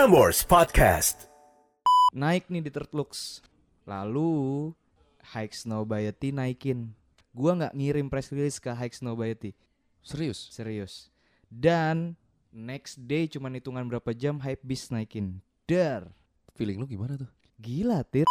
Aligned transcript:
Prambors 0.00 0.48
Podcast. 0.48 1.28
naik 2.16 2.48
nih 2.48 2.64
di 2.64 2.72
Tertlux. 2.72 3.44
Lalu 3.84 4.72
Hike 5.36 5.52
Snowbiety 5.52 6.32
naikin. 6.32 6.96
Gua 7.36 7.52
nggak 7.52 7.76
ngirim 7.76 8.08
press 8.08 8.32
release 8.32 8.56
ke 8.56 8.72
Hike 8.72 8.96
Snowbiety, 8.96 9.52
Serius? 10.00 10.48
serius. 10.48 11.12
Dan 11.52 12.16
next 12.48 12.96
day 12.96 13.28
cuman 13.28 13.60
hitungan 13.60 13.84
berapa 13.92 14.16
jam 14.16 14.40
Hype 14.40 14.64
Beast 14.64 14.88
naikin. 14.88 15.44
Dar. 15.68 16.08
Feeling 16.56 16.80
lu 16.80 16.88
gimana 16.88 17.20
tuh? 17.20 17.28
Gila, 17.60 18.00
Tir. 18.08 18.24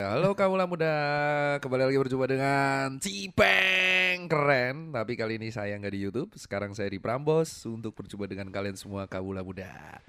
Halo 0.00 0.32
kaula 0.32 0.64
muda, 0.64 0.96
kembali 1.60 1.84
lagi 1.84 2.00
berjumpa 2.00 2.24
dengan 2.24 2.96
Cipeng 2.96 4.09
Keren 4.26 4.90
Tapi 4.90 5.14
kali 5.14 5.38
ini 5.38 5.48
saya 5.54 5.78
nggak 5.78 5.94
di 5.94 6.00
Youtube, 6.02 6.30
sekarang 6.36 6.74
saya 6.74 6.90
di 6.90 6.98
Prambos 6.98 7.64
Untuk 7.64 7.94
berjumpa 7.94 8.26
dengan 8.26 8.50
kalian 8.50 8.74
semua 8.74 9.06
kaula 9.06 9.40
muda. 9.40 10.02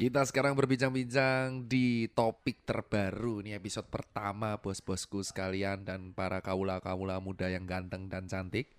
Kita 0.00 0.24
sekarang 0.24 0.56
berbincang-bincang 0.56 1.68
di 1.68 2.08
topik 2.16 2.64
terbaru. 2.64 3.44
Ini 3.44 3.60
episode 3.60 3.84
pertama 3.92 4.56
bos-bosku 4.56 5.20
sekalian 5.20 5.84
Dan 5.84 6.16
para 6.16 6.40
kaula-kaula 6.40 7.20
muda 7.20 7.52
yang 7.52 7.68
ganteng 7.68 8.08
dan 8.08 8.24
cantik. 8.24 8.72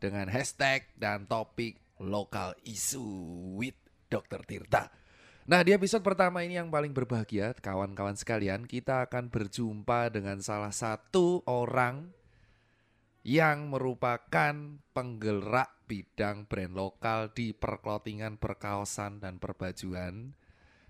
Dengan 0.00 0.28
hashtag 0.32 0.88
dan 0.96 1.28
topik 1.28 1.76
Local 2.00 2.56
Issue 2.64 3.56
with 3.60 3.76
Dr. 4.08 4.40
Tirta. 4.44 4.88
Nah 5.44 5.60
di 5.60 5.76
episode 5.76 6.00
pertama 6.00 6.40
ini 6.40 6.56
yang 6.56 6.72
paling 6.72 6.96
berbahagia 6.96 7.52
kawan-kawan 7.60 8.16
sekalian 8.16 8.64
kita 8.64 9.04
akan 9.04 9.28
berjumpa 9.28 10.08
dengan 10.08 10.40
salah 10.40 10.72
satu 10.72 11.44
orang 11.44 12.08
yang 13.24 13.72
merupakan 13.72 14.52
penggerak 14.92 15.72
bidang 15.88 16.44
brand 16.44 16.76
lokal 16.76 17.32
di 17.32 17.56
perklotingan, 17.56 18.36
perkaosan 18.36 19.18
dan 19.18 19.40
perbajuan. 19.40 20.36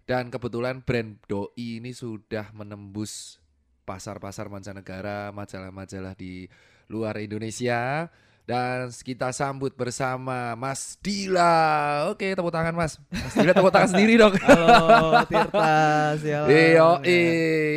Dan 0.04 0.28
kebetulan 0.28 0.82
brand 0.84 1.16
Doi 1.30 1.80
ini 1.80 1.94
sudah 1.94 2.52
menembus 2.52 3.40
pasar-pasar 3.88 4.50
mancanegara, 4.50 5.30
majalah-majalah 5.30 6.12
di 6.18 6.50
luar 6.90 7.16
Indonesia. 7.22 8.10
Dan 8.44 8.92
kita 8.92 9.32
sambut 9.32 9.72
bersama 9.72 10.52
Mas 10.52 11.00
Dila. 11.00 12.04
Oke, 12.12 12.36
tepuk 12.36 12.52
tangan 12.52 12.76
Mas. 12.76 13.00
Mas 13.08 13.32
Dila 13.32 13.56
tepuk 13.56 13.72
tangan 13.72 13.96
sendiri 13.96 14.20
dong. 14.20 14.36
Halo, 14.36 15.24
Tirta. 15.24 15.72
Sialan. 16.20 16.48
Iya, 16.52 16.88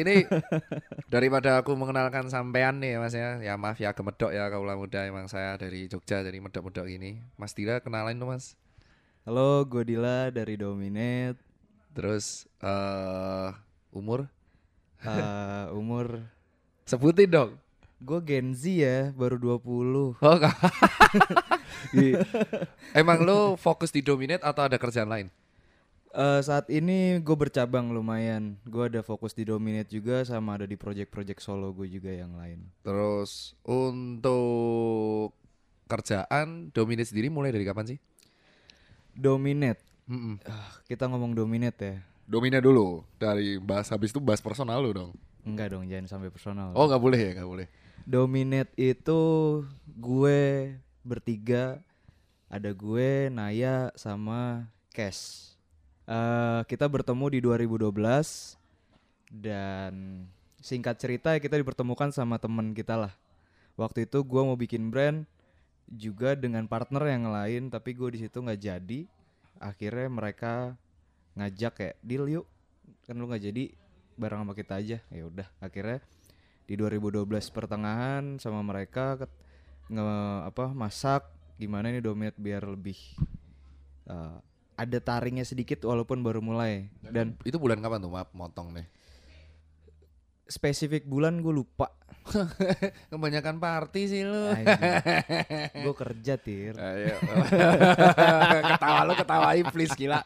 ini 0.04 0.18
daripada 1.08 1.64
aku 1.64 1.72
mengenalkan 1.80 2.28
sampean 2.28 2.84
nih 2.84 3.00
Mas 3.00 3.16
ya. 3.16 3.40
Ya 3.40 3.56
maaf 3.56 3.80
ya 3.80 3.96
gemedok 3.96 4.36
ya 4.36 4.52
kaulah 4.52 4.76
muda 4.76 5.08
emang 5.08 5.32
saya 5.32 5.56
dari 5.56 5.88
Jogja 5.88 6.20
dari 6.20 6.44
medok-medok 6.44 6.84
ini. 6.92 7.24
Mas 7.40 7.56
Dila 7.56 7.80
kenalin 7.80 8.20
dong 8.20 8.36
Mas. 8.36 8.60
Halo, 9.24 9.64
gue 9.64 9.88
Dila 9.88 10.36
dari 10.36 10.60
Dominate. 10.60 11.40
Terus 11.96 12.44
eh 12.60 13.56
umur 13.96 14.28
Eh, 14.98 15.66
umur 15.78 16.26
sebutin 16.84 17.30
dong. 17.30 17.52
Gue 17.98 18.20
Gen 18.26 18.54
Z 18.54 18.64
ya, 18.68 18.98
baru 19.14 19.38
20. 19.38 20.18
Oh, 20.18 20.38
emang 23.00 23.20
lu 23.22 23.56
fokus 23.58 23.90
di 23.94 24.02
dominate 24.06 24.44
atau 24.46 24.66
ada 24.66 24.78
kerjaan 24.78 25.10
lain? 25.10 25.28
Eh, 26.18 26.42
saat 26.42 26.66
ini 26.74 27.22
gue 27.22 27.38
bercabang 27.38 27.94
lumayan. 27.94 28.58
Gue 28.66 28.90
ada 28.90 29.06
fokus 29.06 29.38
di 29.38 29.46
Dominate 29.46 29.92
juga 29.94 30.26
sama 30.26 30.58
ada 30.58 30.66
di 30.66 30.74
project-project 30.74 31.38
solo 31.38 31.70
gue 31.78 31.86
juga 31.86 32.10
yang 32.10 32.34
lain. 32.34 32.66
Terus 32.82 33.54
untuk 33.62 35.38
kerjaan 35.86 36.74
dominate 36.74 37.14
sendiri 37.14 37.30
mulai 37.30 37.54
dari 37.54 37.70
kapan 37.70 37.94
sih? 37.94 38.00
Dominate. 39.14 39.78
Mm-mm. 40.10 40.42
Ah, 40.50 40.82
kita 40.90 41.06
ngomong 41.06 41.38
Dominate 41.38 41.78
ya. 41.86 42.02
Dominate 42.26 42.66
dulu 42.66 43.06
dari 43.22 43.62
bahas 43.62 43.86
habis 43.94 44.10
itu 44.10 44.18
bahas 44.18 44.42
personal 44.42 44.82
lu 44.82 44.98
dong. 44.98 45.12
Enggak 45.46 45.78
dong, 45.78 45.86
jangan 45.86 46.18
sampai 46.18 46.34
personal. 46.34 46.74
Oh 46.74 46.90
nggak 46.90 47.04
boleh 47.04 47.20
ya 47.20 47.32
nggak 47.38 47.46
boleh. 47.46 47.68
Dominate 48.08 48.72
itu 48.80 49.20
gue 50.00 50.40
bertiga 51.04 51.84
ada 52.48 52.72
gue, 52.72 53.28
Naya 53.28 53.92
sama 54.00 54.72
Cash. 54.96 55.52
Eh, 56.08 56.62
kita 56.72 56.88
bertemu 56.88 57.36
di 57.36 57.40
2012 57.44 58.56
dan 59.28 60.24
singkat 60.64 60.96
cerita 60.96 61.36
kita 61.36 61.60
dipertemukan 61.60 62.08
sama 62.16 62.40
temen 62.40 62.72
kita 62.72 62.96
lah. 62.96 63.14
Waktu 63.76 64.08
itu 64.08 64.24
gue 64.24 64.40
mau 64.40 64.56
bikin 64.56 64.88
brand 64.88 65.28
juga 65.92 66.32
dengan 66.40 66.64
partner 66.64 67.12
yang 67.12 67.28
lain 67.28 67.68
tapi 67.68 67.92
gue 67.92 68.16
di 68.16 68.24
situ 68.24 68.40
nggak 68.40 68.62
jadi. 68.64 69.04
Akhirnya 69.60 70.08
mereka 70.08 70.80
ngajak 71.36 71.74
kayak 71.76 71.98
deal 72.00 72.24
yuk 72.32 72.48
kan 73.04 73.20
lu 73.20 73.28
nggak 73.28 73.52
jadi 73.52 73.64
bareng 74.16 74.48
sama 74.48 74.56
kita 74.56 74.80
aja 74.80 74.98
ya 75.12 75.24
udah 75.28 75.48
akhirnya 75.60 76.00
di 76.68 76.76
2012 76.76 77.24
pertengahan 77.56 78.36
sama 78.44 78.60
mereka 78.60 79.16
nge 79.88 80.08
apa 80.52 80.76
masak 80.76 81.24
gimana 81.56 81.90
nih 81.90 82.04
dominate 82.04 82.36
biar 82.36 82.68
lebih 82.68 83.00
uh, 84.12 84.38
ada 84.78 85.00
taringnya 85.02 85.48
sedikit 85.48 85.88
walaupun 85.88 86.22
baru 86.22 86.44
mulai 86.44 86.92
dan 87.02 87.34
Itu 87.42 87.58
bulan 87.58 87.80
kapan 87.82 88.04
tuh 88.04 88.12
maaf 88.14 88.30
motong 88.36 88.76
nih? 88.76 88.86
spesifik 90.48 91.04
bulan 91.04 91.44
gue 91.44 91.52
lupa 91.52 91.92
Kebanyakan 93.12 93.56
party 93.56 94.02
sih 94.12 94.28
lu. 94.28 94.52
gue 95.72 95.96
kerja 95.96 96.36
tir 96.36 96.76
Ayo. 96.76 97.16
ketawa 98.76 99.08
lu 99.08 99.14
ketawain 99.16 99.64
please 99.72 99.96
gila. 99.96 100.20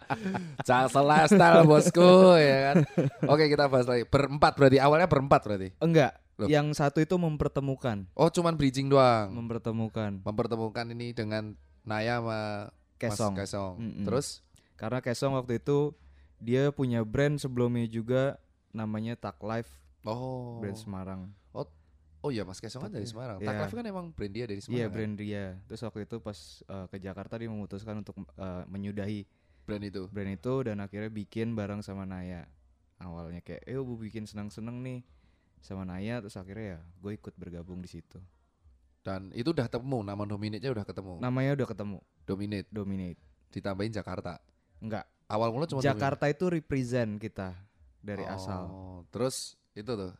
Salah 0.66 1.30
style 1.30 1.62
bosku 1.62 2.38
ya 2.42 2.74
kan. 2.74 2.76
Oke 3.30 3.54
kita 3.54 3.70
bahas 3.70 3.86
lagi. 3.86 4.10
Berempat 4.10 4.58
berarti 4.58 4.82
awalnya 4.82 5.06
berempat 5.06 5.46
berarti. 5.46 5.78
enggak 5.78 6.18
Loh. 6.46 6.50
yang 6.50 6.74
satu 6.74 7.04
itu 7.04 7.16
mempertemukan 7.18 8.10
Oh 8.18 8.30
cuman 8.30 8.58
bridging 8.58 8.90
doang. 8.90 9.30
mempertemukan 9.34 10.22
Mempertemukan 10.26 10.86
ini 10.94 11.14
dengan 11.14 11.54
Naya 11.86 12.22
sama 12.22 12.42
Kesong 12.98 13.34
Mas 13.34 13.40
Kesong. 13.46 13.74
Mm-mm. 13.78 14.06
Terus 14.06 14.28
karena 14.78 15.00
Kesong 15.02 15.38
waktu 15.38 15.62
itu 15.62 15.94
dia 16.42 16.74
punya 16.74 17.06
brand 17.06 17.38
sebelumnya 17.38 17.86
juga 17.86 18.42
namanya 18.74 19.14
Tak 19.14 19.42
Life 19.46 19.70
oh 20.06 20.58
brand 20.62 20.78
Semarang 20.78 21.30
oh 22.22 22.30
iya 22.30 22.46
Mas 22.46 22.62
Kesong 22.62 22.86
kan 22.86 22.92
dari 22.94 23.10
Semarang. 23.10 23.42
Iya. 23.42 23.48
Tak 23.50 23.56
Life 23.58 23.76
kan 23.76 23.86
emang 23.86 24.06
brand 24.14 24.34
dia 24.34 24.46
dari 24.46 24.62
Semarang. 24.62 24.78
Iya 24.78 24.86
kan? 24.88 24.94
brand 24.94 25.14
dia. 25.18 25.46
Terus 25.68 25.82
waktu 25.82 26.00
itu 26.06 26.16
pas 26.22 26.38
uh, 26.70 26.86
ke 26.88 26.98
Jakarta 27.02 27.34
dia 27.42 27.50
memutuskan 27.50 27.96
untuk 28.00 28.16
uh, 28.38 28.64
menyudahi 28.70 29.26
brand 29.66 29.84
itu. 29.84 30.06
brand 30.10 30.32
itu 30.32 30.54
dan 30.66 30.78
akhirnya 30.82 31.12
bikin 31.12 31.58
bareng 31.58 31.82
sama 31.82 32.06
Naya. 32.06 32.46
Awalnya 33.02 33.42
kayak, 33.42 33.66
eh 33.66 33.74
gue 33.74 33.98
bikin 33.98 34.30
seneng-seneng 34.30 34.78
nih 34.86 35.00
sama 35.62 35.88
Naya. 35.88 36.20
Terus 36.20 36.36
akhirnya 36.36 36.78
ya 36.78 36.80
gue 36.82 37.12
ikut 37.16 37.34
bergabung 37.38 37.80
di 37.80 37.88
situ. 37.88 38.18
Dan 39.02 39.34
itu 39.34 39.50
udah 39.50 39.66
ketemu 39.66 40.06
nama 40.06 40.24
dominate-nya 40.28 40.70
udah 40.74 40.86
ketemu. 40.86 41.14
Namanya 41.18 41.58
udah 41.58 41.68
ketemu, 41.74 41.98
Dominate 42.26 42.70
Dominate. 42.70 43.22
ditambahin 43.52 43.92
Jakarta. 43.92 44.40
Enggak, 44.80 45.04
Awal 45.32 45.48
mula 45.56 45.64
cuma 45.64 45.80
Jakarta 45.80 46.28
itu 46.28 46.52
represent 46.52 47.16
kita 47.16 47.56
dari 48.04 48.28
Oh, 48.28 48.36
asal. 48.36 48.62
Terus 49.16 49.56
itu 49.72 49.88
tuh. 49.88 50.12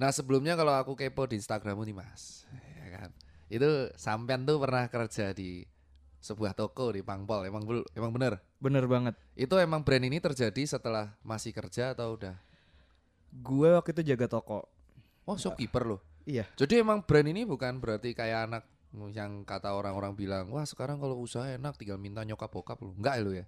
Nah 0.00 0.08
sebelumnya 0.08 0.56
kalau 0.56 0.72
aku 0.72 0.96
kepo 0.96 1.28
di 1.28 1.36
Instagrammu 1.36 1.84
nih 1.84 1.92
mas, 1.92 2.48
ya 2.80 2.88
kan. 2.96 3.10
Itu 3.52 3.92
sampean 4.00 4.48
tuh 4.48 4.56
pernah 4.56 4.88
kerja 4.88 5.36
di 5.36 5.68
sebuah 6.24 6.56
toko 6.56 6.96
di 6.96 7.04
Pangpol. 7.04 7.44
Emang 7.44 7.60
emang 7.92 8.12
bener. 8.12 8.40
Bener 8.56 8.84
banget. 8.88 9.20
Itu 9.36 9.60
emang 9.60 9.84
brand 9.84 10.08
ini 10.08 10.16
terjadi 10.16 10.64
setelah 10.64 11.12
masih 11.20 11.52
kerja 11.52 11.92
atau 11.92 12.16
udah? 12.16 12.40
Gue 13.32 13.68
waktu 13.72 13.92
itu 13.96 14.14
jaga 14.14 14.26
toko. 14.28 14.66
Oh 15.28 15.36
shopkeeper 15.36 15.84
loh. 15.84 16.00
Iya. 16.24 16.48
Jadi 16.56 16.80
emang 16.80 17.04
brand 17.04 17.28
ini 17.28 17.44
bukan 17.44 17.80
berarti 17.80 18.12
kayak 18.12 18.48
anak 18.48 18.64
yang 19.12 19.44
kata 19.44 19.76
orang-orang 19.76 20.16
bilang, 20.16 20.48
wah 20.48 20.64
sekarang 20.64 20.96
kalau 20.96 21.20
usaha 21.20 21.44
enak 21.44 21.76
tinggal 21.76 22.00
minta 22.00 22.24
nyokap 22.24 22.48
bokap 22.48 22.80
lu. 22.80 22.96
Enggak 22.96 23.20
ya 23.20 23.22
lu 23.24 23.32
ya? 23.36 23.44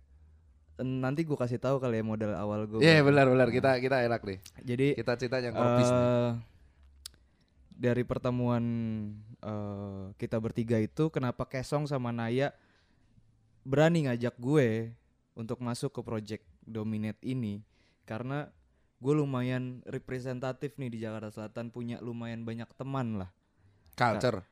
Nanti 0.80 1.24
gue 1.28 1.36
kasih 1.36 1.60
tahu 1.60 1.76
kali 1.80 2.00
ya 2.00 2.04
modal 2.04 2.32
awal 2.36 2.64
gue. 2.68 2.80
Iya 2.80 3.04
benar-benar 3.04 3.48
kita 3.52 3.80
kita 3.80 4.04
enak 4.04 4.20
deh. 4.24 4.38
Jadi 4.64 4.86
Kita 4.96 5.12
cerita 5.16 5.40
yang 5.40 5.56
eh 5.56 6.32
dari 7.80 8.04
pertemuan 8.04 8.64
eh, 9.40 10.04
kita 10.20 10.36
bertiga 10.36 10.76
itu 10.76 11.08
kenapa 11.08 11.48
Kesong 11.48 11.88
sama 11.88 12.12
Naya 12.12 12.52
berani 13.64 14.04
ngajak 14.04 14.36
gue 14.36 14.92
untuk 15.32 15.64
masuk 15.64 15.88
ke 15.88 16.00
project 16.04 16.44
Dominate 16.60 17.18
ini 17.24 17.64
karena 18.04 18.52
gue 19.00 19.14
lumayan 19.14 19.80
representatif 19.84 20.76
nih 20.76 20.88
di 20.88 20.98
Jakarta 20.98 21.32
Selatan 21.32 21.68
punya 21.68 21.96
lumayan 21.98 22.44
banyak 22.44 22.68
teman 22.74 23.16
lah 23.16 23.32
Culture. 23.92 24.44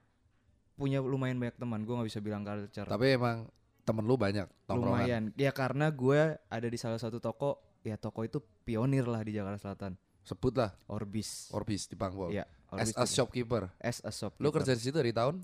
punya 0.75 0.99
lumayan 0.99 1.37
banyak 1.37 1.55
teman 1.55 1.83
gue 1.83 1.93
nggak 1.93 2.09
bisa 2.09 2.21
bilang 2.21 2.43
culture 2.43 2.85
Tapi 2.85 3.07
emang 3.13 3.45
temen 3.83 4.03
lu 4.03 4.17
banyak 4.17 4.49
tongkrongan. 4.65 4.85
lumayan 5.01 5.23
ya 5.35 5.51
karena 5.51 5.89
gue 5.89 6.21
ada 6.39 6.65
di 6.65 6.77
salah 6.77 6.97
satu 6.97 7.19
toko 7.19 7.57
ya 7.81 7.95
toko 7.95 8.23
itu 8.23 8.39
pionir 8.65 9.05
lah 9.05 9.21
di 9.21 9.33
Jakarta 9.33 9.61
Selatan 9.61 9.97
Sebut 10.21 10.53
lah 10.55 10.77
Orbis 10.87 11.49
Orbis 11.51 11.89
di 11.89 11.97
Pangpol. 11.97 12.29
Iya, 12.31 12.45
As 12.69 12.93
Orbis 12.93 12.93
a 12.93 13.03
itu- 13.03 13.15
shopkeeper. 13.17 13.73
as 13.81 14.05
a 14.05 14.13
shopkeeper. 14.13 14.45
Lu 14.45 14.53
kerja 14.53 14.73
di 14.73 14.83
situ 14.83 14.93
dari 14.93 15.09
tahun? 15.09 15.41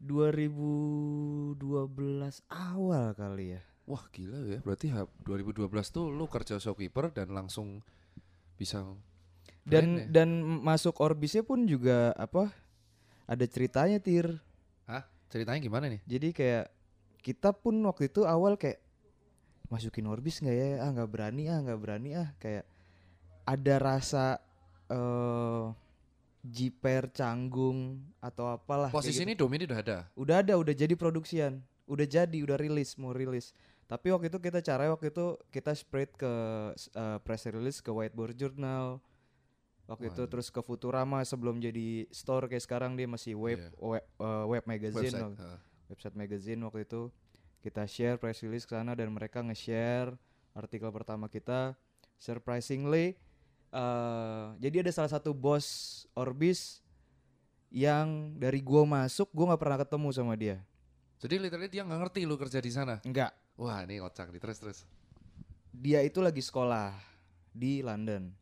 2012 0.00 1.56
awal 2.46 3.12
kali 3.12 3.56
ya. 3.56 3.62
Wah 3.90 4.06
gila 4.08 4.38
ya, 4.46 4.58
berarti 4.62 4.86
ha- 4.94 5.10
2012 5.26 5.66
tuh 5.90 6.06
lu 6.08 6.30
kerja 6.30 6.56
shopkeeper 6.56 7.10
dan 7.10 7.34
langsung 7.34 7.82
bisa 8.54 8.86
Dan 9.66 10.06
ya? 10.06 10.22
dan 10.22 10.28
masuk 10.62 10.94
Orbisnya 11.02 11.42
pun 11.42 11.66
juga 11.66 12.14
apa? 12.14 12.54
Ada 13.26 13.50
ceritanya 13.50 13.98
tir. 13.98 14.38
Hah? 14.86 15.02
Ceritanya 15.26 15.58
gimana 15.58 15.90
nih? 15.90 16.00
Jadi 16.06 16.28
kayak 16.30 16.66
kita 17.20 17.50
pun 17.50 17.76
waktu 17.82 18.06
itu 18.06 18.22
awal 18.22 18.54
kayak 18.54 18.78
masukin 19.66 20.06
Orbis 20.06 20.38
nggak 20.38 20.54
ya? 20.54 20.68
Ah 20.82 20.90
nggak 20.90 21.10
berani 21.10 21.46
ah 21.46 21.58
nggak 21.58 21.78
berani 21.78 22.10
ah 22.14 22.30
kayak 22.38 22.62
ada 23.42 23.74
rasa 23.76 24.38
eh 24.86 25.64
jiper 26.40 27.12
canggung 27.12 28.00
atau 28.18 28.48
apalah. 28.48 28.88
Posisi 28.88 29.20
gitu. 29.20 29.26
ini 29.28 29.34
Domini 29.34 29.66
udah 29.66 29.78
ada. 29.78 29.98
udah 30.14 30.36
ada 30.40 30.54
udah 30.56 30.72
jadi 30.72 30.94
produksian 30.94 31.60
udah 31.84 32.06
jadi 32.06 32.38
udah 32.40 32.54
rilis 32.54 32.94
mau 32.96 33.10
rilis 33.10 33.50
tapi 33.90 34.06
waktu 34.08 34.30
itu 34.30 34.38
kita 34.38 34.62
caranya 34.62 34.94
waktu 34.94 35.10
itu 35.10 35.26
kita 35.50 35.74
spread 35.74 36.14
ke 36.14 36.30
uh, 36.94 37.18
press 37.20 37.42
release 37.44 37.82
ke 37.82 37.90
Whiteboard 37.90 38.32
Journal 38.32 39.02
waktu 39.84 40.06
itu 40.06 40.22
Waduh. 40.22 40.30
terus 40.30 40.46
ke 40.48 40.60
Futurama 40.60 41.18
sebelum 41.22 41.58
jadi 41.58 42.06
store 42.08 42.46
kayak 42.46 42.62
sekarang 42.62 42.94
dia 42.94 43.04
masih 43.04 43.34
web 43.34 43.58
Iya. 43.58 43.70
web, 43.76 44.04
uh, 44.16 44.44
web 44.46 44.62
magazine 44.64 45.10
Website. 45.10 45.26
waktu- 45.26 45.42
ha. 45.42 45.54
website 45.88 46.14
magazine 46.14 46.60
waktu 46.62 46.80
itu 46.84 47.10
kita 47.60 47.82
share 47.84 48.14
press 48.14 48.38
release 48.40 48.62
ke 48.62 48.72
sana 48.72 48.94
dan 48.94 49.10
mereka 49.10 49.42
nge-share 49.42 50.14
artikel 50.52 50.88
pertama 50.88 51.26
kita 51.26 51.74
surprisingly 52.16 53.18
uh, 53.70 54.54
jadi 54.56 54.80
ada 54.80 54.92
salah 54.92 55.10
satu 55.10 55.34
bos 55.34 55.66
Orbis 56.12 56.78
yang 57.68 58.34
dari 58.34 58.58
gua 58.60 58.82
masuk 58.84 59.30
gua 59.30 59.50
nggak 59.50 59.60
pernah 59.60 59.78
ketemu 59.78 60.08
sama 60.10 60.34
dia 60.34 60.62
Jadi 61.18 61.34
literally 61.36 61.68
dia 61.68 61.82
nggak 61.82 62.00
ngerti 62.00 62.20
lu 62.24 62.32
kerja 62.34 62.58
di 62.58 62.70
sana. 62.70 62.96
enggak 63.02 63.34
Wah 63.60 63.84
ini 63.84 64.00
kocak 64.00 64.32
nih. 64.32 64.40
Terus 64.40 64.58
terus. 64.58 64.80
dia 65.70 66.00
itu 66.00 66.24
lagi 66.24 66.40
sekolah 66.40 66.96
di 67.52 67.84
London. 67.84 68.32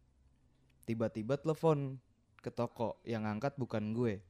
Tiba-tiba 0.87 1.35
telepon 1.35 1.99
ke 2.39 2.55
toko. 2.55 3.03
Yang 3.03 3.27
angkat 3.27 3.53
bukan 3.59 3.91
gue. 3.99 4.23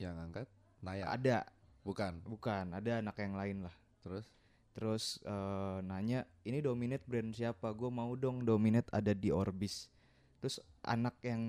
Yang 0.00 0.16
angkat? 0.16 0.46
Naya. 0.80 1.12
ada. 1.12 1.44
Bukan. 1.84 2.24
bukan. 2.24 2.72
Ada 2.72 3.04
anak 3.04 3.20
yang 3.20 3.36
lain 3.36 3.68
lah. 3.68 3.74
Terus? 4.00 4.26
Terus 4.72 5.20
eh, 5.28 5.78
nanya 5.84 6.24
ini 6.48 6.64
dominate 6.64 7.04
brand 7.04 7.28
siapa? 7.36 7.76
Gue 7.76 7.92
mau 7.92 8.16
dong 8.16 8.48
dominate 8.48 8.88
ada 8.96 9.12
di 9.12 9.28
Orbis. 9.28 9.92
Terus 10.40 10.56
anak 10.80 11.20
yang 11.20 11.44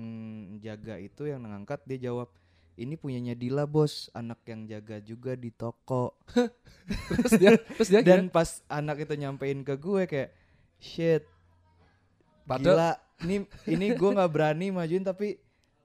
jaga 0.60 1.00
itu 1.00 1.32
yang 1.32 1.48
ngangkat 1.48 1.80
dia 1.88 2.12
jawab 2.12 2.28
ini 2.76 2.94
punyanya 2.94 3.32
Dila 3.32 3.64
bos. 3.64 4.10
Anak 4.10 4.42
yang 4.44 4.64
jaga 4.64 4.98
juga 4.98 5.32
di 5.32 5.48
toko. 5.48 6.14
Terus 7.08 7.32
dia 7.34 7.50
terus 7.74 7.88
dia 7.88 8.00
dan 8.00 8.26
pas 8.26 8.60
anak 8.66 9.00
itu 9.00 9.14
nyampein 9.14 9.60
ke 9.60 9.74
gue 9.74 10.02
kayak 10.04 10.30
shit 10.76 11.22
Padahal- 12.44 12.76
gila. 12.76 12.92
Ini 13.16 13.36
ini 13.70 13.86
gue 13.90 14.10
nggak 14.10 14.26
berani 14.28 14.68
majuin 14.68 15.00
tapi 15.00 15.38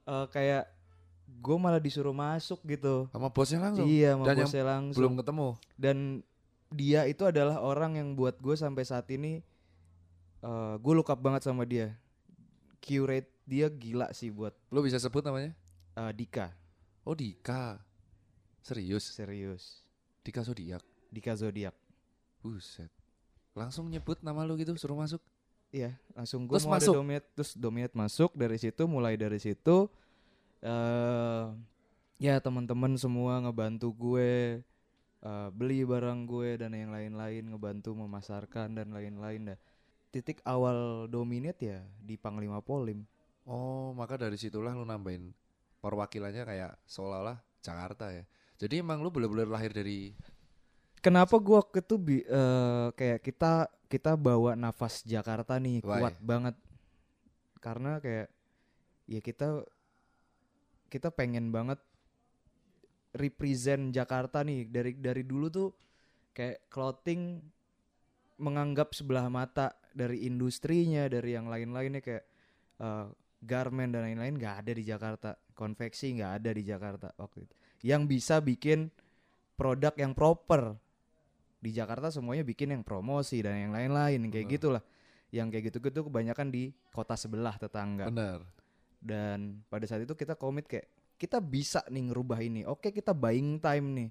eh, 0.04 0.26
kayak 0.28 0.66
gue 1.30 1.56
malah 1.56 1.78
disuruh 1.78 2.12
masuk 2.12 2.60
gitu. 2.66 3.06
Sama 3.08 3.30
bosnya 3.30 3.62
langsung. 3.62 3.86
iya 3.86 4.12
sama 4.12 4.26
Dan 4.26 4.36
bosnya 4.40 4.66
langsung. 4.66 4.98
Belum 4.98 5.14
ketemu. 5.16 5.48
dan 5.76 5.98
dia 6.70 7.02
itu 7.06 7.24
adalah 7.24 7.58
orang 7.60 7.96
yang 7.96 8.14
buat 8.14 8.38
gue 8.38 8.54
sampai 8.54 8.82
saat 8.84 9.10
ini 9.10 9.42
eh 10.40 10.74
gue 10.76 10.94
look 10.94 11.08
up 11.08 11.18
banget 11.18 11.42
sama 11.44 11.64
dia. 11.64 11.94
Curate 12.80 13.30
dia 13.44 13.68
gila 13.68 14.10
sih 14.10 14.30
buat 14.30 14.52
Lu 14.68 14.80
bisa 14.80 14.98
sebut 14.98 15.22
namanya? 15.22 15.54
eh, 15.96 16.12
Dika 16.12 16.50
Oh 17.10 17.18
Dika. 17.18 17.82
Serius? 18.62 19.02
serius 19.18 19.82
Dika 20.22 20.46
Zodiak. 20.46 20.86
Dika 21.10 21.34
zodiak 21.34 21.74
Buset. 22.38 22.94
Langsung 23.58 23.90
nyebut 23.90 24.22
nama 24.22 24.46
lu 24.46 24.54
gitu 24.62 24.78
suruh 24.78 24.94
masuk. 24.94 25.18
Iya, 25.74 25.98
langsung 26.14 26.46
gue 26.46 26.62
mau 26.62 26.78
masuk? 26.78 26.94
ada 26.94 26.98
dominate, 27.02 27.28
terus 27.34 27.52
dominate 27.58 27.98
masuk 27.98 28.32
dari 28.38 28.58
situ, 28.62 28.86
mulai 28.86 29.18
dari 29.18 29.42
situ, 29.42 29.90
eh 30.62 31.46
ya 32.22 32.38
teman-teman 32.42 32.98
semua 32.98 33.38
ngebantu 33.42 33.90
gue 33.94 34.62
eh, 35.22 35.50
beli 35.54 35.86
barang 35.86 36.26
gue 36.30 36.62
dan 36.62 36.78
yang 36.78 36.94
lain-lain, 36.94 37.54
ngebantu 37.54 37.94
memasarkan 37.98 38.82
dan 38.82 38.94
lain-lain 38.94 39.54
dah. 39.54 39.60
Titik 40.14 40.46
awal 40.46 41.10
dominate 41.10 41.62
ya 41.62 41.82
di 42.02 42.18
Panglima 42.18 42.62
Polim. 42.62 43.02
Oh, 43.50 43.94
maka 43.98 44.18
dari 44.18 44.38
situlah 44.38 44.74
lu 44.78 44.86
nambahin 44.86 45.34
perwakilannya 45.80 46.44
kayak 46.44 46.72
seolah-olah 46.86 47.40
Jakarta 47.64 48.12
ya. 48.12 48.24
Jadi 48.60 48.84
emang 48.84 49.00
lu 49.00 49.10
bener-bener 49.12 49.48
lahir 49.48 49.72
dari 49.72 50.12
Kenapa 51.00 51.40
waktu 51.40 51.80
itu 51.80 51.96
eh, 52.28 52.88
kayak 52.92 53.24
kita 53.24 53.72
kita 53.88 54.20
bawa 54.20 54.60
nafas 54.60 55.02
Jakarta 55.08 55.56
nih 55.56 55.80
Why? 55.80 56.04
kuat 56.04 56.16
banget 56.20 56.56
karena 57.64 58.04
kayak 58.04 58.28
ya 59.08 59.20
kita 59.24 59.64
kita 60.92 61.10
pengen 61.16 61.56
banget 61.56 61.80
represent 63.16 63.96
Jakarta 63.96 64.44
nih 64.44 64.68
dari 64.68 64.92
dari 65.00 65.24
dulu 65.24 65.48
tuh 65.48 65.70
kayak 66.36 66.68
clothing 66.68 67.42
menganggap 68.40 68.92
sebelah 68.92 69.32
mata 69.32 69.74
dari 69.96 70.28
industrinya 70.28 71.08
dari 71.08 71.32
yang 71.32 71.48
lain-lainnya 71.48 72.04
kayak 72.04 72.26
eh, 72.84 73.08
garment 73.40 73.96
dan 73.96 74.04
lain-lain 74.06 74.36
nggak 74.36 74.56
ada 74.66 74.72
di 74.76 74.84
Jakarta. 74.84 75.30
Konveksi 75.56 76.16
nggak 76.20 76.32
ada 76.44 76.50
di 76.56 76.64
Jakarta 76.64 77.08
waktu 77.20 77.48
itu. 77.48 77.54
Yang 77.84 78.02
bisa 78.08 78.36
bikin 78.44 78.92
produk 79.56 79.96
yang 79.96 80.12
proper. 80.16 80.76
Di 81.60 81.76
Jakarta 81.76 82.08
semuanya 82.08 82.48
bikin 82.48 82.72
yang 82.72 82.84
promosi 82.88 83.44
dan 83.44 83.60
yang 83.60 83.72
lain-lain 83.76 84.32
kayak 84.32 84.48
Benar. 84.48 84.56
gitulah. 84.56 84.84
Yang 85.30 85.48
kayak 85.52 85.64
gitu-gitu 85.72 86.00
kebanyakan 86.08 86.48
di 86.52 86.72
kota 86.96 87.20
sebelah 87.20 87.56
tetangga. 87.60 88.08
Bener. 88.08 88.44
dan 89.00 89.64
pada 89.72 89.88
saat 89.88 90.04
itu 90.04 90.12
kita 90.12 90.36
komit 90.36 90.68
kayak 90.68 90.92
kita 91.16 91.40
bisa 91.40 91.84
nih 91.88 92.12
ngerubah 92.12 92.40
ini. 92.44 92.68
Oke 92.68 92.92
kita 92.92 93.16
buying 93.16 93.60
time 93.60 93.88
nih. 93.96 94.10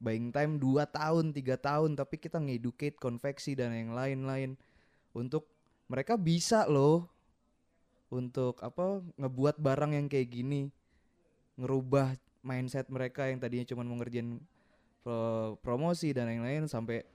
Buying 0.00 0.30
time 0.32 0.56
2 0.58 0.86
tahun 0.90 1.24
tiga 1.34 1.58
tahun 1.58 1.98
tapi 1.98 2.16
kita 2.16 2.38
ngeducate 2.38 2.96
konveksi 2.98 3.58
dan 3.58 3.74
yang 3.74 3.94
lain-lain. 3.94 4.54
Untuk 5.14 5.50
mereka 5.90 6.14
bisa 6.14 6.66
loh 6.70 7.10
untuk 8.10 8.58
apa 8.60 9.00
ngebuat 9.16 9.62
barang 9.62 9.94
yang 9.94 10.06
kayak 10.10 10.28
gini 10.30 10.70
ngerubah 11.56 12.18
mindset 12.42 12.90
mereka 12.90 13.30
yang 13.30 13.38
tadinya 13.38 13.66
cuma 13.68 13.86
mau 13.86 13.96
ngerjain 14.00 14.42
pro- 15.02 15.56
promosi 15.62 16.10
dan 16.10 16.26
yang 16.28 16.42
lain 16.42 16.62
sampai 16.66 17.06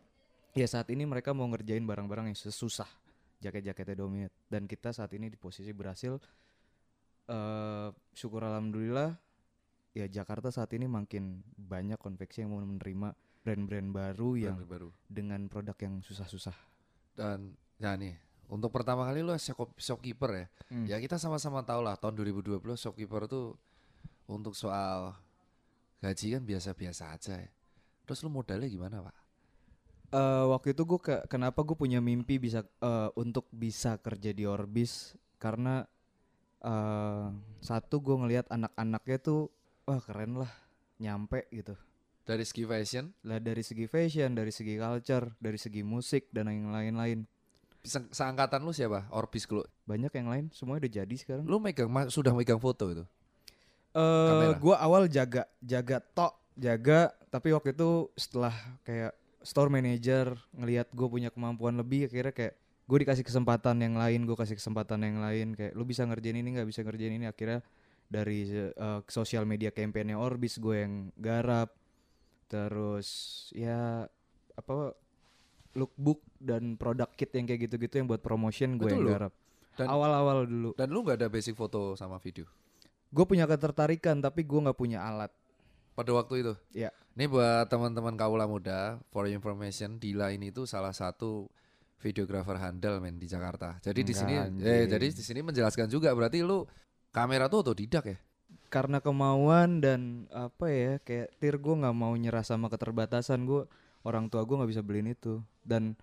ya 0.56 0.68
saat 0.68 0.88
ini 0.90 1.04
mereka 1.04 1.36
mau 1.36 1.46
ngerjain 1.52 1.84
barang-barang 1.84 2.32
yang 2.32 2.38
susah 2.38 2.88
jaket-jaketnya 3.44 3.96
dominate 4.00 4.36
dan 4.48 4.66
kita 4.66 4.96
saat 4.96 5.12
ini 5.14 5.28
di 5.28 5.38
posisi 5.38 5.76
berhasil 5.76 6.16
eh 7.26 7.90
syukur 8.14 8.46
alhamdulillah 8.46 9.18
ya 9.96 10.06
Jakarta 10.12 10.52
saat 10.52 10.72
ini 10.76 10.86
makin 10.86 11.42
banyak 11.58 11.98
konveksi 11.98 12.46
yang 12.46 12.54
mau 12.54 12.62
menerima 12.62 13.16
brand-brand 13.46 13.90
baru 13.94 14.30
yang 14.36 14.58
Brand 14.58 14.70
baru. 14.70 14.90
dengan 15.06 15.46
produk 15.46 15.78
yang 15.78 16.02
susah-susah. 16.02 16.58
Dan 17.14 17.54
ya 17.78 17.94
nih, 17.94 18.18
untuk 18.50 18.70
pertama 18.70 19.06
kali 19.10 19.26
lu 19.26 19.34
shop- 19.38 19.78
shopkeeper 19.78 20.32
ya. 20.32 20.46
Hmm. 20.70 20.86
Ya 20.86 20.98
kita 21.02 21.18
sama-sama 21.18 21.66
tahu 21.66 21.82
lah 21.82 21.98
tahun 21.98 22.18
2020 22.20 22.62
shopkeeper 22.78 23.26
tuh 23.26 23.58
untuk 24.30 24.54
soal 24.54 25.14
gaji 26.02 26.38
kan 26.38 26.44
biasa-biasa 26.46 27.04
aja 27.14 27.36
ya. 27.42 27.50
Terus 28.06 28.22
lu 28.22 28.30
modalnya 28.30 28.70
gimana, 28.70 29.02
Pak? 29.02 29.26
Eh, 30.16 30.46
waktu 30.48 30.72
itu 30.78 30.86
gue 30.86 31.00
kenapa 31.28 31.66
gue 31.66 31.76
punya 31.76 32.00
mimpi 32.00 32.38
bisa 32.38 32.62
eh, 32.64 33.10
untuk 33.18 33.50
bisa 33.50 33.98
kerja 34.00 34.32
di 34.32 34.46
Orbis 34.46 35.18
karena 35.42 35.84
eh 36.66 37.28
satu 37.62 38.02
gue 38.02 38.16
ngelihat 38.18 38.48
anak-anaknya 38.50 39.18
tuh 39.22 39.52
wah 39.86 40.02
keren 40.02 40.40
lah 40.40 40.50
nyampe 40.98 41.46
gitu 41.52 41.76
Dari 42.26 42.42
segi 42.42 42.66
fashion, 42.66 43.14
lah 43.22 43.38
dari 43.38 43.62
segi 43.62 43.86
fashion 43.86 44.34
dari 44.34 44.50
segi 44.50 44.82
culture 44.82 45.38
dari 45.38 45.62
segi 45.62 45.86
musik 45.86 46.34
dan 46.34 46.50
yang 46.50 46.74
lain-lain 46.74 47.30
se- 47.86 48.10
seangkatan 48.10 48.60
lu 48.60 48.70
siapa? 48.70 49.06
Orbis 49.10 49.46
lu. 49.48 49.62
banyak 49.86 50.10
yang 50.12 50.28
lain 50.28 50.46
semuanya 50.50 50.84
udah 50.84 50.94
jadi 50.98 51.16
sekarang 51.16 51.46
Lu 51.46 51.58
megang 51.58 51.88
sudah 52.10 52.34
megang 52.34 52.58
foto 52.58 52.90
itu. 52.90 53.06
eh 53.94 54.28
Kamera. 54.28 54.58
gue 54.58 54.76
awal 54.76 55.04
jaga 55.08 55.46
jaga 55.62 56.04
tok 56.04 56.34
jaga 56.54 57.14
tapi 57.30 57.52
waktu 57.52 57.72
itu 57.72 57.90
setelah 58.14 58.52
kayak 58.82 59.14
store 59.40 59.70
manager 59.70 60.36
ngelihat 60.52 60.90
gue 60.90 61.08
punya 61.08 61.30
kemampuan 61.30 61.76
lebih 61.76 62.10
akhirnya 62.10 62.32
kayak 62.32 62.54
gue 62.86 62.98
dikasih 63.00 63.24
kesempatan 63.24 63.80
yang 63.80 63.96
lain 63.96 64.26
gue 64.26 64.34
kasih 64.34 64.56
kesempatan 64.56 65.00
yang 65.00 65.18
lain 65.18 65.48
kayak 65.54 65.74
lu 65.74 65.84
bisa 65.84 66.04
ngerjain 66.04 66.36
ini 66.36 66.50
nggak 66.54 66.68
bisa 66.68 66.82
ngerjain 66.82 67.14
ini 67.14 67.26
akhirnya 67.26 67.64
dari 68.06 68.46
eh, 68.52 69.02
sosial 69.08 69.44
media 69.44 69.70
campaignnya 69.70 70.18
Orbis 70.18 70.60
gue 70.60 70.76
yang 70.82 70.94
garap 71.16 71.72
terus 72.46 73.08
ya 73.52 74.06
apa 74.54 74.94
lookbook 75.76 76.24
dan 76.40 76.80
produk 76.80 77.12
kit 77.14 77.30
yang 77.36 77.46
kayak 77.46 77.70
gitu-gitu 77.70 78.02
yang 78.02 78.08
buat 78.08 78.24
promotion 78.24 78.80
gue 78.80 78.88
Betul 78.90 79.06
yang 79.06 79.12
garap 79.12 79.34
Dan- 79.76 79.92
awal-awal 79.92 80.48
dulu 80.48 80.72
Dan 80.74 80.88
lu 80.90 81.04
nggak 81.04 81.20
ada 81.22 81.28
basic 81.28 81.54
foto 81.54 81.94
sama 82.00 82.18
video 82.18 82.48
gue 83.12 83.26
punya 83.28 83.46
ketertarikan 83.48 84.20
tapi 84.20 84.44
gue 84.44 84.60
nggak 84.60 84.76
punya 84.80 85.04
alat 85.04 85.32
pada 85.96 86.12
waktu 86.12 86.44
itu. 86.44 86.54
Iya. 86.76 86.92
Ini 87.16 87.32
buat 87.32 87.72
teman-teman 87.72 88.20
kaula 88.20 88.44
muda, 88.44 89.00
for 89.16 89.24
information, 89.32 89.96
Dila 89.96 90.36
ini 90.36 90.52
tuh 90.52 90.68
salah 90.68 90.92
satu 90.92 91.48
videografer 92.04 92.60
handal 92.60 93.00
men 93.00 93.16
di 93.16 93.32
Jakarta. 93.32 93.80
Jadi 93.80 94.04
di 94.04 94.12
sini 94.12 94.36
eh 94.60 94.84
jadi 94.86 95.08
di 95.08 95.24
sini 95.24 95.40
menjelaskan 95.40 95.88
juga 95.88 96.12
berarti 96.12 96.44
lu 96.44 96.68
kamera 97.16 97.48
tuh 97.48 97.64
otodidak 97.64 98.06
ya? 98.12 98.20
karena 98.70 99.00
kemauan 99.00 99.80
dan 99.80 100.28
apa 100.36 100.68
ya 100.68 100.94
kayak 101.00 101.40
tir 101.40 101.56
gue 101.56 101.76
nggak 101.80 101.96
mau 101.96 102.12
nyerah 102.12 102.44
sama 102.44 102.68
keterbatasan 102.68 103.48
gue 103.48 103.64
orang 104.04 104.28
tua 104.28 104.44
gue 104.44 104.52
nggak 104.58 104.72
bisa 104.76 104.84
beliin 104.84 105.16
itu 105.16 105.40
dan 105.66 105.98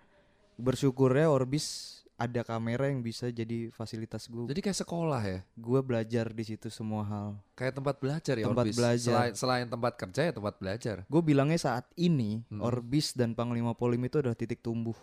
bersyukurnya 0.53 1.25
Orbis 1.25 1.97
ada 2.13 2.45
kamera 2.45 2.85
yang 2.87 3.01
bisa 3.01 3.25
jadi 3.27 3.73
fasilitas 3.73 4.29
gue 4.29 4.45
Jadi 4.45 4.61
kayak 4.61 4.85
sekolah 4.85 5.17
ya? 5.19 5.39
gue 5.49 5.79
belajar 5.81 6.29
di 6.29 6.43
situ 6.45 6.69
semua 6.69 7.01
hal 7.03 7.29
Kayak 7.57 7.81
tempat 7.81 7.95
belajar 7.97 8.35
ya 8.37 8.45
Tempat 8.45 8.65
Orbis? 8.69 8.77
belajar. 8.77 9.11
Selain, 9.17 9.33
selain 9.33 9.65
tempat 9.65 9.93
kerja 9.97 10.21
ya 10.29 10.31
tempat 10.31 10.53
belajar. 10.55 10.95
gue 11.03 11.21
bilangnya 11.25 11.57
saat 11.57 11.89
ini 11.95 12.45
Hmm. 12.47 12.61
Orbis 12.61 13.17
dan 13.17 13.33
Panglima 13.33 13.73
Polim 13.73 13.97
itu 14.03 14.21
adalah 14.21 14.37
titik 14.37 14.61
tumbuh 14.61 14.95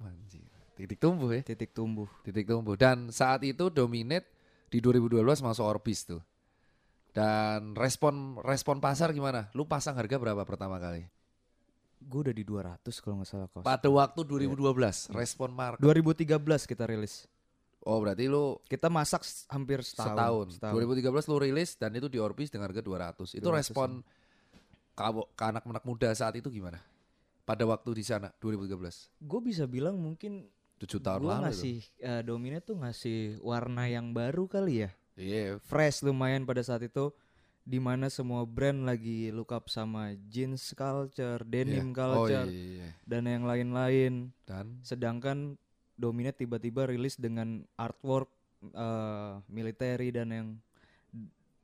Anjir. 0.00 0.48
Titik 0.72 0.96
tumbuh 0.96 1.28
ya? 1.28 1.44
titik 1.44 1.76
tumbuh 1.76 2.08
Titik 2.24 2.48
tumbuh. 2.48 2.72
Dan 2.72 3.12
saat 3.12 3.44
itu 3.44 3.68
Dominate 3.68 4.24
di 4.72 4.80
2012 4.80 5.20
masuk 5.44 5.60
Orbis 5.68 6.08
tuh. 6.08 6.24
Dan 7.12 7.74
respon 7.74 8.40
respon 8.40 8.78
pasar 8.78 9.10
gimana? 9.10 9.52
Lu 9.52 9.66
pasang 9.66 9.92
harga 9.92 10.16
berapa 10.16 10.40
pertama 10.48 10.80
kali? 10.80 11.04
Gue 12.00 12.20
udah 12.26 12.34
di 12.34 12.44
200 12.44 12.80
kalau 13.04 13.20
nggak 13.20 13.28
salah 13.28 13.48
kos 13.52 13.62
Pada 13.62 13.88
waktu 13.92 14.20
2012, 14.24 15.12
respon 15.12 15.48
market. 15.52 15.80
2013 15.84 16.40
kita 16.64 16.84
rilis 16.88 17.28
Oh, 17.80 17.96
berarti 17.96 18.28
lu 18.28 18.60
kita 18.68 18.92
masak 18.92 19.24
hampir 19.48 19.80
setahun, 19.80 20.60
setahun. 20.60 20.76
2013 20.76 21.32
lu 21.32 21.36
rilis 21.40 21.80
dan 21.80 21.96
itu 21.96 22.12
di 22.12 22.20
Orbis 22.20 22.52
dengan 22.52 22.68
harga 22.68 22.84
200. 22.84 23.40
Itu 23.40 23.48
200, 23.48 23.56
respon 23.56 24.04
kamu 24.92 25.20
ke 25.32 25.44
anak-anak 25.48 25.84
muda 25.88 26.12
saat 26.12 26.36
itu 26.36 26.52
gimana? 26.52 26.76
Pada 27.48 27.64
waktu 27.64 27.96
di 27.96 28.04
sana 28.04 28.28
2013. 28.36 29.08
gue 29.16 29.40
bisa 29.40 29.64
bilang 29.64 29.96
mungkin 29.96 30.44
7 30.76 31.00
tahun 31.00 31.20
gue 31.24 31.32
lalu. 31.32 31.44
ngasih 31.48 31.76
eh, 32.04 32.20
Dominate 32.20 32.64
tuh 32.68 32.76
ngasih 32.76 33.40
warna 33.40 33.88
yang 33.88 34.12
baru 34.12 34.44
kali 34.44 34.84
ya. 34.84 34.90
Iya, 35.16 35.56
fresh 35.64 36.04
lumayan 36.04 36.44
pada 36.44 36.60
saat 36.60 36.84
itu 36.84 37.12
di 37.70 37.78
mana 37.78 38.10
semua 38.10 38.42
brand 38.42 38.82
lagi 38.82 39.30
look 39.30 39.54
up 39.54 39.70
sama 39.70 40.18
jeans 40.26 40.74
culture, 40.74 41.38
denim 41.46 41.94
iya. 41.94 42.02
Oh 42.02 42.26
culture 42.26 42.50
iya, 42.50 42.66
iya. 42.82 42.88
dan 43.06 43.30
yang 43.30 43.46
lain-lain. 43.46 44.34
Dan 44.42 44.82
Sedangkan 44.82 45.54
Dominate 45.94 46.42
tiba-tiba 46.42 46.90
rilis 46.90 47.14
dengan 47.14 47.62
artwork 47.78 48.26
eh 48.60 49.32
military 49.48 50.10
dan 50.10 50.28
yang 50.34 50.48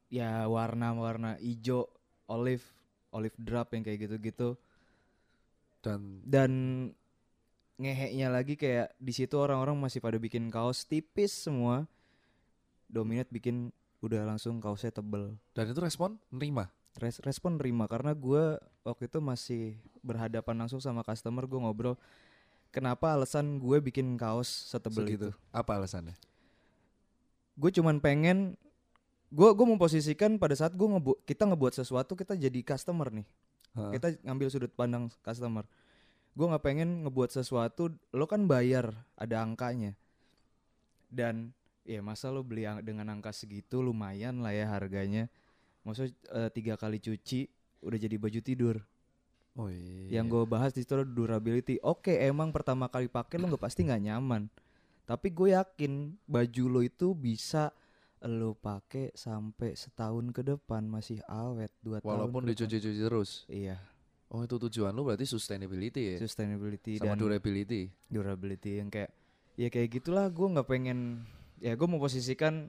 ya 0.07 0.47
warna-warna 0.47 1.41
hijau, 1.43 1.91
olive, 2.31 2.65
olive 3.11 3.35
drab 3.41 3.67
yang 3.75 3.83
kayak 3.83 4.07
gitu-gitu. 4.07 4.55
dan 5.83 6.23
Dan 6.23 6.53
ngeheknya 7.83 8.31
lagi 8.31 8.55
kayak 8.55 8.95
di 8.97 9.13
situ 9.13 9.35
orang-orang 9.37 9.75
masih 9.77 9.99
pada 9.99 10.21
bikin 10.23 10.55
kaos 10.55 10.87
tipis 10.87 11.35
semua. 11.35 11.91
Dominate 12.87 13.33
bikin 13.35 13.75
udah 14.07 14.23
langsung 14.25 14.59
kaosnya 14.59 14.91
tebel. 14.91 15.35
dan 15.53 15.65
itu 15.67 15.79
respon 15.79 16.17
nerima. 16.31 16.71
Res- 16.97 17.21
respon 17.21 17.61
nerima 17.61 17.85
karena 17.85 18.15
gua 18.15 18.57
waktu 18.81 19.05
itu 19.05 19.19
masih 19.19 19.63
berhadapan 20.01 20.65
langsung 20.65 20.79
sama 20.79 21.03
customer 21.03 21.45
gue 21.45 21.59
ngobrol 21.59 21.99
kenapa 22.71 23.13
alasan 23.13 23.59
gue 23.59 23.83
bikin 23.83 24.15
kaos 24.15 24.47
setebel 24.71 25.05
Segitu. 25.05 25.29
itu 25.29 25.31
Apa 25.51 25.77
alasannya? 25.77 26.15
gue 27.57 27.71
cuman 27.73 27.99
pengen 27.99 28.55
gue 29.29 29.49
gue 29.51 29.67
memposisikan 29.67 30.39
pada 30.39 30.55
saat 30.55 30.73
gue 30.73 30.87
ngebu 30.87 31.19
kita 31.25 31.49
ngebuat 31.49 31.75
sesuatu 31.75 32.15
kita 32.15 32.33
jadi 32.33 32.61
customer 32.63 33.11
nih 33.11 33.27
Heeh. 33.75 33.93
kita 33.99 34.07
ngambil 34.23 34.49
sudut 34.49 34.73
pandang 34.73 35.11
customer 35.21 35.67
gue 36.33 36.47
nggak 36.47 36.63
pengen 36.63 37.03
ngebuat 37.03 37.33
sesuatu 37.33 37.91
lo 38.13 38.25
kan 38.25 38.45
bayar 38.45 38.93
ada 39.17 39.41
angkanya 39.43 39.97
dan 41.09 41.51
ya 41.87 42.03
masa 42.03 42.29
lo 42.29 42.43
beli 42.43 42.67
ang- 42.67 42.83
dengan 42.83 43.07
angka 43.09 43.31
segitu 43.31 43.79
lumayan 43.79 44.43
lah 44.43 44.51
ya 44.51 44.67
harganya 44.67 45.31
maksud 45.83 46.11
eh, 46.11 46.51
tiga 46.51 46.75
kali 46.75 46.99
cuci 46.99 47.47
udah 47.81 47.97
jadi 47.97 48.17
baju 48.17 48.41
tidur 48.43 48.77
Oh 49.57 49.73
iya. 49.73 50.21
yang 50.21 50.29
gue 50.29 50.45
bahas 50.45 50.71
di 50.71 50.85
situ 50.85 50.93
durability 51.01 51.81
oke 51.81 52.13
emang 52.13 52.53
pertama 52.53 52.87
kali 52.87 53.09
pakai 53.09 53.39
lo 53.39 53.49
nggak 53.49 53.63
pasti 53.63 53.87
nggak 53.87 54.03
nyaman 54.05 54.53
tapi 55.07 55.31
gue 55.31 55.55
yakin 55.55 56.13
baju 56.27 56.65
lo 56.69 56.81
itu 56.83 57.15
bisa 57.15 57.71
lo 58.21 58.53
pakai 58.53 59.15
sampai 59.15 59.73
setahun 59.73 60.29
ke 60.29 60.43
depan 60.43 60.85
masih 60.85 61.23
awet 61.25 61.71
dua 61.79 62.03
walaupun 62.03 62.43
tahun 62.43 62.53
depan. 62.53 62.53
dicuci-cuci 62.53 63.01
terus. 63.01 63.31
iya 63.47 63.79
Oh 64.27 64.43
itu 64.43 64.59
tujuan 64.59 64.91
lu 64.91 65.07
berarti 65.07 65.23
sustainability 65.23 66.03
ya? 66.13 66.17
sustainability 66.19 66.99
Sama 66.99 67.15
dan 67.15 67.17
durability. 67.17 67.87
durability 68.11 68.83
yang 68.83 68.91
kayak 68.91 69.15
ya 69.55 69.71
kayak 69.71 69.89
gitulah 69.95 70.27
gue 70.27 70.47
nggak 70.51 70.67
pengen 70.67 71.23
ya 71.59 71.73
gue 71.75 71.89
memposisikan 71.89 72.69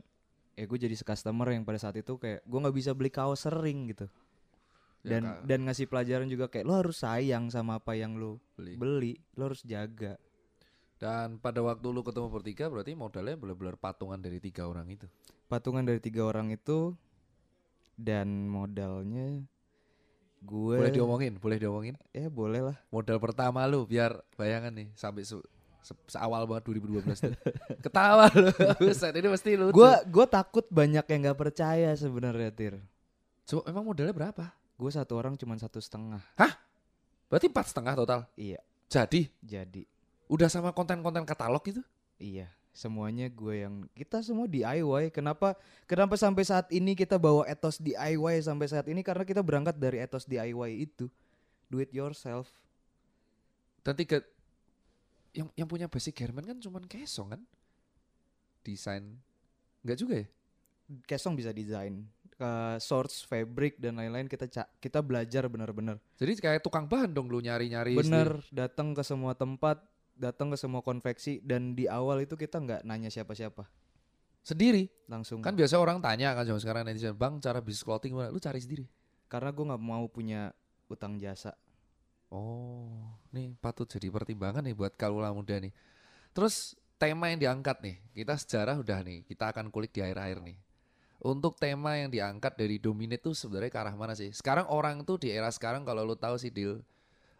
ya 0.53 0.65
gue 0.65 0.79
jadi 0.79 0.95
customer 0.95 1.47
yang 1.51 1.63
pada 1.63 1.77
saat 1.77 1.95
itu 1.95 2.17
kayak 2.17 2.41
gue 2.41 2.59
nggak 2.59 2.75
bisa 2.75 2.91
beli 2.97 3.09
kaos 3.09 3.45
sering 3.45 3.91
gitu 3.91 4.07
Ya, 5.05 5.21
dan 5.21 5.23
Kak, 5.23 5.37
dan 5.47 5.59
ngasih 5.69 5.87
pelajaran 5.87 6.27
juga 6.27 6.49
kayak 6.51 6.65
lo 6.67 6.73
harus 6.73 6.99
sayang 6.99 7.47
sama 7.47 7.79
apa 7.79 7.95
yang 7.95 8.17
lo 8.17 8.41
beli. 8.57 8.75
beli 8.75 9.13
lo 9.37 9.47
harus 9.47 9.61
jaga 9.63 10.17
Dan 10.97 11.37
pada 11.37 11.61
waktu 11.61 11.85
lu 11.93 12.01
ketemu 12.01 12.27
bertiga 12.27 12.65
berarti 12.67 12.97
modalnya 12.97 13.37
benar-benar 13.37 13.77
patungan 13.77 14.17
dari 14.17 14.41
tiga 14.41 14.65
orang 14.65 14.89
itu. 14.89 15.05
patungan 15.47 15.85
dari 15.85 16.01
tiga 16.01 16.25
orang 16.27 16.51
itu 16.51 16.97
dan 17.95 18.49
modalnya 18.49 19.45
gue 20.41 20.75
Boleh 20.75 20.91
diomongin, 20.91 21.33
boleh 21.37 21.57
diomongin. 21.57 21.95
ya 22.11 22.27
boleh 22.27 22.73
lah 22.73 22.77
Modal 22.89 23.21
pertama 23.21 23.63
lu 23.69 23.85
biar 23.85 24.17
bayangan 24.35 24.73
nih 24.73 24.89
sampai 24.97 25.23
se 25.87 25.95
se- 25.95 26.11
seawal 26.11 26.43
banget 26.43 26.67
2012 26.67 27.07
tuh. 27.15 27.35
Ketawa 27.87 28.27
lu. 28.35 28.51
Buset, 28.83 29.15
ini 29.15 29.27
mesti 29.31 29.55
lu. 29.55 29.71
gue 29.71 29.93
gue 30.03 30.25
takut 30.27 30.67
banyak 30.67 31.05
yang 31.07 31.19
nggak 31.23 31.39
percaya 31.39 31.95
sebenarnya 31.95 32.51
tir 32.51 32.75
Coba 33.47 33.63
emang 33.71 33.87
modalnya 33.87 34.11
berapa? 34.11 34.51
gue 34.75 34.91
satu 34.91 35.15
orang 35.15 35.33
cuma 35.33 35.55
satu 35.55 35.79
setengah 35.79 36.19
Berarti 37.27 37.47
empat 37.47 37.71
setengah 37.71 37.93
total. 37.95 38.19
iya 38.35 38.59
Jadi 38.87 39.31
jadi 39.39 39.87
udah 40.27 40.47
sama 40.47 40.69
konten-konten 40.69 41.23
katalog 41.23 41.63
itu? 41.63 41.79
Iya, 42.17 42.47
semuanya 42.71 43.27
gue 43.27 43.63
yang 43.63 43.87
kita 43.95 44.19
semua 44.19 44.43
DIY. 44.45 45.11
Kenapa 45.11 45.55
kenapa 45.83 46.15
sampai 46.15 46.43
saat 46.43 46.67
ini 46.69 46.93
kita 46.93 47.15
bawa 47.15 47.47
etos 47.47 47.79
DIY 47.79 48.43
sampai 48.43 48.67
saat 48.67 48.87
ini 48.87 48.99
karena 49.01 49.23
kita 49.23 49.39
berangkat 49.39 49.75
dari 49.75 49.99
etos 49.99 50.23
DIY 50.23 50.83
itu. 50.83 51.07
Do 51.67 51.79
it 51.79 51.91
yourself. 51.91 52.47
Dan 53.83 53.95
tiga 53.95 54.19
yang 55.35 55.47
yang 55.55 55.67
punya 55.67 55.87
basic 55.87 56.15
garment 56.15 56.47
kan 56.47 56.57
cuman 56.59 56.83
kesong 56.85 57.33
kan? 57.33 57.41
Desain 58.61 59.17
Enggak 59.81 59.97
juga 60.03 60.15
ya? 60.19 60.27
Kesong 61.03 61.35
bisa 61.35 61.51
desain, 61.51 62.07
ke 62.31 62.51
source, 62.79 63.27
fabric 63.27 63.75
dan 63.75 63.99
lain-lain 63.99 64.27
kita 64.31 64.47
ca- 64.47 64.71
kita 64.79 65.03
belajar 65.03 65.43
benar-benar. 65.51 65.99
Jadi 66.15 66.39
kayak 66.39 66.63
tukang 66.63 66.87
bahan 66.87 67.11
dong 67.11 67.27
lu 67.27 67.43
nyari-nyari. 67.43 67.91
Bener, 67.91 68.39
datang 68.55 68.95
ke 68.95 69.03
semua 69.03 69.35
tempat, 69.35 69.83
datang 70.15 70.47
ke 70.47 70.55
semua 70.55 70.79
konveksi 70.79 71.43
dan 71.43 71.75
di 71.75 71.91
awal 71.91 72.23
itu 72.23 72.39
kita 72.39 72.63
nggak 72.63 72.81
nanya 72.87 73.11
siapa-siapa, 73.11 73.67
sendiri. 74.47 74.87
langsung. 75.11 75.43
Kan 75.43 75.59
biasa 75.59 75.75
orang 75.75 75.99
tanya 75.99 76.31
kan 76.31 76.47
zaman 76.47 76.61
sekarang 76.63 76.81
netizen, 76.87 77.15
"Bang, 77.19 77.43
cara 77.43 77.59
bisnis 77.59 77.83
clothing 77.83 78.15
gimana?" 78.15 78.31
Lu 78.31 78.39
cari 78.39 78.59
sendiri. 78.63 78.87
karena 79.27 79.51
gue 79.51 79.65
nggak 79.67 79.83
mau 79.83 80.07
punya 80.07 80.55
utang 80.87 81.19
jasa. 81.19 81.51
Oh, 82.27 82.91
nih 83.31 83.55
patut 83.63 83.87
jadi 83.87 84.11
pertimbangan 84.11 84.59
nih 84.59 84.75
buat 84.75 84.91
kaula 84.99 85.31
muda 85.31 85.55
nih. 85.63 85.71
Terus 86.35 86.75
tema 86.99 87.31
yang 87.31 87.39
diangkat 87.39 87.79
nih, 87.79 87.95
kita 88.11 88.35
sejarah 88.35 88.75
udah 88.83 88.99
nih, 88.99 89.23
kita 89.23 89.55
akan 89.55 89.71
kulik 89.71 89.95
di 89.95 90.03
akhir-akhir 90.03 90.43
nih. 90.43 90.57
Untuk 91.23 91.57
tema 91.57 91.97
yang 91.97 92.11
diangkat 92.11 92.59
dari 92.59 92.77
Dominate 92.77 93.23
tuh 93.23 93.33
sebenarnya 93.33 93.71
ke 93.71 93.79
arah 93.79 93.95
mana 93.95 94.13
sih? 94.13 94.29
Sekarang 94.35 94.67
orang 94.69 95.01
tuh 95.07 95.17
di 95.17 95.33
era 95.33 95.49
sekarang 95.49 95.87
kalau 95.87 96.03
lu 96.03 96.13
tahu 96.19 96.35
sih 96.37 96.51
Dil, 96.51 96.83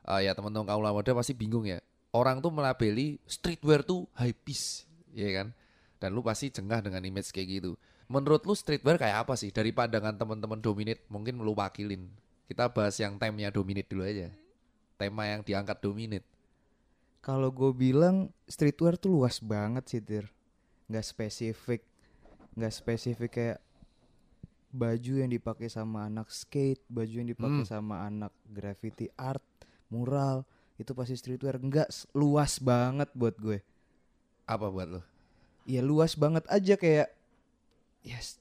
eh, 0.08 0.20
ya 0.26 0.32
teman-teman 0.34 0.66
kaula 0.66 0.90
muda 0.96 1.12
pasti 1.14 1.36
bingung 1.36 1.68
ya. 1.68 1.84
Orang 2.16 2.40
tuh 2.40 2.50
melabeli 2.50 3.20
streetwear 3.28 3.84
tuh 3.84 4.08
high 4.16 4.34
piece, 4.34 4.88
ya 5.12 5.30
kan? 5.36 5.48
Dan 6.00 6.16
lu 6.16 6.24
pasti 6.24 6.48
jengah 6.48 6.80
dengan 6.80 7.04
image 7.04 7.30
kayak 7.36 7.60
gitu. 7.60 7.72
Menurut 8.08 8.48
lu 8.48 8.56
streetwear 8.56 8.96
kayak 8.96 9.28
apa 9.28 9.36
sih? 9.36 9.52
Dari 9.52 9.76
pandangan 9.76 10.16
teman-teman 10.16 10.64
Dominate, 10.64 11.04
mungkin 11.12 11.44
lu 11.44 11.52
wakilin. 11.54 12.08
Kita 12.48 12.72
bahas 12.72 12.96
yang 12.98 13.20
temanya 13.20 13.52
Dominate 13.52 13.92
dulu 13.92 14.08
aja 14.08 14.32
tema 14.98 15.30
yang 15.30 15.42
diangkat 15.42 15.78
dominate. 15.80 16.26
Kalau 17.22 17.50
gue 17.50 17.72
bilang 17.72 18.30
streetwear 18.46 18.96
tuh 18.96 19.12
luas 19.12 19.44
banget 19.44 19.84
sih 19.90 20.00
Tir 20.00 20.32
Nggak 20.88 21.04
spesifik 21.04 21.82
Nggak 22.56 22.74
spesifik 22.74 23.32
kayak 23.34 23.60
Baju 24.68 25.14
yang 25.20 25.28
dipakai 25.28 25.68
sama 25.68 26.08
anak 26.08 26.32
skate 26.32 26.80
Baju 26.88 27.12
yang 27.12 27.28
dipakai 27.28 27.64
Hmm. 27.64 27.68
sama 27.68 28.06
anak 28.06 28.32
graffiti 28.48 29.12
art 29.16 29.44
Mural 29.90 30.48
Itu 30.76 30.96
pasti 30.96 31.20
streetwear 31.20 31.60
Nggak 31.60 31.90
luas 32.14 32.64
banget 32.64 33.12
buat 33.12 33.36
gue 33.36 33.60
Apa 34.46 34.72
buat 34.72 34.88
lo? 34.88 35.02
Ya 35.68 35.84
luas 35.84 36.16
banget 36.16 36.48
aja 36.48 36.80
kayak 36.80 37.12
Ya, 38.04 38.24
s- 38.24 38.40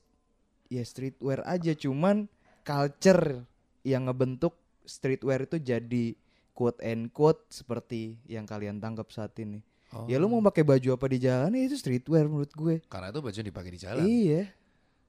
ya 0.68 0.86
streetwear 0.86 1.42
aja 1.42 1.74
Cuman 1.74 2.30
culture 2.62 3.42
yang 3.82 4.06
ngebentuk 4.06 4.54
streetwear 4.82 5.42
itu 5.42 5.58
jadi 5.58 6.14
quote 6.56 6.80
and 6.80 7.12
quote 7.12 7.44
seperti 7.52 8.16
yang 8.24 8.48
kalian 8.48 8.80
tangkap 8.80 9.12
saat 9.12 9.36
ini. 9.36 9.60
Ya 10.08 10.16
lu 10.16 10.26
mau 10.26 10.40
pakai 10.40 10.64
baju 10.64 10.96
apa 10.96 11.06
di 11.06 11.22
jalan 11.22 11.52
ya 11.54 11.62
itu 11.68 11.76
streetwear 11.78 12.26
menurut 12.26 12.50
gue. 12.50 12.80
karena 12.88 13.12
itu 13.12 13.20
baju 13.20 13.36
yang 13.36 13.48
dipakai 13.48 13.70
di 13.70 13.80
jalan. 13.80 14.04
Iya. 14.08 14.42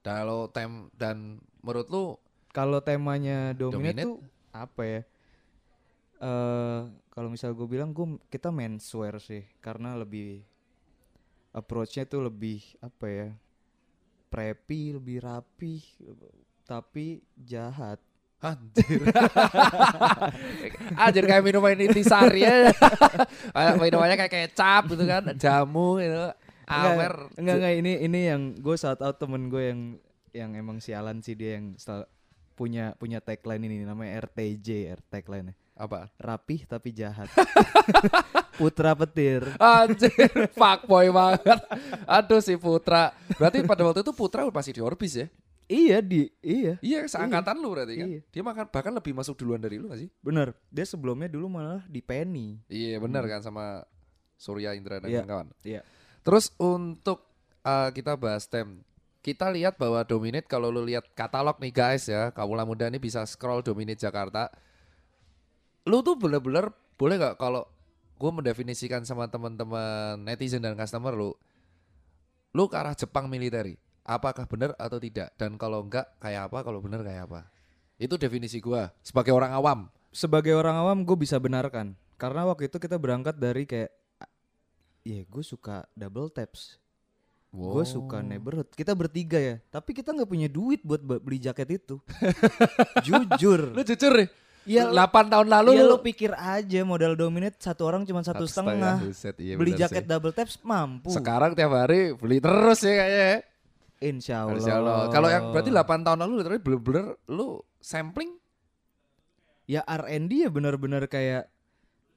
Kalau 0.03 0.51
tem 0.51 0.91
dan 0.93 1.39
menurut 1.63 1.87
lu 1.87 2.03
Kalau 2.51 2.79
temanya 2.81 3.53
dominate, 3.53 4.01
Dominate? 4.01 4.05
tuh 4.07 4.17
apa 4.49 4.81
ya? 4.83 5.01
Eh 6.17 6.81
kalau 7.13 7.29
misal 7.29 7.53
gue 7.53 7.67
bilang 7.69 7.93
gue 7.93 8.17
kita 8.29 8.49
menswear 8.49 9.17
sih 9.21 9.45
karena 9.61 9.93
lebih 9.97 10.41
approach-nya 11.53 12.05
tuh 12.05 12.25
lebih 12.25 12.61
apa 12.81 13.05
ya? 13.09 13.29
Preppy, 14.27 14.93
lebih 14.97 15.23
rapi 15.23 15.81
tapi 16.67 17.23
jahat. 17.39 17.97
Anjir. 18.37 19.01
Anjir 21.01 21.25
kayak 21.25 21.41
minuman 21.41 21.73
intisari 21.73 22.45
ya. 22.45 22.69
Kayak 23.57 23.75
minumannya 23.81 24.15
kayak 24.17 24.33
kecap 24.53 24.83
gitu 24.93 25.03
kan, 25.09 25.23
jamu 25.41 25.97
gitu. 25.97 26.29
Amer. 26.69 27.33
Enggak, 27.33 27.55
enggak, 27.57 27.73
ini 27.81 27.93
ini 28.05 28.19
yang 28.29 28.41
gue 28.59 28.75
saat 28.77 29.01
out 29.01 29.17
temen 29.17 29.49
gue 29.49 29.63
yang 29.73 29.81
yang 30.35 30.51
emang 30.53 30.77
sialan 30.77 31.23
sih 31.25 31.33
dia 31.33 31.57
yang 31.57 31.73
punya 32.53 32.93
punya 33.01 33.17
tagline 33.21 33.65
ini 33.65 33.85
namanya 33.85 34.29
RTJ, 34.29 34.93
R 34.93 35.01
tagline 35.09 35.57
Apa? 35.77 36.09
rapih 36.17 36.65
tapi 36.69 36.93
jahat. 36.93 37.29
Putra 38.57 38.97
petir. 38.97 39.45
Anjir, 39.61 40.49
fuckboy 40.57 41.13
banget. 41.13 41.61
Aduh 42.09 42.41
si 42.41 42.57
Putra. 42.57 43.13
Berarti 43.37 43.61
pada 43.61 43.85
waktu 43.85 44.01
itu 44.01 44.13
Putra 44.13 44.49
masih 44.49 44.73
di 44.73 44.81
Orbis 44.81 45.13
ya? 45.13 45.27
Iya 45.67 45.99
di 45.99 46.31
iya 46.39 46.79
Iya, 46.79 47.03
seangkatan 47.11 47.59
lu 47.59 47.75
berarti 47.75 47.99
kan? 47.99 48.07
Iya. 48.07 48.19
Dia 48.31 48.43
makan 48.43 48.65
bahkan 48.71 48.95
lebih 48.95 49.11
masuk 49.11 49.35
duluan 49.35 49.59
dari 49.59 49.75
lu 49.75 49.91
gak 49.91 49.99
sih? 49.99 50.09
bener 50.23 50.55
dia 50.71 50.87
sebelumnya 50.87 51.27
dulu 51.27 51.51
malah 51.51 51.83
di 51.91 51.99
Penny. 51.99 52.63
Iya, 52.71 53.03
benar 53.03 53.27
kan 53.27 53.43
sama 53.43 53.83
Surya 54.39 54.71
Indra 54.79 55.03
dan 55.03 55.11
Iya. 55.11 55.27
kawan. 55.27 55.47
Iya. 55.67 55.81
Terus 56.23 56.55
untuk 56.55 57.27
uh, 57.67 57.91
kita 57.91 58.15
bahas 58.15 58.47
tem, 58.47 58.79
kita 59.19 59.51
lihat 59.51 59.75
bahwa 59.75 59.99
Dominate 60.07 60.47
kalau 60.47 60.71
lu 60.71 60.87
lihat 60.87 61.03
katalog 61.11 61.59
nih 61.59 61.73
guys 61.75 62.07
ya, 62.07 62.31
kaula 62.31 62.63
muda 62.63 62.87
ini 62.87 62.95
bisa 62.95 63.27
scroll 63.27 63.59
Dominate 63.59 63.99
Jakarta. 63.99 64.47
Lu 65.83 65.99
tuh 65.99 66.15
bener-bener 66.15 66.71
boleh 66.95 67.15
nggak 67.19 67.35
kalau 67.35 67.67
gue 68.17 68.31
mendefinisikan 68.31 69.03
sama 69.03 69.27
teman-teman 69.27 70.15
netizen 70.23 70.63
dan 70.63 70.73
customer 70.79 71.11
lu, 71.13 71.31
lu 72.51 72.63
ke 72.67 72.75
arah 72.75 72.95
Jepang 72.97 73.29
militeri, 73.29 73.77
apakah 74.07 74.47
benar 74.47 74.71
atau 74.79 74.97
tidak? 74.97 75.35
Dan 75.35 75.59
kalau 75.59 75.83
enggak 75.83 76.07
kayak 76.17 76.47
apa? 76.47 76.63
Kalau 76.63 76.79
benar 76.79 77.03
kayak 77.03 77.27
apa? 77.27 77.41
Itu 77.99 78.15
definisi 78.15 78.57
gua 78.57 78.87
sebagai 79.03 79.35
orang 79.35 79.51
awam. 79.51 79.79
Sebagai 80.09 80.55
orang 80.55 80.79
awam 80.79 81.03
gue 81.03 81.17
bisa 81.19 81.35
benarkan 81.37 81.91
karena 82.15 82.47
waktu 82.47 82.71
itu 82.71 82.79
kita 82.79 82.95
berangkat 82.95 83.35
dari 83.35 83.67
kayak 83.67 83.91
Iya, 85.03 85.23
gue 85.23 85.39
suka 85.39 85.87
double 85.95 86.27
taps. 86.27 86.75
Gue 87.47 87.87
suka 87.87 88.19
neighborhood. 88.19 88.67
Kita 88.75 88.91
bertiga 88.91 89.39
ya, 89.39 89.55
tapi 89.71 89.95
kita 89.95 90.11
nggak 90.11 90.27
punya 90.27 90.51
duit 90.51 90.83
buat 90.83 90.99
be- 90.99 91.23
beli 91.23 91.39
jaket 91.39 91.79
itu. 91.79 91.95
Jujur. 93.07 93.71
Lu 93.71 93.81
jujur 93.87 94.11
deh. 94.11 94.29
Iya, 94.67 94.91
8 94.91 95.31
tahun 95.31 95.47
lalu 95.47 95.79
Iya 95.79 95.83
lu 95.87 95.95
lo 95.95 95.97
pikir 96.03 96.35
aja 96.35 96.83
modal 96.83 97.15
dominate 97.15 97.55
satu 97.55 97.87
orang 97.87 98.03
cuma 98.03 98.19
satu 98.19 98.43
setengah. 98.43 98.99
Buset, 98.99 99.39
iya 99.39 99.55
Beli 99.55 99.79
jaket 99.79 100.03
sih. 100.03 100.11
double 100.11 100.35
taps 100.35 100.59
mampu. 100.59 101.07
Sekarang 101.07 101.55
tiap 101.55 101.71
hari 101.71 102.11
beli 102.11 102.43
terus 102.43 102.83
ya 102.83 102.93
kayaknya. 102.99 103.47
Ya. 103.97 104.07
Insya 104.07 104.35
Allah. 104.45 104.53
Insya 104.55 104.73
Allah. 104.77 104.95
Kalau 105.09 105.27
yang 105.27 105.43
berarti 105.51 105.69
8 105.69 106.05
tahun 106.05 106.19
lalu 106.21 106.33
literally 106.39 106.61
bener-bener 106.61 107.05
lu 107.27 107.47
sampling 107.77 108.37
Ya 109.67 109.83
R&D 109.83 110.47
ya 110.47 110.49
benar-benar 110.49 111.11
kayak 111.11 111.51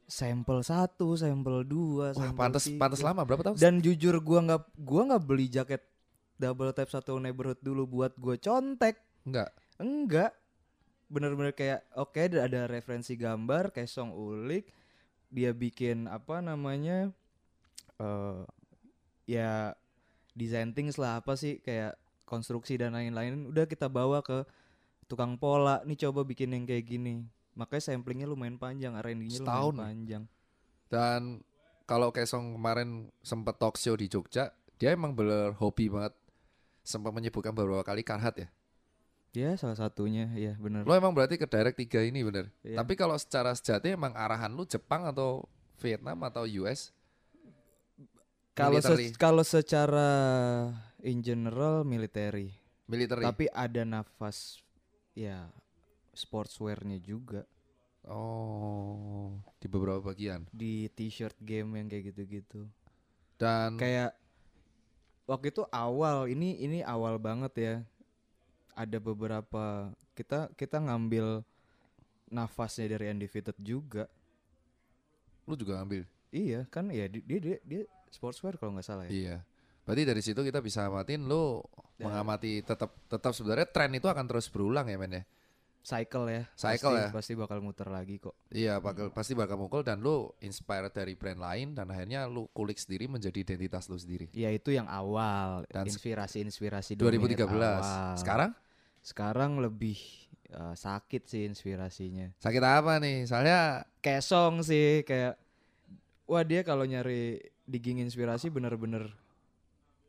sampel 0.06 0.62
satu, 0.62 1.18
sampel 1.18 1.66
dua, 1.66 2.14
Wah, 2.14 2.30
sampel 2.30 2.38
pantas 2.38 2.62
tiga. 2.62 2.78
pantas 2.78 3.02
lama 3.02 3.26
berapa 3.26 3.42
tahun? 3.42 3.56
Dan 3.58 3.82
jujur 3.82 4.22
gua 4.22 4.38
nggak 4.42 4.62
gua 4.78 5.02
nggak 5.10 5.22
beli 5.26 5.50
jaket 5.50 5.82
double 6.38 6.70
tap 6.70 6.86
satu 6.86 7.18
neighborhood 7.18 7.58
dulu 7.58 7.90
buat 7.90 8.14
gue 8.14 8.38
contek. 8.38 9.02
Enggak. 9.26 9.50
Enggak. 9.76 10.30
Bener-bener 11.10 11.50
kayak 11.50 11.84
oke 11.92 12.16
ada- 12.16 12.46
ada 12.46 12.60
referensi 12.64 13.18
gambar 13.18 13.74
kayak 13.74 13.90
song 13.90 14.14
ulik 14.14 14.70
dia 15.26 15.50
bikin 15.50 16.06
apa 16.06 16.38
namanya 16.38 17.10
eh 17.98 18.40
ya 19.26 19.74
design 20.34 20.74
things 20.74 20.96
lah 20.96 21.22
apa 21.22 21.34
sih 21.34 21.58
kayak 21.62 21.98
konstruksi 22.26 22.78
dan 22.78 22.94
lain-lain 22.94 23.50
udah 23.50 23.66
kita 23.66 23.90
bawa 23.90 24.22
ke 24.22 24.46
tukang 25.10 25.34
pola 25.34 25.82
nih 25.82 25.98
coba 26.06 26.22
bikin 26.22 26.54
yang 26.54 26.64
kayak 26.64 26.86
gini 26.86 27.26
makanya 27.58 27.90
samplingnya 27.90 28.30
lumayan 28.30 28.56
panjang 28.56 28.94
R&D-nya 28.94 29.42
lumayan 29.42 29.74
panjang 29.74 30.24
Dan 30.90 31.42
kalau 31.86 32.10
Kesong 32.10 32.58
kemarin 32.58 33.10
sempet 33.22 33.58
talk 33.58 33.78
show 33.78 33.94
di 33.94 34.10
Jogja, 34.10 34.50
dia 34.78 34.90
emang 34.90 35.14
bener 35.14 35.54
hobi 35.58 35.86
banget. 35.86 36.14
Sempat 36.82 37.14
menyebutkan 37.14 37.54
beberapa 37.54 37.86
kali 37.86 38.02
karhat 38.02 38.34
ya. 38.42 38.48
ya 39.30 39.54
salah 39.54 39.78
satunya 39.78 40.26
ya 40.34 40.58
bener 40.58 40.82
Lo 40.82 40.90
emang 40.90 41.14
berarti 41.14 41.38
ke 41.38 41.46
direct 41.46 41.78
3 41.78 42.10
ini 42.10 42.26
bener. 42.26 42.50
Iya. 42.66 42.82
Tapi 42.82 42.98
kalau 42.98 43.14
secara 43.14 43.54
sejati 43.54 43.94
emang 43.94 44.10
arahan 44.18 44.50
lu 44.50 44.66
Jepang 44.66 45.06
atau 45.06 45.46
Vietnam 45.78 46.18
atau 46.26 46.42
US? 46.46 46.90
Kalau 48.60 48.80
se- 48.80 49.14
kalau 49.16 49.44
secara 49.44 50.08
in 51.00 51.20
general 51.20 51.82
military 51.82 52.52
Military. 52.84 53.22
Tapi 53.22 53.46
ada 53.48 53.86
nafas 53.86 54.58
ya 55.14 55.46
sportswearnya 56.10 56.98
juga 56.98 57.46
Oh, 58.02 59.36
di 59.56 59.68
beberapa 59.68 60.02
bagian. 60.02 60.42
di 60.50 60.90
t-shirt 60.90 61.36
game 61.38 61.78
yang 61.78 61.86
kayak 61.86 62.10
gitu-gitu. 62.10 62.66
Dan 63.36 63.78
Kayak 63.78 64.16
waktu 65.24 65.48
itu 65.48 65.62
awal 65.70 66.26
ini 66.26 66.58
ini 66.58 66.80
awal 66.82 67.16
banget 67.16 67.52
ya. 67.54 67.74
Ada 68.74 68.98
beberapa 68.98 69.92
kita 70.12 70.50
kita 70.56 70.80
ngambil 70.80 71.46
nafasnya 72.26 72.90
dari 72.90 73.10
Undefeated 73.10 73.54
juga. 73.56 74.10
lu 75.44 75.54
juga 75.54 75.78
ambil. 75.78 76.06
Iya 76.30 76.62
kan 76.66 76.88
ya 76.88 77.06
di- 77.06 77.22
dia 77.22 77.38
dia, 77.38 77.56
dia 77.62 77.82
sportswear 78.10 78.54
kalau 78.54 78.74
nggak 78.74 78.84
salah 78.84 79.06
ya. 79.06 79.10
Iya. 79.10 79.36
Berarti 79.80 80.02
dari 80.04 80.20
situ 80.20 80.40
kita 80.40 80.60
bisa 80.60 80.84
amatin 80.84 81.24
lu 81.24 81.62
Ya. 81.96 82.08
mengamati 82.08 82.60
tetap 82.60 82.96
tetap 83.06 83.32
sebenarnya 83.32 83.68
tren 83.68 83.92
itu 83.92 84.08
akan 84.08 84.24
terus 84.24 84.48
berulang 84.48 84.84
ya 84.84 84.96
men 84.96 85.20
ya. 85.20 85.24
Cycle 85.80 86.28
ya. 86.28 86.42
Cycle 86.54 86.92
pasti, 86.92 87.00
ya. 87.00 87.08
Pasti 87.12 87.32
bakal 87.34 87.58
muter 87.60 87.88
lagi 87.88 88.16
kok. 88.16 88.36
Iya, 88.48 88.80
bakal 88.80 89.08
pasti 89.10 89.32
bakal 89.32 89.56
mukul 89.56 89.80
dan 89.80 90.00
lu 90.00 90.28
inspired 90.38 90.92
dari 90.92 91.12
brand 91.12 91.36
lain 91.36 91.72
dan 91.72 91.88
akhirnya 91.88 92.24
lu 92.24 92.48
kulik 92.50 92.76
sendiri 92.76 93.04
menjadi 93.06 93.40
identitas 93.42 93.84
lu 93.86 93.96
sendiri. 93.96 94.28
Ya 94.30 94.48
itu 94.48 94.68
yang 94.70 94.84
awal 94.86 95.64
Dan 95.66 95.88
inspirasi-inspirasi 95.88 96.96
2013. 96.96 97.36
dominate 97.36 97.44
awal. 97.44 98.16
Sekarang 98.16 98.50
Sekarang 99.00 99.56
lebih 99.56 99.96
eh, 100.48 100.74
sakit 100.74 101.22
sih 101.24 101.44
inspirasinya. 101.44 102.28
sakit 102.36 102.60
apa 102.60 102.96
nih? 102.96 103.24
Soalnya 103.24 103.84
Kayak 103.98 104.20
song 104.22 104.60
sih 104.60 105.00
kayak 105.02 105.36
wah 106.24 106.40
dia 106.42 106.60
kalau 106.60 106.84
nyari 106.84 107.40
digging 107.70 108.02
inspirasi 108.02 108.50
bener-bener 108.50 109.06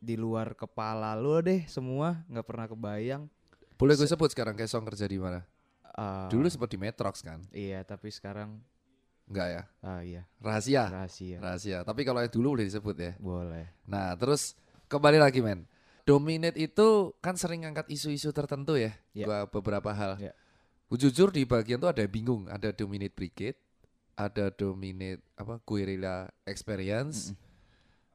di 0.01 0.17
luar 0.17 0.57
kepala 0.57 1.13
lu 1.13 1.37
deh 1.39 1.61
semua 1.69 2.25
nggak 2.25 2.45
pernah 2.45 2.65
kebayang. 2.65 3.29
boleh 3.77 3.93
gue 3.93 4.05
sebut 4.05 4.29
sekarang 4.29 4.57
Kesong 4.57 4.81
kerja 4.83 5.05
di 5.05 5.21
mana? 5.21 5.45
Eh, 5.93 6.27
Dulu 6.33 6.49
sempat 6.49 6.73
di 6.73 6.81
Metrox 6.81 7.21
kan? 7.21 7.45
iya 7.53 7.85
tapi 7.85 8.09
sekarang 8.09 8.57
Enggak 9.29 9.47
ya? 9.47 9.63
ah 9.79 10.01
iya 10.01 10.21
Rahasia. 10.41 10.89
rahasia 10.89 11.37
Rahasia. 11.37 11.77
Tapi 11.85 12.01
kalau 12.01 12.19
yang 12.19 12.33
dulu 12.33 12.57
boleh 12.57 12.65
disebut 12.65 12.95
ya. 12.97 13.13
boleh. 13.15 13.69
Nah, 13.85 14.17
terus 14.17 14.57
kembali 14.89 15.21
lagi 15.21 15.39
men. 15.39 15.69
Dominate 16.01 16.57
itu 16.57 17.13
kan 17.21 17.37
sering 17.37 17.61
ngangkat 17.63 17.87
isu-isu 17.87 18.33
tertentu 18.33 18.73
ya. 18.75 18.91
Gua 19.13 19.45
beberapa 19.47 19.93
hal. 19.93 20.17
Gua 20.89 20.97
jujur 20.97 21.29
di 21.29 21.45
bagian 21.45 21.77
tuh 21.79 21.93
ada 21.93 22.01
bingung. 22.09 22.49
Ada 22.49 22.73
Dominate 22.75 23.13
Brigade, 23.15 23.55
ada 24.17 24.49
Dominate 24.51 25.21
apa 25.37 25.61
Guerrilla 25.63 26.27
Experience. 26.43 27.31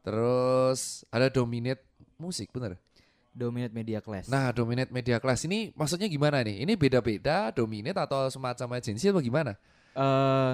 Terus 0.07 1.03
ada 1.11 1.27
Dominate 1.27 1.83
Musik, 2.15 2.55
bener? 2.55 2.79
Dominate 3.35 3.75
media 3.75 3.99
class. 3.99 4.31
Nah, 4.31 4.49
Dominate 4.49 4.89
Media 4.89 5.21
Class 5.21 5.45
ini 5.45 5.69
maksudnya 5.77 6.09
gimana 6.09 6.41
nih? 6.41 6.63
Ini 6.65 6.73
beda-beda 6.73 7.53
Dominate 7.53 7.99
atau 7.99 8.31
semacam 8.31 8.79
agensi 8.79 9.11
atau 9.11 9.21
gimana? 9.21 9.59
eh 9.93 10.53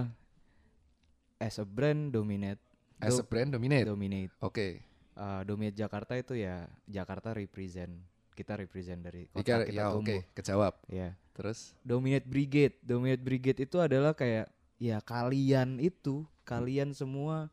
as 1.39 1.59
a 1.59 1.67
brand 1.67 2.11
dominate. 2.11 2.59
As 2.99 3.19
a 3.19 3.27
brand 3.27 3.51
Dominate. 3.51 3.87
dominate. 3.87 4.33
Oke. 4.41 4.81
Eh, 5.13 5.41
dominate 5.45 5.77
Jakarta 5.77 6.15
itu 6.17 6.35
ya 6.35 6.65
Jakarta 6.89 7.31
represent 7.31 7.91
kita 8.33 8.57
represent 8.57 9.03
dari 9.05 9.29
kota 9.29 9.43
Ika- 9.45 9.67
kita 9.69 9.75
Ya, 9.77 9.87
tumbuh. 9.93 10.19
oke, 10.19 10.33
kejawab. 10.33 10.73
Ya. 10.89 11.09
Terus 11.35 11.75
Dominate 11.83 12.25
Brigade. 12.25 12.79
Dominate 12.81 13.23
Brigade 13.23 13.61
itu 13.63 13.77
adalah 13.79 14.17
kayak 14.17 14.49
ya 14.79 14.99
kalian 14.99 15.79
itu, 15.79 16.25
kalian 16.43 16.97
semua 16.97 17.47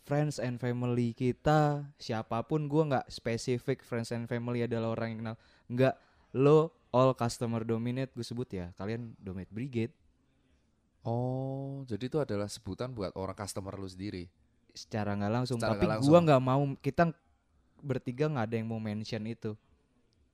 friends 0.00 0.36
and 0.36 0.56
family 0.56 1.12
kita, 1.12 1.84
siapa 1.96 2.42
pun 2.42 2.66
gua 2.66 2.82
nggak 2.86 3.06
spesifik 3.08 3.80
friends 3.80 4.10
and 4.10 4.26
family 4.26 4.62
adalah 4.62 4.90
orang 4.90 5.08
yang 5.08 5.18
kenal. 5.20 5.36
Nggak 5.66 5.94
lo 6.32 6.58
all 6.90 7.12
customer 7.12 7.62
dominate 7.62 8.10
gue 8.10 8.22
sebut 8.22 8.48
ya, 8.48 8.74
kalian 8.74 9.14
Dominate 9.16 9.48
Brigade. 9.48 9.94
Oh, 11.00 11.80
jadi 11.84 12.04
itu 12.04 12.18
adalah 12.18 12.44
sebutan 12.44 12.90
buat 12.90 13.14
orang 13.14 13.32
customer 13.34 13.72
lu 13.74 13.86
sendiri. 13.86 14.28
secara 14.70 15.12
nggak 15.12 15.32
langsung 15.32 15.58
Secara 15.58 15.74
tapi 15.74 15.86
langsung. 15.88 16.14
nggak 16.22 16.38
mau 16.40 16.62
kita 16.78 17.10
bertiga 17.80 18.30
nggak 18.30 18.46
ada 18.46 18.54
yang 18.54 18.68
mau 18.68 18.78
mention 18.78 19.18
itu 19.24 19.58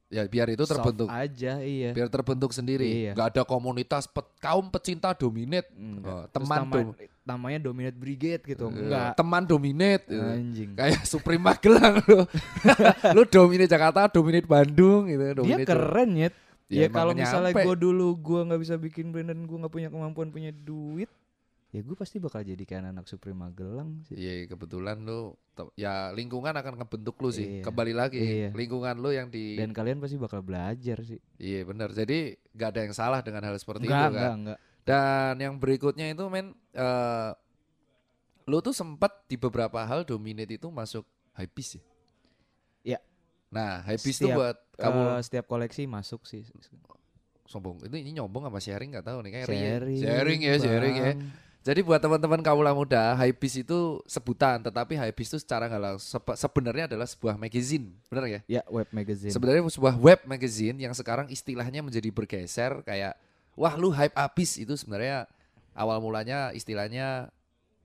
Ya 0.07 0.23
biar 0.23 0.47
itu 0.47 0.61
Soft 0.63 0.77
terbentuk 0.77 1.09
aja 1.09 1.59
iya 1.59 1.91
biar 1.91 2.07
terbentuk 2.07 2.53
sendiri. 2.53 2.85
Iya. 2.85 3.13
Nggak 3.17 3.29
ada 3.33 3.43
komunitas 3.43 4.05
pet- 4.07 4.37
kaum 4.39 4.69
pecinta 4.69 5.11
dominate. 5.13 5.67
Oh, 6.05 6.29
teman 6.31 6.63
dom- 6.63 6.95
namanya 7.27 7.59
Dominate 7.61 7.95
Brigade 7.95 8.41
gitu 8.41 8.67
Eh, 8.67 8.79
enggak 8.81 9.12
teman 9.12 9.43
dominate. 9.43 10.07
gitu. 10.07 10.23
anjing 10.23 10.71
Kayak 10.73 11.03
Supreme 11.05 11.43
Magelang 11.43 11.99
lu. 12.01 12.23
lu 13.17 13.23
dominate 13.25 13.67
Jakarta, 13.69 14.07
dominate 14.07 14.47
Bandung 14.47 15.05
gitu. 15.05 15.23
dia 15.25 15.35
Dominate 15.35 15.61
Jawa- 15.61 15.71
keren 15.75 16.12
ya 16.17 16.31
Ya, 16.67 16.83
ya, 16.83 16.89
kalau 16.89 17.15
misalnya 17.15 17.55
gue 17.55 17.77
dulu 17.77 18.15
gua 18.17 18.43
nggak 18.43 18.59
bisa 18.59 18.75
bikin 18.77 19.11
brand 19.11 19.27
dan 19.29 19.39
gue 19.41 19.55
nggak 19.57 19.71
punya 19.71 19.87
kemampuan 19.87 20.31
punya 20.31 20.51
duit 20.51 21.07
ya 21.69 21.79
gue 21.79 21.95
pasti 21.95 22.19
bakal 22.19 22.43
jadi 22.43 22.59
kayak 22.59 22.91
anak 22.91 23.07
Supreme 23.07 23.39
Magelang 23.39 24.03
sih 24.03 24.15
Iya 24.15 24.49
kebetulan 24.49 24.99
lu 25.01 25.39
ya 25.75 26.11
lingkungan 26.11 26.51
akan 26.53 26.75
ngebentuk 26.77 27.15
lu 27.17 27.31
sih. 27.31 27.47
Iya. 27.53 27.62
Kembali 27.62 27.93
lagi 27.93 28.19
Iya. 28.19 28.51
lingkungan 28.51 28.95
lu 28.97 29.11
yang 29.11 29.29
di 29.29 29.55
dan 29.55 29.71
kalian 29.71 29.99
pasti 29.99 30.15
bakal 30.17 30.43
belajar 30.43 30.99
sih 31.01 31.23
Iya 31.37 31.62
benar. 31.65 31.91
Jadi 31.91 32.35
nggak 32.51 32.69
ada 32.69 32.81
yang 32.83 32.91
salah 32.93 33.21
dengan 33.21 33.43
hal 33.43 33.55
seperti 33.55 33.87
enggak 33.87 33.95
itu 33.95 34.07
kan. 34.09 34.11
enggak 34.12 34.35
enggak 34.37 34.59
Dan 34.87 35.42
yang 35.42 35.59
berikutnya 35.59 36.07
itu 36.14 36.22
men 36.31 36.55
eh 36.70 37.31
lu 38.46 38.62
tuh 38.62 38.70
sempat 38.70 39.27
di 39.27 39.35
beberapa 39.35 39.83
hal 39.83 40.07
dominate 40.07 40.55
itu 40.55 40.70
masuk 40.70 41.03
hypebeast 41.35 41.83
ya. 41.83 41.85
Iya. 42.94 42.99
Nah, 43.51 43.83
hypebeast 43.83 44.22
tuh 44.22 44.31
Setiap, 44.31 44.38
buat 44.38 44.57
kamu 44.79 45.01
Eh, 45.03 45.20
setiap 45.27 45.44
koleksi 45.51 45.83
masuk 45.90 46.22
sih 46.22 46.46
sombong. 47.51 47.83
Itu 47.83 47.99
ini 47.99 48.14
nyombong 48.14 48.46
apa 48.46 48.62
sharing 48.62 48.94
nggak 48.94 49.07
tahu 49.07 49.18
nih 49.27 49.31
kayak 49.35 49.46
sharing 49.51 49.99
sharing 49.99 50.40
ya, 50.46 50.55
sharing 50.62 50.94
ya. 50.94 51.12
Jadi 51.66 51.83
buat 51.83 51.99
teman-teman 51.99 52.46
kaula 52.46 52.70
muda, 52.70 53.18
hypebeast 53.18 53.66
itu 53.66 53.99
sebutan, 54.07 54.62
tetapi 54.62 54.94
hypebeast 54.94 55.35
itu 55.35 55.38
secara 55.42 55.66
nggak 55.66 55.83
langsung 55.83 56.22
sebenarnya 56.38 56.87
adalah 56.87 57.11
sebuah 57.11 57.35
magazine, 57.35 57.90
benar 58.07 58.31
ya? 58.31 58.40
ya 58.46 58.62
web 58.70 58.87
magazine 58.94 59.35
Sebenarnya 59.35 59.66
sebuah 59.66 59.99
web 59.99 60.22
magazine 60.31 60.79
yang 60.79 60.94
sekarang 60.94 61.27
istilahnya 61.27 61.83
menjadi 61.83 62.07
bergeser 62.14 62.87
kayak 62.87 63.18
wah 63.57 63.75
lu 63.75 63.88
hype 63.88 64.12
abis 64.12 64.57
itu 64.57 64.77
sebenarnya 64.77 65.25
awal 65.73 65.99
mulanya 65.99 66.53
istilahnya 66.53 67.33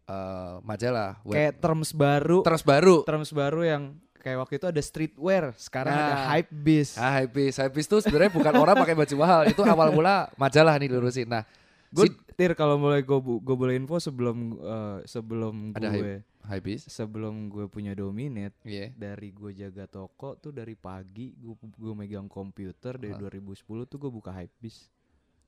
eh, 0.03 0.55
majalah 0.61 1.17
web 1.23 1.33
kayak 1.33 1.53
terms 1.57 1.91
baru 1.91 2.43
terus 2.43 2.61
baru. 2.61 3.01
terms 3.03 3.31
baru 3.31 3.61
yang 3.63 3.83
kayak 4.15 4.37
waktu 4.37 4.53
itu 4.55 4.67
ada 4.67 4.81
streetwear 4.81 5.43
sekarang 5.57 5.91
Nah. 5.91 6.05
ada 6.05 6.15
hype 6.29 6.51
beast 6.53 6.93
Ah, 6.93 7.09
hypebeast, 7.17 7.57
hypebeast 7.57 7.89
itu 7.89 7.97
sebenarnya 8.05 8.31
bukan 8.31 8.53
orang 8.53 8.75
pakai 8.77 8.93
baju 8.93 9.15
mahal, 9.17 9.41
itu 9.49 9.61
awal 9.65 9.89
mula 9.89 10.29
majalah 10.35 10.77
nih 10.77 10.87
lurusin. 10.87 11.25
Nah, 11.25 11.41
gue 11.89 12.05
si- 12.05 12.13
tir 12.31 12.53
kalau 12.53 12.77
mulai 12.77 13.01
gue 13.01 13.17
gue 13.17 13.55
boleh 13.55 13.73
info 13.73 13.97
sebelum 13.97 14.37
eh, 14.55 14.97
sebelum 15.05 15.73
Ada 15.73 15.89
gue 15.89 16.21
hypebeast, 16.43 16.85
sebelum 16.87 17.49
gue 17.49 17.65
punya 17.65 17.93
dominate 17.93 18.53
iya. 18.61 18.93
dari 18.93 19.29
gue 19.29 19.57
jaga 19.57 19.85
toko 19.85 20.37
tuh 20.37 20.53
dari 20.53 20.73
pagi 20.73 21.33
gue 21.33 21.57
gue 21.57 21.93
megang 21.93 22.25
komputer 22.27 22.97
dari 22.97 23.11
Hah? 23.11 23.25
2010 23.25 23.57
tuh 23.85 23.97
gue 23.97 24.11
buka 24.11 24.29
hype 24.31 24.53
beast 24.59 24.85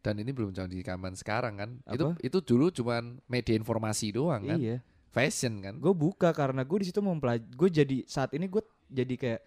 Dan 0.03 0.19
ini 0.19 0.35
belum 0.35 0.51
jadi 0.51 0.93
zaman 0.93 1.15
sekarang 1.15 1.53
kan? 1.55 1.69
Itu 1.87 2.11
Apa? 2.11 2.19
itu 2.19 2.37
dulu 2.43 2.67
cuman 2.69 3.23
media 3.31 3.55
informasi 3.55 4.11
doang 4.11 4.43
kan? 4.43 4.59
iya 4.59 4.77
Fashion 5.13 5.61
kan? 5.61 5.77
gue 5.77 5.93
buka 5.93 6.33
karena 6.33 6.65
gue 6.65 6.77
di 6.81 6.89
situ 6.89 6.97
mempelajari 6.99 7.45
gue 7.53 7.69
jadi 7.69 7.97
saat 8.09 8.33
ini 8.33 8.49
gue 8.49 8.65
jadi 8.89 9.13
kayak 9.13 9.41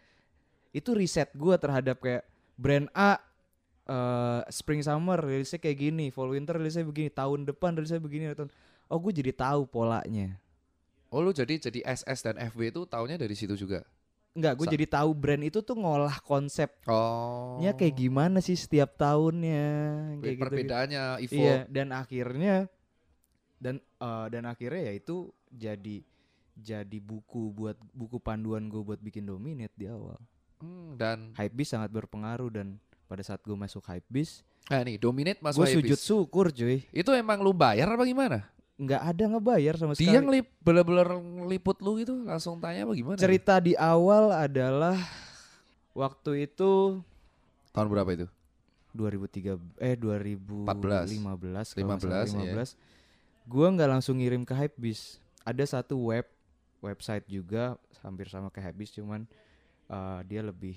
itu 0.70 0.90
riset 0.94 1.34
gue 1.34 1.54
terhadap 1.58 1.98
kayak 1.98 2.22
brand 2.54 2.86
A 2.94 3.18
eh, 3.90 4.40
spring 4.48 4.86
summer 4.86 5.18
rilisnya 5.18 5.58
kayak 5.58 5.78
gini 5.90 6.14
fall 6.14 6.30
winter 6.30 6.54
rilisnya 6.54 6.86
begini 6.86 7.10
tahun 7.10 7.50
depan 7.50 7.74
rilisnya 7.74 7.98
begini 7.98 8.30
tahun 8.30 8.48
oh 8.86 8.98
gue 9.02 9.12
jadi 9.12 9.34
tahu 9.34 9.66
polanya 9.66 10.38
Oh 11.14 11.22
lu 11.22 11.30
jadi 11.30 11.54
jadi 11.56 11.86
SS 11.86 12.18
dan 12.26 12.34
FB 12.50 12.74
itu 12.74 12.82
taunya 12.84 13.14
dari 13.14 13.32
situ 13.38 13.54
juga? 13.54 13.86
Enggak, 14.36 14.54
gue 14.60 14.66
jadi 14.68 14.86
tahu 15.00 15.10
brand 15.16 15.40
itu 15.40 15.64
tuh 15.64 15.72
ngolah 15.72 16.20
konsepnya 16.20 16.92
Oh. 16.92 17.74
kayak 17.74 17.96
gimana 17.96 18.44
sih 18.44 18.52
setiap 18.52 19.00
tahunnya 19.00 19.64
kayak 20.20 20.36
gitu, 20.36 20.44
Perbedaannya 20.44 21.02
Ivo. 21.24 21.40
Iya, 21.40 21.56
dan 21.72 21.88
akhirnya 21.96 22.54
dan 23.56 23.80
eh, 23.80 24.26
dan 24.28 24.42
akhirnya 24.44 24.92
ya 24.92 24.94
itu 24.94 25.32
jadi 25.48 26.04
jadi 26.52 26.98
buku 27.00 27.52
buat 27.52 27.76
buku 27.92 28.20
panduan 28.20 28.68
gue 28.68 28.80
buat 28.84 29.00
bikin 29.00 29.24
dominate 29.24 29.72
di 29.72 29.88
awal. 29.88 30.20
Hmm, 30.60 30.96
dan 30.96 31.32
Hypebeast 31.36 31.76
sangat 31.76 31.88
berpengaruh 31.92 32.48
dan 32.52 32.76
pada 33.08 33.24
saat 33.24 33.40
gue 33.40 33.56
masuk 33.56 33.84
Hypebeast, 33.84 34.44
nah 34.68 34.80
nih 34.82 34.96
dominate 34.96 35.40
masuk 35.40 35.64
gue 35.64 35.80
sujud 35.80 35.98
syukur 36.00 36.52
cuy. 36.52 36.84
Itu 36.92 37.12
emang 37.12 37.40
lu 37.40 37.52
bayar 37.52 37.88
apa 37.88 38.04
gimana? 38.04 38.48
Nggak 38.76 39.02
ada 39.02 39.24
ngebayar 39.26 39.74
sama 39.74 39.92
Dia 39.92 40.04
sekali. 40.12 40.20
ngelip 40.20 40.46
bener-bener 40.60 41.08
ngeliput 41.16 41.80
lu 41.80 41.96
gitu 41.96 42.12
langsung 42.22 42.60
tanya 42.60 42.84
apa 42.84 42.92
gimana? 42.92 43.16
Cerita 43.16 43.56
di 43.56 43.72
awal 43.72 44.30
adalah 44.30 45.00
waktu 45.92 46.44
itu 46.44 47.00
Tahun 47.72 47.88
berapa 47.88 48.08
itu? 48.10 48.26
2003 48.92 49.56
eh 49.78 49.94
2015 49.94 50.64
14. 50.64 51.76
15, 51.76 51.76
15 51.76 52.32
iya. 52.32 52.52
15 52.64 52.76
gua 53.44 53.66
nggak 53.70 53.90
langsung 53.92 54.16
ngirim 54.16 54.40
ke 54.42 54.52
Hypebeast 54.52 55.20
ada 55.44 55.60
satu 55.62 56.00
web 56.08 56.24
website 56.80 57.28
juga 57.28 57.76
hampir 58.00 58.24
sama 58.26 58.48
kayak 58.48 58.72
Hypebeast 58.72 58.96
cuman 58.96 59.28
eh, 59.86 60.20
dia 60.24 60.40
lebih 60.40 60.76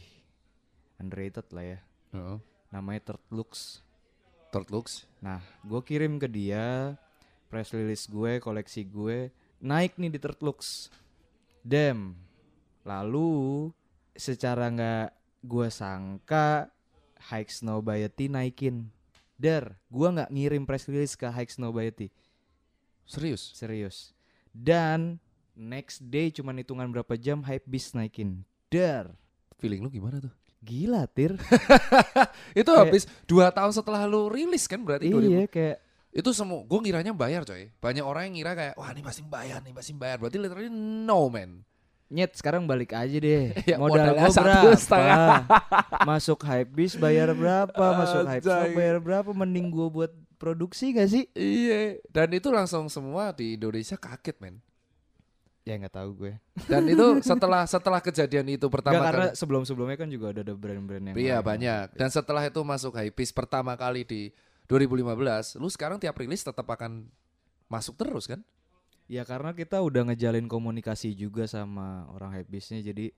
underrated 0.98 1.48
lah 1.50 1.66
ya 1.66 1.80
Heeh. 2.12 2.38
namanya 2.70 3.02
Turtlux 3.06 3.80
Third 4.52 4.68
looks. 4.68 5.08
nah 5.20 5.40
gue 5.62 5.80
kirim 5.80 6.18
ke 6.18 6.28
dia 6.28 6.96
press 7.50 7.74
release 7.74 8.06
gue 8.06 8.38
koleksi 8.38 8.86
gue 8.86 9.34
naik 9.60 9.98
nih 9.98 10.08
di 10.08 10.20
Turtlux 10.22 10.88
dem 11.60 12.14
lalu 12.82 13.70
secara 14.14 14.70
nggak 14.70 15.08
gue 15.42 15.68
sangka 15.68 16.70
Hike 17.20 17.52
Snowbiety 17.52 18.30
naikin 18.30 18.88
der 19.36 19.76
gua 19.88 20.12
nggak 20.12 20.30
ngirim 20.30 20.64
press 20.64 20.86
release 20.86 21.16
ke 21.16 21.26
Hike 21.26 21.50
Snowbiety 21.50 22.12
Serius? 23.04 23.52
serius 23.52 24.12
dan 24.52 25.18
next 25.54 26.04
day 26.04 26.30
cuman 26.30 26.56
hitungan 26.58 26.88
berapa 26.88 27.16
jam 27.16 27.42
hype 27.42 27.66
beast 27.66 27.92
naikin 27.92 28.44
der 28.68 29.10
Feeling 29.58 29.82
lu 29.82 29.90
gimana 29.90 30.22
tuh? 30.22 30.32
gila 30.60 31.08
tir 31.08 31.36
Itu 32.54 32.68
Kayak- 32.70 32.80
habis 32.86 33.04
dua 33.26 33.48
tahun 33.50 33.72
setelah 33.72 34.04
lu 34.06 34.28
rilis 34.28 34.64
kan 34.66 34.80
berarti 34.80 35.08
2000. 35.08 35.24
iya 35.26 35.44
kayak 35.46 35.78
Itu 36.12 36.34
semua 36.34 36.62
gue 36.62 36.80
ngiranya 36.80 37.12
bayar 37.12 37.44
coy. 37.44 37.70
Banyak 37.76 38.02
orang 38.02 38.28
yang 38.28 38.36
ngira 38.36 38.52
kayak 38.54 38.74
wah 38.76 38.90
ini 38.90 39.02
pasti 39.02 39.22
bayar 39.22 39.60
nih 39.60 39.72
pasti 39.72 39.94
bayar. 39.94 40.18
Berarti 40.18 40.38
literally 40.38 40.72
no 40.72 41.28
man. 41.28 41.62
nyet 42.10 42.34
sekarang 42.34 42.66
balik 42.66 42.90
aja 42.90 43.14
deh 43.14 43.54
Ya, 43.70 43.78
modal 43.78 44.18
satu 44.34 44.42
berapa 44.42 44.74
setengah. 44.74 45.46
masuk 46.10 46.42
hype 46.42 46.72
beast 46.72 46.98
bayar 46.98 47.30
berapa 47.32 47.70
masuk 47.94 48.26
hype 48.26 48.42
Anjay. 48.42 48.50
shop 48.50 48.70
bayar 48.74 48.98
berapa 48.98 49.30
mending 49.30 49.70
gua 49.70 49.88
buat 49.88 50.10
produksi 50.36 50.90
gak 50.90 51.06
sih 51.06 51.30
Iya. 51.32 52.02
Dan 52.10 52.34
itu 52.34 52.50
langsung 52.50 52.90
semua 52.90 53.30
di 53.30 53.54
Indonesia 53.54 53.94
kaget 53.94 54.42
men. 54.42 54.58
ya 55.62 55.78
nggak 55.78 55.94
tahu 55.94 56.10
gue 56.18 56.34
Dan 56.66 56.90
itu 56.90 57.06
setelah 57.22 57.62
setelah 57.64 58.02
kejadian 58.02 58.50
itu 58.50 58.66
pertama 58.68 58.98
Nggak, 58.98 59.06
karena 59.06 59.28
kali. 59.30 59.38
sebelum 59.38 59.62
sebelumnya 59.62 59.98
kan 60.02 60.10
juga 60.10 60.34
ada 60.34 60.42
brand-brand 60.50 61.04
yang 61.04 61.16
Iya 61.16 61.38
banyak. 61.40 61.94
Dan 61.94 62.10
setelah 62.10 62.42
itu 62.42 62.58
masuk 62.60 62.90
Hypebeast 62.92 63.38
pertama 63.38 63.78
kali 63.78 64.02
di 64.02 64.34
2015, 64.70 65.58
lu 65.58 65.66
sekarang 65.66 65.98
tiap 65.98 66.14
rilis 66.22 66.46
tetap 66.46 66.70
akan 66.70 67.10
masuk 67.66 67.98
terus 67.98 68.30
kan? 68.30 68.46
Ya 69.10 69.26
karena 69.26 69.58
kita 69.58 69.82
udah 69.82 70.06
ngejalin 70.14 70.46
komunikasi 70.46 71.18
juga 71.18 71.50
sama 71.50 72.06
orang 72.14 72.38
Hypebeast-nya 72.38 72.86
jadi 72.94 73.10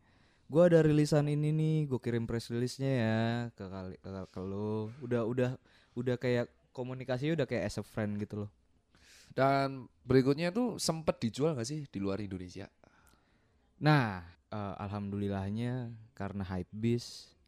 gua 0.47 0.71
ada 0.71 0.79
rilisan 0.79 1.27
ini 1.27 1.51
nih, 1.51 1.91
gue 1.91 1.99
kirim 1.99 2.23
press 2.23 2.47
release-nya 2.47 2.91
ya 2.91 3.19
ke 3.51 3.67
kali 3.67 3.95
ke, 3.99 4.09
ke 4.31 4.39
lo. 4.39 4.95
Udah 5.03 5.27
udah 5.27 5.51
udah 5.99 6.15
kayak 6.15 6.47
komunikasi 6.71 7.35
udah 7.35 7.43
kayak 7.43 7.67
as 7.67 7.75
a 7.79 7.83
friend 7.83 8.15
gitu 8.23 8.47
loh. 8.47 8.51
Dan 9.35 9.91
berikutnya 10.07 10.55
tuh 10.55 10.79
sempet 10.79 11.19
dijual 11.19 11.55
gak 11.55 11.67
sih 11.67 11.83
di 11.87 11.99
luar 11.99 12.19
Indonesia? 12.23 12.67
Nah, 13.83 14.23
eh, 14.51 14.75
alhamdulillahnya 14.79 15.91
karena 16.15 16.43
Hypebeast 16.47 17.40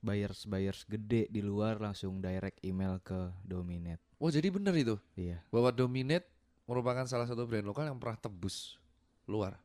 buyers 0.00 0.46
buyers 0.46 0.84
gede 0.86 1.28
di 1.28 1.40
luar 1.42 1.80
langsung 1.80 2.20
direct 2.20 2.60
email 2.62 3.00
ke 3.00 3.32
Dominate. 3.42 4.02
Oh 4.16 4.32
jadi 4.32 4.48
bener 4.48 4.72
itu 4.76 4.96
Iya, 5.18 5.44
bahwa 5.52 5.68
Dominate 5.72 6.28
merupakan 6.66 7.04
salah 7.06 7.28
satu 7.28 7.46
brand 7.46 7.66
lokal 7.66 7.86
yang 7.86 7.98
pernah 8.00 8.18
tebus 8.18 8.80
luar. 9.26 9.58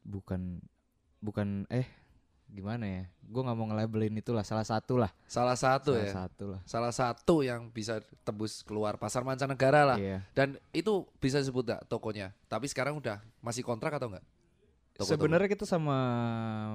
bukan 0.00 0.64
bukan 1.20 1.68
eh 1.68 1.84
gimana 2.50 2.84
ya? 2.88 3.04
Gue 3.30 3.46
nggak 3.46 3.56
mau 3.56 3.66
nge-labelin 3.70 4.16
itulah 4.18 4.42
salah 4.42 4.66
satu 4.66 4.98
lah. 4.98 5.12
Salah 5.30 5.54
satu 5.54 5.94
salah 5.94 6.08
ya. 6.08 6.12
satu 6.12 6.44
lah. 6.50 6.60
Salah 6.66 6.92
satu 6.92 7.34
yang 7.46 7.70
bisa 7.70 8.02
tebus 8.26 8.66
keluar 8.66 8.98
pasar 8.98 9.22
mancanegara 9.22 9.94
lah. 9.94 9.98
Iya. 10.00 10.26
Dan 10.34 10.58
itu 10.74 11.06
bisa 11.22 11.38
disebut 11.38 11.62
gak 11.62 11.82
tokonya? 11.86 12.34
Tapi 12.50 12.66
sekarang 12.66 12.98
udah 12.98 13.22
masih 13.38 13.62
kontrak 13.62 13.94
atau 13.96 14.10
enggak? 14.10 14.26
Sebenarnya 15.00 15.48
kita 15.48 15.64
sama 15.64 15.96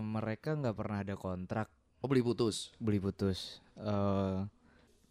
mereka 0.01 0.58
nggak 0.58 0.73
pernah 0.73 0.97
ada 1.05 1.13
kontrak 1.13 1.69
oh 2.06 2.08
beli 2.08 2.22
putus. 2.22 2.70
beli 2.78 3.02
putus. 3.02 3.58
eh 3.76 4.39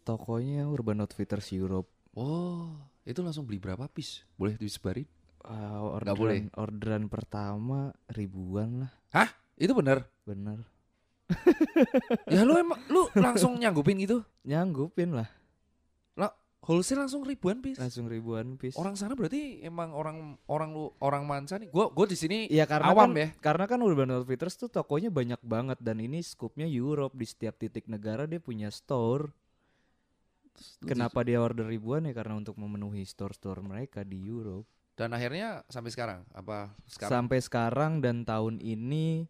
tokonya 0.01 0.63
Urban 0.65 1.03
Outfitters 1.03 1.51
Europe. 1.51 1.91
Oh, 2.15 2.71
Itu 3.03 3.19
langsung 3.19 3.43
beli 3.43 3.59
berapa 3.59 3.85
piece? 3.85 4.23
Boleh 4.33 4.55
disebarin? 4.55 5.03
Ah, 5.43 5.83
Nggak 5.99 6.15
boleh. 6.15 6.39
orderan, 6.39 6.55
orderan 6.55 7.03
pertama 7.05 7.79
ribuan 8.07 8.87
lah, 9.11 9.27
Itu 9.53 9.75
bener. 9.75 10.07
bener. 10.23 10.63
ya 12.25 12.41
lu 12.41 12.55
emang 12.55 12.79
lu 12.87 13.09
langsung 13.13 13.57
nyanggupin 13.61 13.97
gitu? 13.99 14.21
Nyanggupin 14.41 15.11
lah, 15.11 15.27
Wholesale 16.65 17.05
langsung 17.05 17.21
ribuan 17.21 17.61
piece. 17.61 17.77
langsung 17.77 18.09
ribuan 18.09 18.57
piece. 18.57 18.73
Orang 18.73 18.97
sana 18.97 19.13
berarti 19.13 19.61
emang 19.61 19.93
orang 19.93 20.33
orang 20.49 20.73
lu 20.73 20.89
orang 20.97 21.21
manca 21.21 21.61
nih. 21.61 21.69
Gua 21.69 21.93
gua 21.93 22.09
di 22.09 22.17
sini 22.17 22.49
Iya 22.49 22.65
karena 22.65 22.89
awam 22.89 23.13
kan, 23.13 23.21
ya. 23.21 23.27
Karena 23.37 23.65
kan 23.69 23.79
Urban 23.85 24.09
Outfitters 24.17 24.57
tuh 24.57 24.73
tokonya 24.73 25.13
banyak 25.13 25.37
banget 25.45 25.77
dan 25.77 26.01
ini 26.01 26.25
skupnya 26.25 26.65
Europe 26.65 27.13
di 27.13 27.25
setiap 27.29 27.61
titik 27.61 27.85
negara 27.85 28.25
dia 28.25 28.41
punya 28.41 28.73
store. 28.73 29.29
Kenapa 30.81 31.21
dia 31.21 31.37
order 31.37 31.69
ribuan 31.69 32.07
ya 32.09 32.15
karena 32.15 32.39
untuk 32.39 32.55
memenuhi 32.55 33.03
store-store 33.03 33.59
mereka 33.59 34.01
di 34.07 34.23
Europe. 34.23 34.65
Dan 34.95 35.11
akhirnya 35.11 35.67
sampai 35.67 35.91
sekarang 35.91 36.23
apa 36.31 36.71
sekarang? 36.87 37.11
Sampai 37.11 37.39
sekarang 37.43 37.91
dan 37.99 38.23
tahun 38.23 38.63
ini 38.63 39.27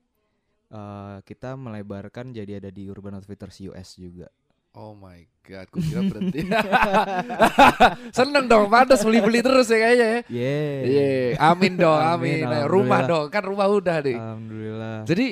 eh, 0.70 1.18
kita 1.26 1.58
melebarkan 1.58 2.32
jadi 2.32 2.64
ada 2.64 2.70
di 2.70 2.88
Urban 2.88 3.18
Outfitters 3.18 3.60
US 3.68 3.98
juga. 3.98 4.30
Oh 4.76 4.92
my 4.92 5.24
god, 5.42 5.72
gue 5.72 5.82
kira 5.82 6.04
berhenti. 6.04 6.44
Seneng 8.18 8.46
dong, 8.46 8.68
pantas 8.68 9.02
beli-beli 9.02 9.40
terus 9.40 9.72
ya 9.72 9.78
kayaknya 9.80 10.08
ya. 10.08 10.20
Yeah. 10.28 10.76
Iya, 10.84 11.08
amin 11.40 11.74
dong, 11.80 11.96
Amin, 11.96 12.44
amin. 12.44 12.68
Rumah 12.68 12.68
alhamdulillah. 12.68 13.00
Ah. 13.00 13.08
dong, 13.08 13.26
kan 13.32 13.44
rumah 13.48 13.68
udah 13.72 13.98
nih. 14.04 14.18
Alhamdulillah. 14.20 14.98
Jadi 15.08 15.28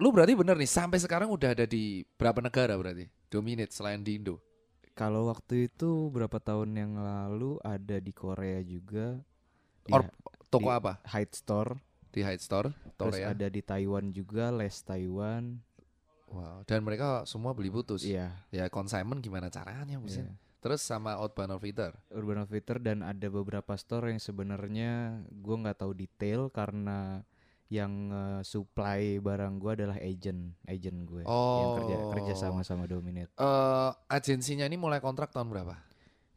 lu 0.00 0.08
berarti 0.10 0.32
bener 0.34 0.56
nih 0.58 0.70
sampai 0.70 0.98
sekarang 0.98 1.28
udah 1.30 1.54
ada 1.54 1.64
di 1.70 2.02
berapa 2.18 2.42
negara 2.42 2.74
berarti? 2.74 3.06
Dominate 3.30 3.70
selain 3.70 4.02
di 4.02 4.18
Indo. 4.18 4.42
Kalau 4.98 5.30
waktu 5.30 5.70
itu 5.70 6.10
berapa 6.10 6.42
tahun 6.42 6.74
yang 6.74 6.92
lalu 6.98 7.56
ada 7.62 7.96
di 8.02 8.10
Korea 8.10 8.58
juga. 8.66 9.16
Or- 9.88 10.02
Iya, 10.02 10.18
Toko 10.50 10.66
Di- 10.66 10.76
apa? 10.82 10.92
Hyde 11.06 11.34
Store. 11.38 11.78
Di 12.10 12.26
Hyde 12.26 12.42
Store, 12.42 12.74
Terus 12.98 13.22
Korea. 13.22 13.30
ada 13.30 13.46
di 13.46 13.62
Taiwan 13.62 14.10
juga, 14.10 14.50
Les 14.50 14.74
Taiwan. 14.82 15.62
Wow, 16.30 16.62
dan 16.62 16.86
mereka 16.86 17.26
semua 17.26 17.50
beli 17.50 17.74
putus. 17.74 18.06
Iya. 18.06 18.30
Ya 18.54 18.70
consignment 18.70 19.18
gimana 19.18 19.50
caranya 19.50 19.98
iya. 19.98 20.00
mesti. 20.00 20.22
Terus 20.60 20.84
sama 20.84 21.16
outbound 21.18 21.56
outfitter. 21.56 21.96
Urban 22.12 22.44
Outfitter 22.44 22.76
dan 22.78 23.02
ada 23.02 23.26
beberapa 23.32 23.74
store 23.74 24.12
yang 24.14 24.20
sebenarnya 24.22 25.24
gua 25.32 25.56
nggak 25.66 25.82
tahu 25.82 25.92
detail 25.96 26.52
karena 26.52 27.24
yang 27.70 28.10
eh, 28.10 28.40
supply 28.44 29.18
barang 29.18 29.58
gua 29.58 29.72
adalah 29.78 29.98
agent, 30.02 30.58
agent 30.66 31.06
gue 31.06 31.22
yang 31.22 31.70
kerja 31.78 31.96
kerja 32.12 32.34
Oh. 32.34 32.38
sama 32.38 32.60
sama 32.66 32.84
Dominate. 32.90 33.30
Eh 33.38 33.90
agensinya 34.10 34.66
ini 34.66 34.74
mulai 34.76 34.98
kontrak 34.98 35.30
tahun 35.30 35.48
berapa? 35.50 35.78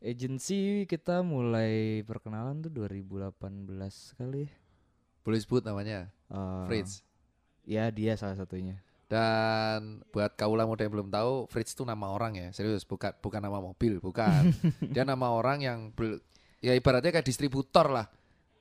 Agency 0.03 0.86
kita 0.86 1.25
mulai 1.25 2.03
perkenalan 2.06 2.62
tuh 2.62 2.69
2018 2.69 3.34
kali. 4.19 4.45
Boleh 5.23 5.39
sebut 5.41 5.63
namanya? 5.65 6.12
Eh, 6.32 6.63
Fritz. 6.69 7.01
Ya 7.65 7.89
dia 7.91 8.13
salah 8.15 8.36
satunya. 8.38 8.79
Dan 9.07 10.01
buat 10.09 10.33
kaula 10.33 10.65
muda 10.65 10.81
yang 10.81 10.93
belum 10.95 11.09
tahu, 11.11 11.45
Fritz 11.45 11.75
itu 11.75 11.83
nama 11.83 12.09
orang 12.09 12.33
ya, 12.33 12.47
serius 12.49 12.81
bukan 12.81 13.13
bukan 13.21 13.41
nama 13.43 13.61
mobil, 13.61 14.01
bukan. 14.01 14.49
Dia 14.93 15.05
nama 15.05 15.29
orang 15.29 15.61
yang 15.61 15.79
bel- 15.93 16.23
ya 16.59 16.73
ibaratnya 16.73 17.13
kayak 17.13 17.27
distributor 17.27 17.91
lah, 17.91 18.07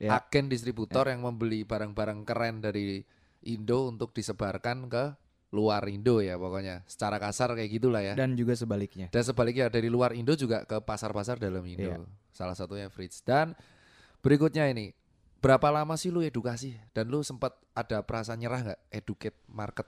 Ya. 0.02 0.18
agen 0.18 0.50
distributor 0.50 1.06
yang 1.06 1.22
membeli 1.22 1.62
barang-barang 1.62 2.26
keren 2.26 2.58
dari 2.58 3.06
Indo 3.46 3.86
untuk 3.86 4.10
disebarkan 4.10 4.90
ke 4.90 5.14
luar 5.54 5.86
Indo 5.86 6.18
ya 6.18 6.34
pokoknya. 6.34 6.82
Secara 6.90 7.22
kasar 7.22 7.54
kayak 7.54 7.70
gitulah 7.70 8.02
ya. 8.02 8.18
Dan 8.18 8.34
juga 8.34 8.58
sebaliknya. 8.58 9.06
Dan 9.14 9.22
sebaliknya 9.22 9.70
dari 9.70 9.86
luar 9.86 10.10
Indo 10.10 10.34
juga 10.34 10.66
ke 10.66 10.82
pasar-pasar 10.82 11.38
dalam 11.38 11.62
Indo. 11.62 11.86
Iya. 11.86 12.02
Salah 12.34 12.58
satunya 12.58 12.90
Fritz. 12.90 13.22
Dan 13.22 13.54
berikutnya 14.18 14.66
ini, 14.66 14.90
berapa 15.38 15.70
lama 15.70 15.94
sih 15.94 16.10
lu 16.10 16.18
edukasi? 16.18 16.74
Dan 16.90 17.06
lu 17.06 17.22
sempat 17.22 17.54
ada 17.70 18.02
perasaan 18.02 18.42
nyerah 18.42 18.60
nggak 18.74 18.80
educate 18.90 19.38
market 19.46 19.86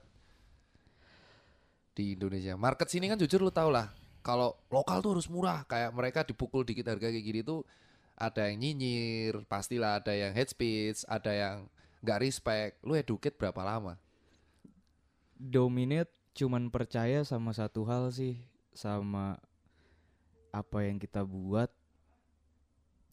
di 1.95 2.19
Indonesia? 2.19 2.53
Market 2.59 2.91
sini 2.91 3.07
kan 3.07 3.15
jujur 3.15 3.39
lu 3.39 3.49
tau 3.49 3.71
lah, 3.71 3.95
kalau 4.19 4.53
lokal 4.67 4.99
tuh 4.99 5.17
harus 5.17 5.31
murah. 5.31 5.63
Kayak 5.65 5.95
mereka 5.95 6.19
dipukul 6.27 6.67
dikit 6.67 6.91
harga 6.91 7.07
kayak 7.07 7.23
gini 7.23 7.41
tuh 7.41 7.63
ada 8.19 8.51
yang 8.51 8.59
nyinyir, 8.59 9.47
pastilah 9.47 10.03
ada 10.03 10.11
yang 10.11 10.35
head 10.35 10.51
speech, 10.51 11.07
ada 11.07 11.31
yang 11.31 11.55
nggak 12.03 12.19
respect. 12.21 12.73
Lu 12.83 12.93
educate 12.93 13.39
berapa 13.39 13.63
lama? 13.63 13.95
Dominate 15.35 16.11
cuman 16.35 16.67
percaya 16.67 17.23
sama 17.23 17.55
satu 17.55 17.87
hal 17.87 18.11
sih, 18.11 18.39
sama 18.75 19.39
apa 20.51 20.87
yang 20.87 20.99
kita 20.99 21.23
buat 21.23 21.67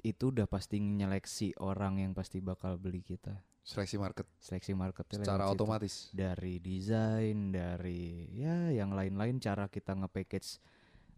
itu 0.03 0.35
udah 0.35 0.51
pasti 0.51 0.83
nyeleksi 0.83 1.55
orang 1.62 2.03
yang 2.03 2.12
pasti 2.14 2.42
bakal 2.42 2.75
beli 2.75 3.03
kita. 3.07 3.38
Seleksi 3.62 3.94
market 3.94 4.27
Seleksi 4.42 4.75
marketnya 4.75 5.22
secara 5.22 5.46
lewat 5.46 5.55
situ. 5.55 5.57
otomatis. 5.62 5.94
dari 6.11 6.59
desain, 6.59 7.55
dari 7.55 8.27
ya 8.35 8.75
yang 8.75 8.90
lain-lain 8.90 9.38
cara 9.38 9.70
kita 9.70 9.94
nge-package 9.94 10.59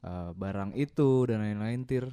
uh, 0.05 0.37
barang 0.37 0.77
itu 0.77 1.25
dan 1.25 1.41
lain-lain 1.41 1.89
tir. 1.89 2.07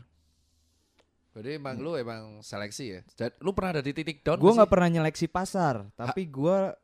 Berarti 1.36 1.52
emang 1.60 1.80
lu 1.80 1.96
emang 1.96 2.40
seleksi 2.44 2.86
ya. 2.96 3.02
Dan 3.16 3.32
lu 3.44 3.52
pernah 3.52 3.80
ada 3.80 3.84
di 3.84 3.92
titik 3.92 4.24
down 4.24 4.40
Gue 4.40 4.52
nggak 4.52 4.72
pernah 4.72 4.90
nyeleksi 4.92 5.28
pasar, 5.32 5.88
tapi 5.96 6.28
gua 6.28 6.76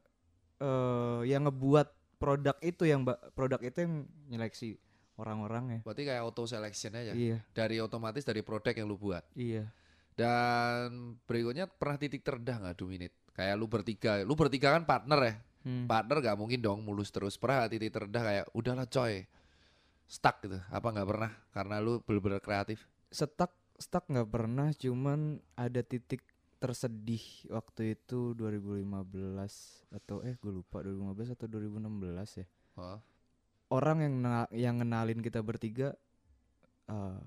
eh 0.58 1.22
yang 1.28 1.48
ngebuat 1.48 2.18
produk 2.18 2.58
itu 2.64 2.84
yang 2.88 3.06
produk 3.36 3.60
itu 3.62 3.78
yang 3.84 3.94
nyeleksi 4.32 4.80
orang-orang 5.20 5.64
ya. 5.70 5.80
Berarti 5.84 6.04
kayak 6.08 6.22
auto 6.24 6.44
selection 6.48 6.96
aja. 6.96 7.12
Iya, 7.14 7.44
Dari 7.52 7.78
otomatis 7.80 8.24
dari 8.24 8.42
produk 8.42 8.74
yang 8.74 8.88
lu 8.88 8.98
buat. 9.00 9.24
iya. 9.36 9.72
Dan 10.18 11.14
berikutnya 11.30 11.70
pernah 11.70 12.02
titik 12.02 12.26
terendah 12.26 12.58
nggak 12.58 12.78
Dominate? 12.82 13.18
Kayak 13.38 13.56
lu 13.62 13.70
bertiga, 13.70 14.12
lu 14.26 14.34
bertiga 14.34 14.74
kan 14.74 14.84
partner 14.90 15.20
ya. 15.22 15.34
Hmm. 15.62 15.86
Partner 15.86 16.18
gak 16.26 16.38
mungkin 16.42 16.58
dong 16.58 16.82
mulus 16.82 17.14
terus. 17.14 17.38
Pernah 17.38 17.70
titik 17.70 17.94
terendah 17.94 18.24
kayak 18.26 18.46
udahlah 18.58 18.90
coy. 18.90 19.30
Stuck 20.10 20.42
gitu. 20.42 20.58
Apa 20.74 20.90
nggak 20.90 21.06
pernah? 21.06 21.32
Karena 21.54 21.78
lu 21.78 22.02
bener-bener 22.02 22.42
kreatif. 22.42 22.82
Stuck 23.14 23.54
stuck 23.78 24.10
nggak 24.10 24.30
pernah, 24.34 24.74
cuman 24.74 25.38
ada 25.54 25.86
titik 25.86 26.26
tersedih 26.58 27.22
waktu 27.54 27.94
itu 27.94 28.34
2015 28.34 28.82
atau 29.94 30.26
eh 30.26 30.34
gue 30.42 30.50
lupa 30.50 30.82
2015 30.82 31.38
atau 31.38 31.46
2016 31.46 32.42
ya. 32.42 32.48
Oh. 32.82 33.00
Orang 33.70 34.02
yang 34.02 34.16
yang 34.50 34.76
ngenalin 34.82 35.22
kita 35.22 35.46
bertiga 35.46 35.94
eh, 36.90 37.22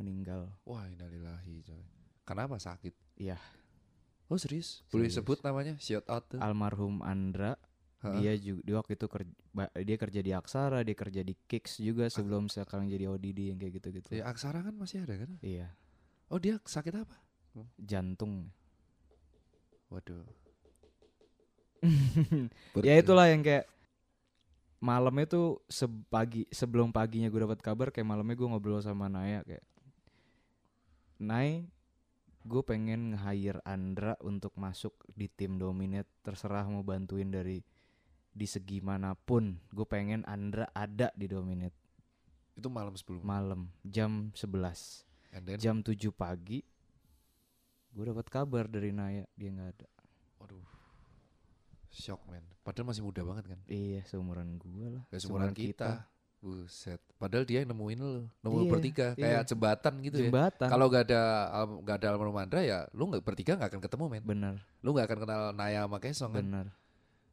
meninggal. 0.00 0.48
Wah 0.64 0.88
innalillahi 0.88 1.60
coy. 1.68 1.84
Kenapa 2.24 2.56
sakit? 2.56 2.94
Iya. 3.20 3.36
Oh 4.32 4.40
serius? 4.40 4.80
Boleh 4.88 5.12
Serius. 5.12 5.20
sebut 5.20 5.38
namanya? 5.44 5.76
Shout 5.76 6.08
out 6.08 6.24
tuh. 6.32 6.40
Almarhum 6.40 7.04
Andra 7.04 7.60
Hah? 8.00 8.16
dia 8.16 8.32
juga 8.40 8.64
dia 8.64 8.74
waktu 8.80 8.92
itu 8.96 9.06
kerja, 9.06 9.32
dia 9.84 9.96
kerja 10.00 10.20
di 10.24 10.32
Aksara, 10.32 10.80
dia 10.80 10.96
kerja 10.96 11.20
di 11.20 11.36
Kicks 11.36 11.84
juga 11.84 12.08
sebelum 12.08 12.48
sekarang 12.48 12.88
jadi 12.88 13.12
ODD 13.12 13.52
yang 13.52 13.58
kayak 13.60 13.72
gitu-gitu. 13.76 14.08
Ya 14.16 14.24
Aksara 14.24 14.64
kan 14.64 14.72
masih 14.72 15.04
ada 15.04 15.20
kan? 15.20 15.36
Iya, 15.44 15.68
Oh 16.32 16.40
dia 16.40 16.56
sakit 16.64 16.96
apa? 16.96 17.20
jantung. 17.76 18.48
Waduh. 19.92 20.24
ya 22.88 22.94
itulah 22.96 23.28
yang 23.28 23.44
kayak 23.44 23.68
malamnya 24.80 25.28
tuh 25.28 25.60
sepagi 25.68 26.48
sebelum 26.48 26.88
paginya 26.88 27.28
gue 27.28 27.40
dapat 27.44 27.60
kabar 27.60 27.92
kayak 27.92 28.08
malamnya 28.08 28.34
gue 28.34 28.48
ngobrol 28.48 28.80
sama 28.80 29.12
Naya 29.12 29.44
kayak 29.44 29.62
Nay 31.20 31.68
gue 32.42 32.62
pengen 32.62 33.14
nge-hire 33.14 33.62
Andra 33.62 34.18
untuk 34.20 34.54
masuk 34.56 34.98
di 35.08 35.26
tim 35.26 35.56
Dominate 35.56 36.10
terserah 36.20 36.66
mau 36.66 36.82
bantuin 36.82 37.30
dari 37.30 37.62
di 38.28 38.46
segi 38.46 38.80
mana 38.80 39.12
pun 39.12 39.60
gue 39.70 39.84
pengen 39.84 40.24
Andra 40.24 40.66
ada 40.72 41.12
di 41.12 41.26
Dominate 41.26 41.76
Itu 42.52 42.68
malam 42.68 42.92
sebelum. 42.92 43.22
malam 43.22 43.60
jam 43.82 44.32
11 44.34 45.06
And 45.32 45.42
then, 45.46 45.58
jam 45.58 45.76
7 45.80 45.94
pagi 46.10 46.60
gue 47.88 48.04
dapat 48.04 48.26
kabar 48.26 48.66
dari 48.66 48.90
Naya 48.90 49.24
dia 49.32 49.48
nggak 49.48 49.70
ada 49.78 49.88
waduh. 50.36 50.64
Shock 51.92 52.24
man. 52.24 52.40
Padahal 52.64 52.88
masih 52.88 53.04
muda 53.04 53.20
banget 53.20 53.52
kan? 53.52 53.60
iya 53.68 54.00
seumuran 54.02 54.56
gue 54.56 54.96
lah 54.96 55.04
Ya 55.12 55.20
seumuran 55.20 55.52
kita. 55.52 56.08
Buset. 56.42 56.98
Padahal 57.22 57.46
dia 57.46 57.62
yang 57.62 57.70
nemuin 57.70 57.98
lu, 58.02 58.26
nemuin 58.42 58.66
Iya, 58.66 58.72
bertiga 58.74 59.06
iya. 59.14 59.22
kayak 59.22 59.42
jembatan 59.46 59.94
gitu 60.02 60.16
ya. 60.18 60.22
jembatan 60.26 60.66
Kalau 60.66 60.86
gak 60.90 61.06
ada 61.06 61.22
nggak 61.86 61.96
ada 62.02 62.06
almarhum 62.10 62.34
Andra 62.34 62.60
ya 62.66 62.90
lu 62.98 63.14
nggak 63.14 63.22
bertiga 63.22 63.54
nggak 63.54 63.70
akan 63.70 63.80
ketemu 63.86 64.04
men. 64.10 64.24
bener 64.26 64.54
Lu 64.82 64.90
nggak 64.90 65.06
akan 65.06 65.18
kenal 65.22 65.42
Naya 65.54 65.86
sama 65.86 66.02
Kesong 66.02 66.34
kan. 66.34 66.42
bener 66.42 66.66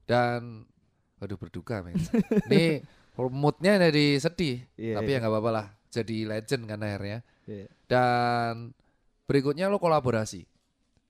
Dan 0.06 0.70
waduh 1.18 1.42
berduka 1.42 1.82
men. 1.82 1.98
Nih 2.54 2.86
moodnya 3.18 3.82
jadi 3.90 4.22
sedih. 4.22 4.62
Iya, 4.78 5.02
tapi 5.02 5.10
iya. 5.10 5.18
ya 5.18 5.22
nggak 5.26 5.34
apa-apa 5.34 5.52
lah. 5.52 5.68
Jadi 5.90 6.18
legend 6.30 6.64
kan 6.70 6.80
akhirnya. 6.86 7.20
Iya. 7.50 7.66
Dan 7.90 8.78
berikutnya 9.26 9.74
lo 9.74 9.82
kolaborasi. 9.82 10.46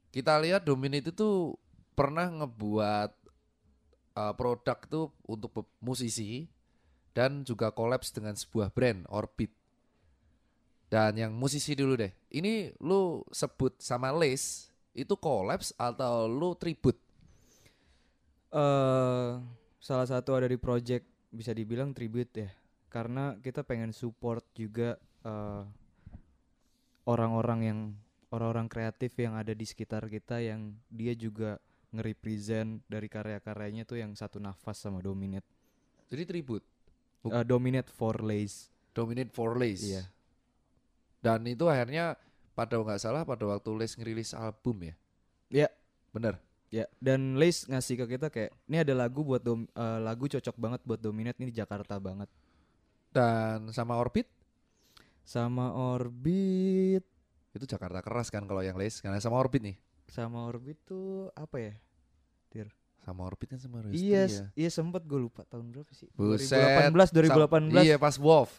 Kita 0.09 0.39
lihat 0.39 0.63
Dominate 0.63 1.03
itu 1.03 1.11
tuh 1.11 1.59
pernah 1.99 2.31
ngebuat 2.31 3.11
uh, 4.15 4.33
produk 4.39 4.79
tuh 4.87 5.11
untuk 5.27 5.67
musisi 5.83 6.47
dan 7.13 7.43
juga 7.45 7.73
kolaps 7.73 8.13
dengan 8.13 8.37
sebuah 8.37 8.73
brand 8.73 9.05
Orbit. 9.09 9.51
Dan 10.89 11.21
yang 11.21 11.31
musisi 11.37 11.77
dulu 11.77 11.93
deh. 11.93 12.09
ini 12.33 12.73
lu 12.81 13.21
sebut 13.29 13.77
sama 13.77 14.09
Lace 14.09 14.73
itu 14.97 15.13
collapse 15.17 15.69
atau 15.77 16.25
lu 16.25 16.57
tribute? 16.57 16.97
eh 18.49 19.31
salah 19.77 20.07
satu 20.09 20.33
ada 20.33 20.49
di 20.49 20.57
project 20.57 21.05
bisa 21.29 21.53
dibilang 21.53 21.93
tribute 21.93 22.33
ya 22.33 22.49
karena 22.89 23.37
kita 23.37 23.61
pengen 23.61 23.93
support 23.93 24.41
juga 24.57 24.97
eh, 25.21 25.63
orang-orang 27.05 27.59
yang 27.61 27.79
orang-orang 28.33 28.65
kreatif 28.65 29.13
yang 29.21 29.37
ada 29.37 29.53
di 29.53 29.65
sekitar 29.65 30.09
kita 30.09 30.41
yang 30.41 30.73
dia 30.89 31.13
juga 31.13 31.61
nge-represent 31.93 32.85
dari 32.85 33.09
karya-karyanya 33.09 33.85
tuh 33.85 33.97
yang 34.01 34.13
satu 34.13 34.37
nafas 34.37 34.77
sama 34.77 35.01
Dominate 35.01 35.45
Jadi 36.09 36.25
tribute. 36.25 36.65
Eh, 37.27 37.43
Dominate 37.43 37.91
for 37.91 38.23
Lace 38.23 38.71
Dominate 38.95 39.31
for 39.31 39.59
Lace. 39.59 39.83
iya 39.83 40.03
Dan 41.19 41.43
itu 41.43 41.67
akhirnya 41.67 42.15
pada 42.55 42.79
nggak 42.79 42.99
salah 42.99 43.27
pada 43.27 43.43
waktu 43.43 43.69
Lace 43.75 43.99
ngerilis 43.99 44.31
album 44.31 44.87
ya. 44.87 44.95
Iya. 45.49 45.69
Bener. 46.09 46.39
ya 46.69 46.85
dan 47.01 47.33
Lace 47.35 47.65
ngasih 47.65 47.97
ke 47.97 48.05
kita 48.13 48.29
kayak 48.29 48.53
ini 48.69 48.77
ada 48.77 48.93
lagu 48.93 49.25
buat 49.25 49.41
dom- 49.41 49.65
eh, 49.67 49.99
lagu 49.99 50.29
cocok 50.29 50.53
banget 50.53 50.81
buat 50.85 51.01
Dominate 51.01 51.41
ini 51.41 51.49
di 51.49 51.57
Jakarta 51.57 51.97
banget 51.97 52.29
Dan 53.09 53.73
sama 53.73 53.97
Orbit 53.97 54.29
sama 55.25 55.73
Orbit 55.73 57.01
itu 57.49 57.65
Jakarta 57.65 58.05
keras 58.05 58.29
kan 58.29 58.45
kalau 58.45 58.61
yang 58.61 58.77
Lace 58.77 59.01
karena 59.01 59.17
sama 59.17 59.41
Orbit 59.41 59.65
nih. 59.65 59.77
sama 60.05 60.45
Orbit 60.45 60.77
tuh 60.85 61.33
apa 61.33 61.57
ya 61.57 61.73
Sama 62.99 63.25
Orbit 63.25 63.49
kan 63.49 63.59
sama 63.59 63.81
Resti 63.81 63.99
Iya, 64.01 64.23
ya. 64.27 64.45
iya 64.53 64.69
sempet 64.69 65.01
gue 65.03 65.17
lupa 65.17 65.41
tahun 65.47 65.71
berapa 65.71 65.89
sih? 65.91 66.07
Buset, 66.13 66.53
2018, 66.93 67.09
2018. 67.71 67.83
Iya 67.83 67.95
pas 67.97 68.15
Wolf. 68.15 68.51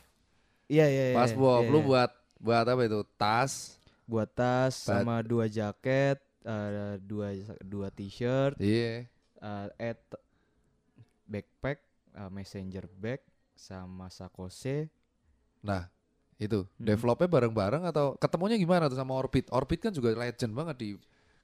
Iya, 0.66 0.87
iya, 0.87 1.05
iya. 1.12 1.16
Pas 1.16 1.31
iya, 1.31 1.38
Wolf 1.38 1.64
iya, 1.64 1.70
lu 1.70 1.79
iya. 1.79 1.87
buat 1.87 2.11
buat 2.40 2.64
apa 2.66 2.83
itu? 2.85 3.00
Tas. 3.16 3.76
buat 4.11 4.26
tas 4.26 4.74
sama 4.74 5.22
dua 5.22 5.46
jaket, 5.46 6.18
eh, 6.42 6.98
dua 6.98 7.31
dua 7.62 7.94
t-shirt, 7.94 8.59
Iya. 8.59 9.07
eh, 9.38 9.66
et 9.79 10.03
backpack, 11.24 11.79
eh, 12.14 12.31
messenger 12.31 12.90
bag 12.90 13.22
sama 13.55 14.11
sakose. 14.11 14.90
Nah, 15.62 15.87
itu 16.37 16.64
Hmm. 16.66 16.83
developnya 16.83 17.29
bareng-bareng 17.29 17.87
atau 17.87 18.16
ketemunya 18.16 18.57
gimana 18.57 18.90
tuh 18.90 18.98
sama 18.98 19.14
Orbit? 19.14 19.46
Orbit 19.53 19.79
kan 19.79 19.92
juga 19.94 20.11
legend 20.11 20.50
banget 20.50 20.76
di 20.81 20.88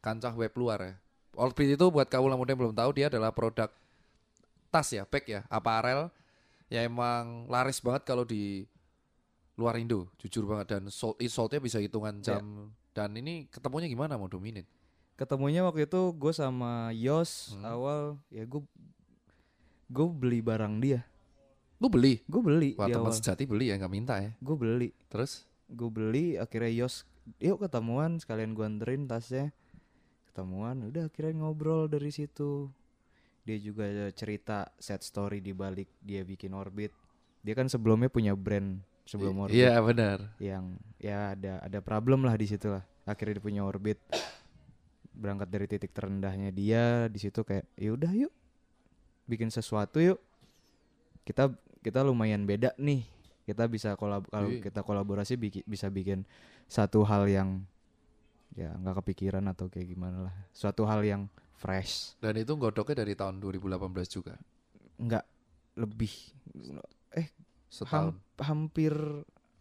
kancah 0.00 0.34
web 0.34 0.50
luar 0.56 0.78
ya. 0.82 0.94
Orbit 1.36 1.76
itu 1.76 1.86
buat 1.86 2.08
kaula 2.08 2.34
muda 2.34 2.50
yang 2.50 2.60
belum 2.64 2.74
tahu 2.74 2.90
dia 2.92 3.06
adalah 3.06 3.30
produk 3.30 3.68
tas 4.66 4.88
ya, 4.90 5.04
bag 5.04 5.24
ya, 5.24 5.40
apparel 5.46 6.10
yang 6.66 6.90
emang 6.90 7.46
laris 7.46 7.78
banget 7.78 8.02
kalau 8.02 8.24
di 8.24 8.66
luar 9.54 9.78
Indo, 9.78 10.10
jujur 10.18 10.44
banget 10.44 10.76
dan 10.76 10.82
sold 10.90 11.16
soldnya 11.28 11.60
bisa 11.60 11.78
hitungan 11.78 12.20
Ya. 12.20 12.36
jam. 12.36 12.72
Dan 12.92 13.12
ini 13.14 13.44
ketemunya 13.48 13.86
gimana 13.86 14.16
mau 14.16 14.26
dominate? 14.26 14.68
Ketemunya 15.16 15.64
waktu 15.64 15.84
itu 15.84 16.12
gue 16.12 16.32
sama 16.32 16.92
Yos 16.92 17.52
Hmm. 17.52 17.64
awal 17.64 18.00
ya 18.28 18.44
gue 18.44 18.60
gue 19.88 20.06
beli 20.10 20.40
barang 20.40 20.76
dia. 20.76 21.00
Lu 21.76 21.88
beli? 21.88 22.20
Gue 22.24 22.40
beli 22.40 22.70
Wah 22.76 22.88
teman 22.88 23.12
sejati 23.12 23.44
beli 23.44 23.68
ya 23.68 23.76
nggak 23.76 23.92
minta 23.92 24.16
ya. 24.20 24.32
Gue 24.40 24.56
beli. 24.56 24.90
Terus? 25.08 25.44
gue 25.66 25.90
beli 25.90 26.38
akhirnya 26.38 26.70
Yos 26.70 27.02
yuk 27.42 27.58
ketemuan 27.58 28.22
sekalian 28.22 28.54
gue 28.54 28.62
anterin 28.62 29.10
tasnya 29.10 29.50
ketemuan 30.36 30.92
udah 30.92 31.08
akhirnya 31.08 31.40
ngobrol 31.40 31.88
dari 31.88 32.12
situ. 32.12 32.68
Dia 33.48 33.56
juga 33.56 33.88
cerita 34.12 34.68
set 34.76 35.00
story 35.00 35.40
di 35.40 35.56
balik 35.56 35.88
dia 36.04 36.20
bikin 36.20 36.52
orbit. 36.52 36.92
Dia 37.40 37.56
kan 37.56 37.72
sebelumnya 37.72 38.12
punya 38.12 38.36
brand 38.36 38.76
sebelum 39.08 39.48
orbit. 39.48 39.56
Iya 39.56 39.80
benar. 39.80 40.36
yang 40.36 40.76
ya 41.00 41.32
ada 41.32 41.64
ada 41.64 41.80
problem 41.80 42.28
lah 42.28 42.36
di 42.36 42.44
situ 42.44 42.68
lah. 42.68 42.84
Akhirnya 43.08 43.40
dia 43.40 43.44
punya 43.48 43.62
orbit. 43.64 43.96
Berangkat 45.16 45.48
dari 45.48 45.64
titik 45.64 45.96
terendahnya 45.96 46.52
dia 46.52 47.08
di 47.08 47.16
situ 47.16 47.40
kayak 47.40 47.64
ya 47.72 47.96
udah 47.96 48.12
yuk 48.12 48.32
bikin 49.24 49.48
sesuatu 49.48 50.04
yuk. 50.04 50.20
Kita 51.24 51.48
kita 51.80 52.04
lumayan 52.04 52.44
beda 52.44 52.76
nih. 52.76 53.08
Kita 53.48 53.64
bisa 53.64 53.96
kolab 53.96 54.28
kalau 54.28 54.52
Iya. 54.52 54.68
kita 54.68 54.84
kolaborasi 54.84 55.40
biki- 55.40 55.64
bisa 55.64 55.88
bikin 55.88 56.28
satu 56.68 57.06
hal 57.08 57.24
yang 57.24 57.64
ya 58.56 58.72
nggak 58.72 58.96
kepikiran 58.98 59.44
atau 59.46 59.68
kayak 59.68 59.88
gimana 59.88 60.26
lah 60.26 60.34
suatu 60.50 60.82
hal 60.82 61.00
yang 61.00 61.22
fresh 61.54 62.16
Dan 62.18 62.36
itu 62.36 62.52
godoknya 62.52 62.96
dari 62.98 63.12
tahun 63.12 63.36
2018 63.38 63.76
juga. 64.10 64.34
nggak 64.96 65.24
lebih 65.76 66.12
Setahun. 67.68 68.16
ham- 68.16 68.20
hampir 68.38 68.94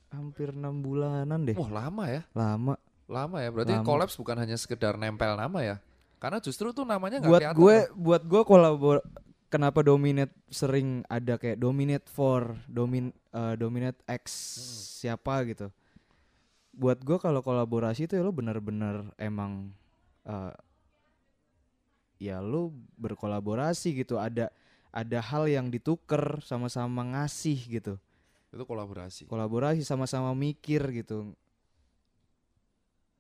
hampir 0.10 0.50
enam 0.50 0.80
bulanan 0.80 1.44
deh 1.44 1.54
Wah 1.54 1.68
lama 1.70 2.04
ya. 2.08 2.22
lama 2.32 2.76
Lama 3.06 3.38
ya. 3.38 3.54
Berarti 3.54 3.70
Lama. 3.72 3.86
collapse 3.86 4.16
bukan 4.16 4.34
hanya 4.36 4.56
sekedar 4.56 4.96
nempel 4.96 5.36
nama 5.36 5.62
ya. 5.62 5.76
Karena 6.18 6.40
justru 6.40 6.72
tuh 6.72 6.82
namanya 6.84 7.22
nggak 7.22 7.30
buat 7.30 7.42
kelihatan. 7.44 7.60
gue 7.60 7.78
buat 7.94 8.24
gue 8.24 8.42
kolabor 8.44 8.98
kenapa 9.46 9.80
dominate 9.80 10.34
sering 10.50 11.06
ada 11.06 11.38
kayak 11.38 11.56
dominate 11.56 12.08
for 12.08 12.58
domin 12.66 13.14
eh, 13.30 13.54
dominate 13.56 14.02
X 14.08 14.24
Hmm. 14.26 14.66
siapa 14.98 15.34
gitu 15.46 15.70
buat 16.76 17.00
gue 17.02 17.18
kalau 17.18 17.40
kolaborasi 17.40 18.08
itu 18.08 18.14
ya 18.20 18.24
lo 18.24 18.36
bener-bener 18.36 19.08
emang 19.16 19.72
eh, 20.28 20.54
ya 22.20 22.40
lo 22.44 22.72
berkolaborasi 23.00 23.96
gitu 24.04 24.20
ada 24.20 24.52
ada 24.92 25.20
hal 25.20 25.48
yang 25.52 25.68
dituker 25.68 26.40
sama-sama 26.44 27.04
ngasih 27.04 27.60
gitu 27.68 27.94
Itu 28.52 28.64
kolaborasi. 28.64 29.28
kolaborasi 29.28 29.84
sama-sama 29.84 30.32
mikir 30.32 30.84
gitu 30.96 31.36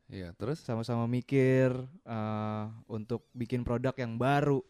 Iya, 0.06 0.38
terus 0.38 0.62
sama-sama 0.62 1.10
mikir 1.10 1.74
eh, 2.06 2.66
untuk 2.86 3.26
bikin 3.34 3.66
produk 3.66 3.90
yang 3.98 4.22
baru. 4.22 4.62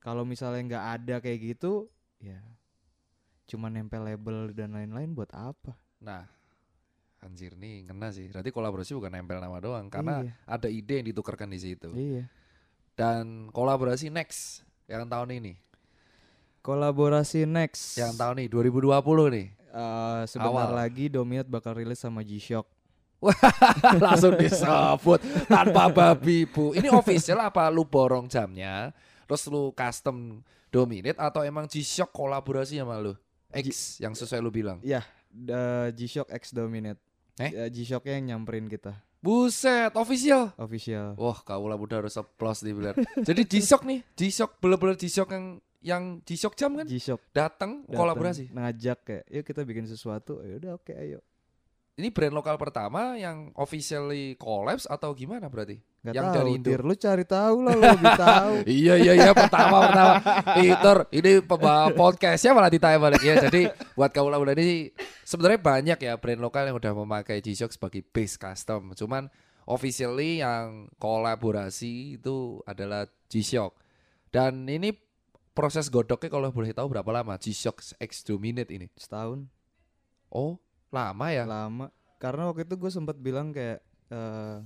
Kalau 0.00 0.24
misalnya 0.24 0.64
nggak 0.64 0.86
ada 0.96 1.14
kayak 1.20 1.40
gitu, 1.44 1.92
ya 2.24 2.40
cuma 3.48 3.72
nempel 3.72 4.04
label 4.04 4.52
dan 4.52 4.76
lain-lain 4.76 5.16
buat 5.16 5.32
apa? 5.32 5.72
nah 5.98 6.28
anjir 7.18 7.52
nih 7.54 7.86
ngena 7.86 8.08
sih. 8.10 8.30
Berarti 8.30 8.50
kolaborasi 8.50 8.94
bukan 8.94 9.10
nempel 9.10 9.38
nama 9.38 9.58
doang 9.58 9.86
karena 9.88 10.22
Iya. 10.22 10.32
ada 10.46 10.68
ide 10.68 10.94
yang 11.02 11.08
ditukarkan 11.10 11.48
di 11.48 11.58
situ. 11.58 11.90
Iya. 11.92 12.30
Dan 12.94 13.50
kolaborasi 13.50 14.08
next 14.08 14.62
yang 14.86 15.06
tahun 15.06 15.38
ini. 15.38 15.54
Kolaborasi 16.62 17.46
next. 17.46 17.96
Yang 17.96 18.12
tahun 18.18 18.36
ini 18.44 18.48
2020 18.50 19.30
nih. 19.30 19.46
Eh, 19.68 20.22
sebentar 20.26 20.72
Awal. 20.74 20.88
lagi 20.88 21.06
Dominate 21.06 21.46
bakal 21.46 21.76
rilis 21.76 21.98
sama 21.98 22.20
G-Shock. 22.20 22.66
Langsung 23.98 24.34
disebut 24.34 25.18
tanpa 25.52 25.90
babi 25.90 26.46
bu. 26.46 26.70
Ini 26.70 26.86
official 26.90 27.42
apa 27.42 27.66
lu 27.68 27.82
borong 27.82 28.30
jamnya? 28.30 28.94
Terus 29.26 29.42
lu 29.46 29.74
custom 29.74 30.38
dominate 30.68 31.18
atau 31.18 31.42
emang 31.42 31.66
G-Shock 31.66 32.10
kolaborasi 32.10 32.78
sama 32.78 32.98
lu? 32.98 33.12
X 33.48 33.98
yang 33.98 34.12
sesuai 34.12 34.38
lu 34.38 34.52
bilang. 34.52 34.78
Ya, 34.80 35.02
da- 35.28 35.88
G-Shock 35.90 36.28
X 36.30 36.52
Dominate. 36.52 37.00
Eh? 37.38 37.50
Ya, 37.54 37.64
G-Shocknya 37.70 38.18
yang 38.18 38.26
nyamperin 38.34 38.66
kita, 38.66 38.98
Buset, 39.22 39.94
official. 39.94 40.54
official. 40.58 41.14
Wah, 41.18 41.38
kaulah 41.42 41.78
muda 41.78 42.02
harus 42.02 42.14
applause 42.18 42.62
nih 42.66 42.74
bener. 42.74 42.94
Jadi 43.22 43.42
G-Shock 43.46 43.82
nih, 43.86 44.02
G-Shock 44.18 44.58
bener-bener 44.58 44.98
G-Shock 44.98 45.30
yang 45.30 45.46
yang 45.78 46.02
G-Shock 46.26 46.58
jam 46.58 46.74
kan 46.74 46.86
G-Shock 46.90 47.22
datang 47.30 47.86
kolaborasi. 47.86 48.50
ngajak 48.50 48.98
kayak, 49.06 49.24
yuk 49.30 49.44
kita 49.46 49.62
bikin 49.62 49.86
sesuatu. 49.86 50.42
Ya 50.42 50.58
udah 50.58 50.70
oke 50.78 50.90
ayo. 50.90 51.22
Ini 51.98 52.14
brand 52.14 52.30
lokal 52.30 52.54
pertama 52.54 53.18
yang 53.18 53.50
officially 53.58 54.38
collabs 54.38 54.86
atau 54.86 55.10
gimana 55.18 55.50
berarti? 55.50 55.82
Gak 56.06 56.14
Yang 56.14 56.26
tahu, 56.30 56.36
dari 56.38 56.50
Indo. 56.54 56.68
Dir, 56.70 56.82
lu 56.86 56.94
cari 56.94 57.24
tahu 57.26 57.56
lah 57.66 57.74
lu 57.74 57.82
lebih 57.90 58.14
tahu. 58.14 58.54
iya 58.86 58.94
iya 58.94 59.12
iya 59.18 59.32
pertama 59.34 59.76
pertama. 59.90 60.14
Peter 60.54 60.96
ini 61.10 61.32
podcastnya 61.98 62.54
malah 62.54 62.70
ditanya 62.70 63.02
balik. 63.02 63.18
Ya 63.18 63.42
jadi 63.42 63.74
buat 63.98 64.14
kamu 64.14 64.30
muda 64.30 64.54
ini 64.54 64.94
sebenarnya 65.26 65.58
banyak 65.58 65.98
ya 65.98 66.14
brand 66.14 66.38
lokal 66.38 66.70
yang 66.70 66.78
udah 66.78 66.92
memakai 66.94 67.42
G-Shock 67.42 67.74
sebagai 67.74 68.06
base 68.06 68.38
custom. 68.38 68.94
Cuman 68.94 69.26
officially 69.66 70.38
yang 70.38 70.86
kolaborasi 71.02 72.22
itu 72.22 72.62
adalah 72.62 73.10
G-Shock. 73.26 73.74
Dan 74.30 74.70
ini 74.70 74.94
proses 75.50 75.90
godoknya 75.90 76.30
kalau 76.30 76.54
boleh 76.54 76.70
tahu 76.70 76.94
berapa 76.94 77.10
lama 77.10 77.34
G-Shock 77.42 77.98
X 77.98 78.22
Dominate 78.22 78.70
ini? 78.70 78.86
Setahun. 78.94 79.50
Oh 80.30 80.62
lama 80.88 81.26
ya 81.28 81.44
lama. 81.44 81.86
Karena 82.16 82.48
waktu 82.48 82.64
itu 82.64 82.74
gue 82.74 82.90
sempat 82.90 83.16
bilang 83.16 83.50
kayak 83.50 83.78
eh 84.08 84.58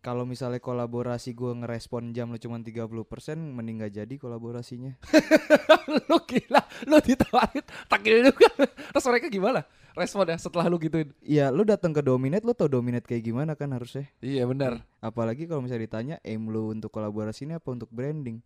kalau 0.00 0.24
misalnya 0.24 0.56
kolaborasi 0.58 1.36
gue 1.36 1.52
ngerespon 1.60 2.16
jam 2.16 2.32
lu 2.32 2.40
cuma 2.40 2.56
30% 2.56 2.88
mending 3.36 3.84
gak 3.84 3.94
jadi 3.94 4.14
kolaborasinya. 4.16 4.96
lu 6.08 6.16
gila 6.24 6.62
lu 6.86 6.96
ditawarin 6.98 7.60
tak 7.84 8.00
gini 8.00 8.22
juga 8.24 8.46
terus 8.62 9.04
mereka 9.04 9.26
gimana 9.26 9.60
responnya 9.92 10.38
setelah 10.38 10.70
lu 10.70 10.78
gituin 10.78 11.10
Iya, 11.20 11.50
lu 11.50 11.66
datang 11.66 11.90
ke 11.90 12.00
Dominate 12.00 12.46
lu 12.46 12.54
tau 12.54 12.70
Dominate 12.70 13.04
kayak 13.04 13.26
gimana 13.26 13.52
kan 13.58 13.74
harusnya. 13.74 14.06
iya 14.22 14.46
benar 14.46 14.86
Apalagi 15.02 15.44
kalau 15.44 15.60
misalnya 15.60 15.84
ditanya 15.84 16.16
aim 16.22 16.46
lu 16.46 16.70
untuk 16.70 16.88
kolaborasi 16.88 17.44
ini 17.44 17.56
apa 17.56 17.68
untuk 17.68 17.90
branding. 17.90 18.38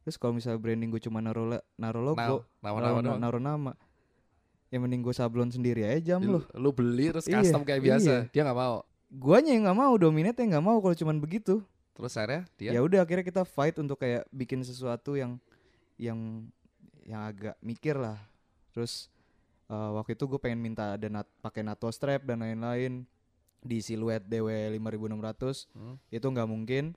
Terus 0.00 0.14
kalau 0.14 0.36
misalnya 0.36 0.60
branding 0.60 0.90
gue 0.90 1.00
cuma 1.00 1.18
naruh 1.18 1.56
la- 1.56 1.64
naruh 1.74 2.02
logo, 2.04 2.20
naruh, 2.60 3.02
doang. 3.02 3.18
naruh 3.18 3.42
nama. 3.42 3.72
Ya 4.70 4.78
mending 4.78 5.02
gue 5.02 5.10
sablon 5.10 5.50
sendiri 5.50 5.82
aja 5.82 6.14
jam 6.14 6.22
lu. 6.22 6.40
lu, 6.54 6.70
beli 6.70 7.10
terus 7.10 7.26
Iya, 7.26 7.42
custom 7.42 7.62
kayak 7.62 7.82
biasa. 7.82 8.06
iya. 8.06 8.20
dia 8.30 8.42
nggak 8.42 8.54
mau? 8.56 8.86
Guanya 9.10 9.50
yang 9.50 9.66
nggak 9.66 9.78
mau 9.80 9.92
dominate 9.96 10.38
yang 10.38 10.50
nggak 10.52 10.64
mau 10.64 10.78
kalau 10.78 10.94
cuman 10.94 11.18
begitu. 11.18 11.58
Terus 11.92 12.14
akhirnya 12.14 12.42
dia? 12.54 12.70
Ya 12.70 12.80
udah 12.80 13.02
akhirnya 13.02 13.24
kita 13.24 13.42
fight 13.42 13.74
untuk 13.76 13.98
kayak 13.98 14.30
bikin 14.30 14.62
sesuatu 14.62 15.14
yang 15.14 15.42
yang 15.96 16.46
yang 17.02 17.26
agak 17.26 17.58
mikir 17.58 17.98
lah. 17.98 18.14
Terus 18.70 19.10
eh, 19.66 19.90
waktu 19.90 20.14
itu 20.14 20.24
gue 20.24 20.38
pengen 20.38 20.62
minta 20.62 20.94
ada 20.94 21.08
nat 21.08 21.26
pakai 21.40 21.60
NATO 21.60 21.90
strap 21.90 22.22
dan 22.22 22.40
lain-lain. 22.40 23.02
Di 23.60 23.82
siluet 23.82 24.22
DW 24.22 24.48
5600 24.72 25.68
Hmm. 25.74 25.98
itu 26.08 26.24
nggak 26.24 26.48
mungkin 26.48 26.94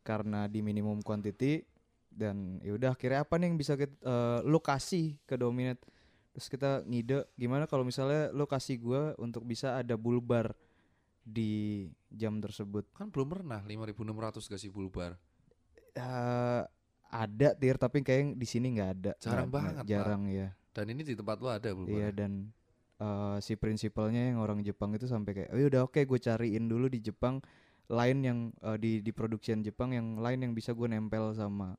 karena 0.00 0.46
di 0.46 0.62
minimum 0.62 1.02
quantity. 1.02 1.66
Dan 2.08 2.62
ya 2.62 2.72
udah 2.72 2.90
akhirnya 2.90 3.22
apa 3.22 3.36
nih 3.36 3.46
yang 3.46 3.58
bisa 3.58 3.74
kita, 3.74 3.92
eh, 3.92 4.38
lo 4.42 4.58
kasih 4.58 5.18
ke 5.22 5.34
dominate 5.34 5.82
terus 6.38 6.48
kita 6.48 6.80
ngide 6.82 7.26
gimana 7.34 7.66
kalau 7.66 7.82
misalnya 7.82 8.30
lo 8.30 8.46
kasih 8.46 8.78
gua 8.78 9.02
untuk 9.18 9.42
bisa 9.42 9.74
ada 9.74 9.94
bulbar 9.94 10.54
di 11.20 11.84
jam 12.08 12.38
tersebut 12.38 12.86
kan 12.94 13.10
belum 13.10 13.28
pernah 13.28 13.60
5600 13.60 14.48
kasih 14.48 14.70
bulbar. 14.70 15.18
Eh, 15.92 16.62
ada 17.08 17.48
tir 17.52 17.74
tapi 17.74 18.00
kayak 18.00 18.32
di 18.32 18.46
sini 18.46 18.70
nggak 18.70 18.90
ada 18.94 19.12
Jarang 19.18 19.44
nggak- 19.44 19.50
banget, 19.50 19.74
Pak. 19.74 19.88
jarang 19.88 20.22
ya 20.24 20.48
Dan 20.70 20.86
ini 20.88 21.02
di 21.02 21.12
tempat 21.12 21.36
lu 21.36 21.48
ada 21.48 21.68
bulbar. 21.68 21.90
iya 21.90 22.08
dan 22.08 22.52
eh, 22.96 23.36
si 23.40 23.52
prinsipalnya 23.54 24.30
yang 24.30 24.38
orang 24.38 24.62
Jepang 24.62 24.94
itu 24.94 25.04
sampai 25.04 25.32
kayak 25.34 25.50
oh 25.50 25.58
udah 25.58 25.82
oke 25.82 25.98
gue 25.98 26.18
cariin 26.18 26.64
dulu 26.64 26.86
di 26.86 27.00
Jepang 27.00 27.42
lain 27.88 28.18
yang 28.20 28.38
eh, 28.62 28.78
di 28.78 29.00
di 29.00 29.10
production 29.10 29.58
Jepang 29.58 29.90
yang 29.90 30.16
lain 30.16 30.38
yang 30.40 30.52
bisa 30.52 30.70
gue 30.70 30.86
nempel 30.86 31.32
sama 31.32 31.74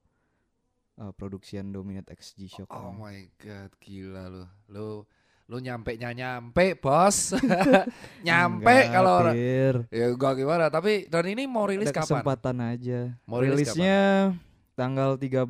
eh, 1.00 1.12
production 1.16 1.72
Dominate 1.72 2.12
X 2.14 2.36
G-Shock 2.36 2.68
Oh 2.70 2.92
ini. 2.92 3.00
my 3.00 3.20
god, 3.40 3.72
gila 3.80 4.24
lu. 4.28 4.44
Lu 4.68 4.88
lu 5.50 5.58
nyampe 5.58 5.98
nya 5.98 6.14
nyampe, 6.14 6.78
Bos. 6.78 7.34
nyampe 8.28 8.76
kalau. 8.94 9.34
Ya 9.90 10.08
gua 10.14 10.38
gimana, 10.38 10.70
tapi 10.70 11.10
dan 11.10 11.26
ini 11.26 11.50
mau 11.50 11.66
rilis 11.66 11.90
ada 11.90 12.06
kapan? 12.06 12.22
kesempatan 12.22 12.56
aja 12.62 13.00
Mau 13.26 13.42
rilis 13.42 13.66
rilisnya 13.74 13.98
tanggal 14.78 15.18
13 15.18 15.50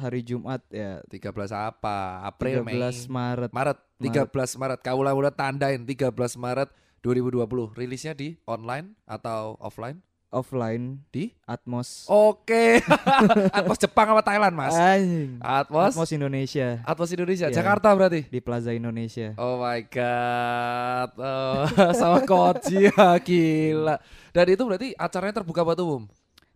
hari 0.00 0.20
Jumat 0.24 0.64
ya 0.72 1.04
13 1.06 1.30
apa? 1.52 2.24
April, 2.24 2.64
13 2.64 2.66
Mei. 2.66 3.06
Maret 3.06 3.50
Maret, 3.52 3.78
13 4.00 4.56
Maret. 4.58 4.80
Kaulah 4.80 5.12
udah 5.12 5.30
tandain 5.30 5.84
13 5.84 6.08
Maret 6.40 6.72
2020. 7.04 7.76
Rilisnya 7.78 8.16
di 8.16 8.34
online 8.48 8.96
atau 9.06 9.54
offline? 9.60 10.00
Offline 10.28 11.00
Di? 11.08 11.32
Atmos 11.42 12.04
Oke. 12.06 12.84
Atmos 13.56 13.76
Jepang 13.76 14.12
apa 14.12 14.20
Thailand, 14.20 14.52
Mas? 14.52 14.72
Anjing. 14.72 15.40
Atmos 15.40 15.96
Atmos 15.96 16.10
Indonesia 16.10 16.84
Atmos 16.84 17.08
Indonesia, 17.08 17.48
Iya. 17.48 17.56
Jakarta 17.56 17.88
berarti. 17.90 18.28
di 18.28 18.38
Plaza 18.38 18.70
Indonesia 18.70 19.32
Oh 19.34 19.56
my 19.58 19.80
god. 19.88 21.10
Oh, 21.16 21.64
sama 21.98 22.20
Koji 22.22 22.88
ya 22.88 23.16
gila. 23.26 23.96
Dan 24.30 24.46
itu 24.46 24.62
berarti 24.62 24.88
acaranya 24.94 25.40
terbuka 25.40 25.64
buat 25.64 25.80
umum. 25.80 26.04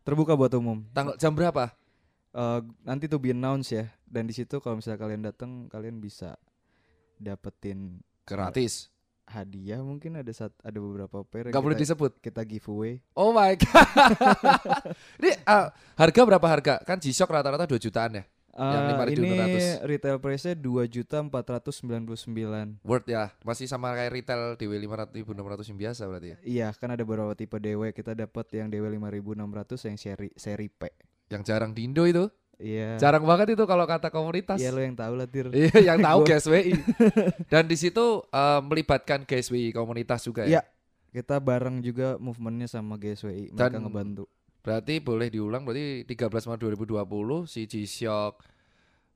terbuka 0.03 0.35
buat 0.35 0.53
umum 0.53 0.85
Tanggal 0.91 1.17
jam 1.17 1.33
berapa? 1.33 1.73
Eh, 2.31 2.61
nanti 2.83 3.07
tuh 3.07 3.17
be 3.17 3.33
announce 3.33 3.73
ya 3.73 3.89
dan 4.05 4.25
di 4.25 4.33
situ 4.33 4.61
kalau 4.61 4.77
misalnya 4.77 5.01
kalian 5.01 5.23
datang 5.25 5.51
kalian 5.67 5.97
bisa 5.97 6.37
dapetin 7.17 8.05
Gratis. 8.23 8.92
Hadiah 9.25 9.81
mungkin 9.81 10.19
ada 10.19 10.29
saat 10.31 10.53
ada 10.61 10.79
beberapa 10.79 11.23
pair 11.23 11.49
Gak 11.49 11.63
boleh 11.63 11.75
kita, 11.75 11.95
disebut. 11.95 12.13
kita 12.19 12.43
giveaway 12.43 13.01
Oh 13.13 13.31
my 13.31 13.55
god. 13.55 14.13
Ini 15.23 15.31
ah, 15.45 15.71
harga 15.97 16.21
berapa 16.27 16.47
harga? 16.47 16.75
Kan 16.83 16.99
G-Shock 16.99 17.31
rata-rata 17.31 17.65
2 17.65 17.79
jutaan 17.79 18.19
ya. 18.19 18.25
Yang 18.53 18.83
Eh, 18.85 19.15
ini 19.17 19.33
5.200. 19.33 19.89
retail 19.89 20.17
price-nya 20.21 20.53
dua 20.53 20.85
juta 20.85 21.25
empat 21.25 21.41
ratus 21.41 21.81
sembilan 21.81 22.05
puluh 22.05 22.21
sembilan 22.21 22.85
Word 22.85 23.09
ya. 23.09 23.33
Masih 23.49 23.65
sama 23.65 23.97
kayak 23.97 24.13
retail 24.13 24.61
DW 24.61 24.77
500 24.77 25.25
600 25.25 25.71
yang 25.73 25.79
biasa 25.81 26.03
berarti 26.05 26.29
ya. 26.29 26.37
iya 26.45 26.69
kan 26.77 26.93
ada 26.93 27.01
beberapa 27.01 27.33
tipe 27.33 27.57
DW 27.57 27.97
kita 27.97 28.13
dapat 28.13 28.45
yang 28.53 28.69
DW 28.69 28.93
5600 29.01 29.89
yang 29.89 29.97
seri 29.97 30.29
seri 30.37 30.69
P 30.69 30.85
Yang 31.33 31.43
jarang 31.49 31.73
di 31.73 31.89
Indo 31.89 32.05
itu. 32.05 32.29
Iya 32.63 32.95
Jarang 32.97 33.23
banget 33.23 33.53
itu 33.53 33.65
kalau 33.65 33.83
kata 33.83 34.09
komunitas. 34.09 34.57
iya 34.57 34.71
lo 34.71 34.79
yang 34.79 34.95
tahu 34.95 35.13
lah 35.13 35.27
tir 35.27 35.51
Iya, 35.51 35.75
yang 35.85 35.99
tahu 35.99 36.23
GSWI. 36.31 36.73
Dan 37.53 37.67
di 37.67 37.75
situ 37.75 38.01
eh, 38.25 38.61
melibatkan 38.63 39.23
GSWI 39.23 39.71
komunitas 39.71 40.23
juga 40.23 40.45
ya. 40.45 40.59
Iya. 40.59 40.63
kita 41.13 41.37
bareng 41.37 41.83
juga 41.83 42.17
movementnya 42.17 42.65
sama 42.67 42.97
GSWI 42.97 43.51
mereka 43.51 43.69
Dan- 43.69 43.83
ngebantu 43.83 44.25
Berarti 44.63 44.97
boleh 44.97 45.27
diulang 45.27 45.67
berarti 45.67 46.07
13 46.07 46.31
Maret 46.47 46.63
2020 46.73 47.03
si 47.45 47.67
G-Shock 47.67 48.47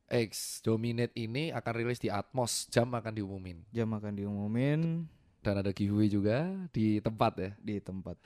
X 0.09 0.30
Dominate 0.61 1.14
ini 1.16 1.51
akan 1.51 1.72
rilis 1.72 1.97
di 1.97 2.07
Atmos, 2.07 2.66
jam 2.66 2.90
akan 2.90 3.11
diumumin 3.12 3.62
jam 3.70 3.86
akan 3.88 4.12
diumumin 4.12 5.07
dan 5.40 5.55
ada 5.57 5.70
giveaway 5.70 6.07
juga 6.07 6.51
di 6.68 6.99
tempat 6.99 7.32
ya. 7.36 7.51
di 7.57 7.78
tempat 7.78 8.18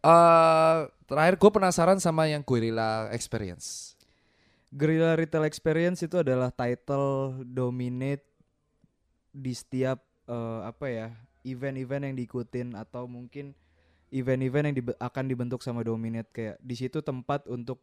eh 0.00 0.78
terakhir 1.04 1.34
gue 1.34 1.50
penasaran 1.50 1.96
sama 1.96 2.24
yang 2.24 2.40
Guerrilla 2.40 3.08
Experience. 3.08 3.93
Guerrilla 4.74 5.14
Retail 5.14 5.46
Experience 5.46 6.02
itu 6.02 6.18
adalah 6.18 6.50
title 6.50 7.46
dominate 7.46 8.26
di 9.30 9.54
setiap 9.54 10.02
eh, 10.26 10.60
apa 10.66 10.86
ya 10.90 11.08
event-event 11.46 12.10
yang 12.10 12.14
diikutin 12.18 12.74
atau 12.74 13.06
mungkin 13.06 13.54
event-event 14.10 14.74
yang 14.74 14.76
dibe- 14.82 14.98
akan 14.98 15.24
dibentuk 15.30 15.62
sama 15.62 15.86
dominate. 15.86 16.26
Kayak 16.34 16.56
di 16.58 16.74
situ 16.74 16.98
tempat 17.06 17.46
untuk 17.46 17.78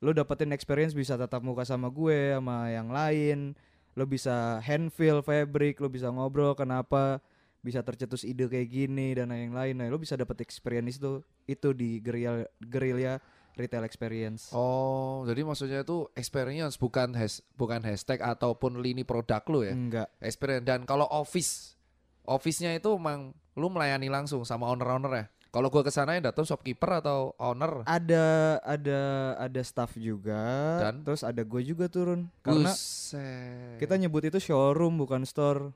lo 0.00 0.12
dapetin 0.16 0.52
experience 0.56 0.96
bisa 0.96 1.16
tatap 1.16 1.44
muka 1.44 1.64
sama 1.64 1.92
gue 1.92 2.36
sama 2.36 2.72
yang 2.72 2.88
lain 2.88 3.52
lo 3.92 4.08
bisa 4.08 4.56
hand 4.64 4.88
feel 4.88 5.20
fabric 5.20 5.76
lo 5.76 5.92
bisa 5.92 6.08
ngobrol 6.08 6.56
kenapa 6.56 7.20
bisa 7.60 7.84
tercetus 7.84 8.24
ide 8.24 8.48
kayak 8.48 8.72
gini 8.72 9.12
dan 9.12 9.28
lain-lain 9.28 9.76
nah 9.76 9.84
lo 9.92 10.00
bisa 10.00 10.16
dapet 10.16 10.40
experience 10.40 10.96
itu 10.96 11.20
itu 11.44 11.76
di 11.76 12.00
Guerrilla 12.00 12.48
Guerrilla 12.56 13.20
Retail 13.52 13.82
Experience 13.82 14.50
Oh, 14.50 15.22
jadi 15.22 15.42
maksudnya 15.42 15.80
itu 15.80 16.06
experience 16.12 16.74
bukan 16.74 17.12
has, 17.12 17.40
bukan 17.54 17.80
hashtag 17.80 18.18
ataupun 18.18 18.78
lini 18.78 19.02
produk 19.02 19.42
lu 19.46 19.62
ya. 19.62 19.72
enggak 19.72 20.08
Experience 20.18 20.62
dan 20.62 20.82
kalau 20.82 21.06
office 21.06 21.74
office-nya 22.22 22.72
itu 22.72 22.90
emang 22.90 23.32
lu 23.52 23.66
melayani 23.66 24.06
langsung 24.06 24.42
sama 24.42 24.66
owner-owner 24.66 25.12
ya. 25.12 25.26
Kalau 25.50 25.66
gua 25.66 25.82
ke 25.82 25.90
sana 25.90 26.14
yang 26.14 26.22
datang 26.22 26.46
shopkeeper 26.46 26.86
atau 26.96 27.34
owner. 27.36 27.82
ada 27.82 28.22
ada 28.62 29.00
ada 29.36 29.60
staff 29.60 29.98
juga 29.98 30.38
Dan? 30.78 31.02
terus 31.02 31.20
ada 31.20 31.42
gue 31.42 31.58
juga 31.60 31.90
turun 31.90 32.30
karena 32.40 32.70
Buset. 32.70 33.74
kita 33.76 33.98
nyebut 33.98 34.22
itu 34.24 34.38
showroom 34.38 34.94
bukan 34.94 35.26
store 35.26 35.74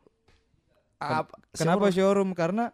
Ap- 0.96 1.34
kenapa 1.52 1.90
showroom? 1.90 2.30
showroom 2.30 2.30
karena 2.32 2.70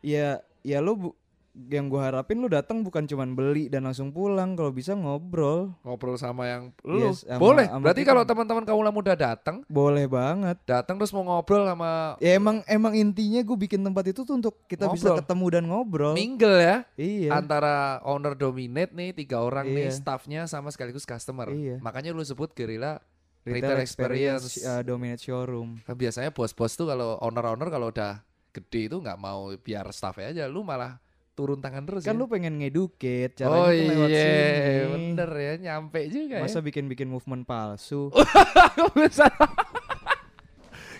ya 0.00 0.40
ya 0.62 0.80
lu 0.80 0.96
bu- 0.98 1.16
yang 1.52 1.86
gue 1.86 2.00
harapin 2.00 2.40
lu 2.40 2.48
datang 2.48 2.80
bukan 2.80 3.04
cuman 3.04 3.36
beli 3.36 3.68
dan 3.68 3.84
langsung 3.84 4.08
pulang 4.08 4.56
kalau 4.56 4.68
bisa 4.68 4.92
ngobrol. 4.92 5.76
Ngobrol 5.82 6.16
sama 6.16 6.48
yang 6.48 6.72
lu. 6.80 7.12
Yes, 7.12 7.22
sama- 7.22 7.36
boleh. 7.38 7.68
sama 7.68 7.84
berarti 7.84 8.02
kalau 8.02 8.22
teman-teman 8.24 8.64
kaula 8.64 8.88
muda 8.88 9.12
datang 9.12 9.60
boleh 9.66 10.08
banget. 10.08 10.56
datang 10.64 10.96
terus 10.96 11.12
mau 11.12 11.20
ngobrol 11.20 11.64
sama 11.64 12.16
ya 12.18 12.34
emang 12.34 12.64
emang 12.64 12.96
intinya 12.96 13.38
gue 13.38 13.58
bikin 13.58 13.80
tempat 13.80 14.04
itu 14.06 14.22
tuh 14.22 14.32
untuk 14.32 14.64
kita 14.64 14.88
bisa 14.88 15.12
Ngobrol. 15.12 15.18
ketemu 15.20 15.46
dan 15.50 15.64
ngobrol. 15.66 16.14
Mingle 16.14 16.56
ya. 16.56 16.76
Iya. 16.94 17.30
Antara 17.34 17.76
owner 18.02 18.32
dominate 18.32 18.90
nih 18.90 19.12
tiga 19.12 19.38
orang 19.38 19.68
nih 19.68 19.88
Iya. 19.88 19.94
staffnya 19.94 20.40
sama 20.46 20.72
sekaligus 20.72 21.04
customer. 21.04 21.46
Iya. 21.46 21.76
makanya 21.78 22.10
lu 22.10 22.22
sebut 22.22 22.48
Guerrilla 22.50 22.96
retail, 23.42 23.76
retail 23.76 23.78
experience, 23.82 24.44
experience. 24.48 24.72
uh, 24.72 24.80
dominate 24.80 25.20
showroom. 25.20 25.84
Kan 25.84 25.94
biasanya 25.94 26.30
bos-bos 26.30 26.72
tuh 26.72 26.86
kalau 26.86 27.20
owner-owner 27.20 27.68
kalau 27.68 27.88
udah 27.88 28.24
gede 28.50 28.86
itu 28.86 28.96
nggak 28.96 29.16
mau 29.16 29.52
biar 29.54 29.84
staffnya 29.90 30.30
aja 30.30 30.44
lu 30.44 30.60
malah 30.60 30.96
turun 31.32 31.64
tangan 31.64 31.88
terus 31.88 32.04
kan 32.04 32.12
ya. 32.12 32.20
lu 32.20 32.28
pengen 32.28 32.60
ngedukate 32.60 33.32
caranya 33.40 33.56
oh 33.56 33.70
tuh 33.72 33.88
lewat 33.88 34.08
iya 34.12 34.24
sini 34.24 34.92
bener 34.92 35.30
ya 35.32 35.52
nyampe 35.56 36.00
juga 36.12 36.36
masa 36.44 36.60
ya 36.60 36.64
bikin-bikin 36.64 37.08
movement 37.08 37.48
palsu. 37.48 38.12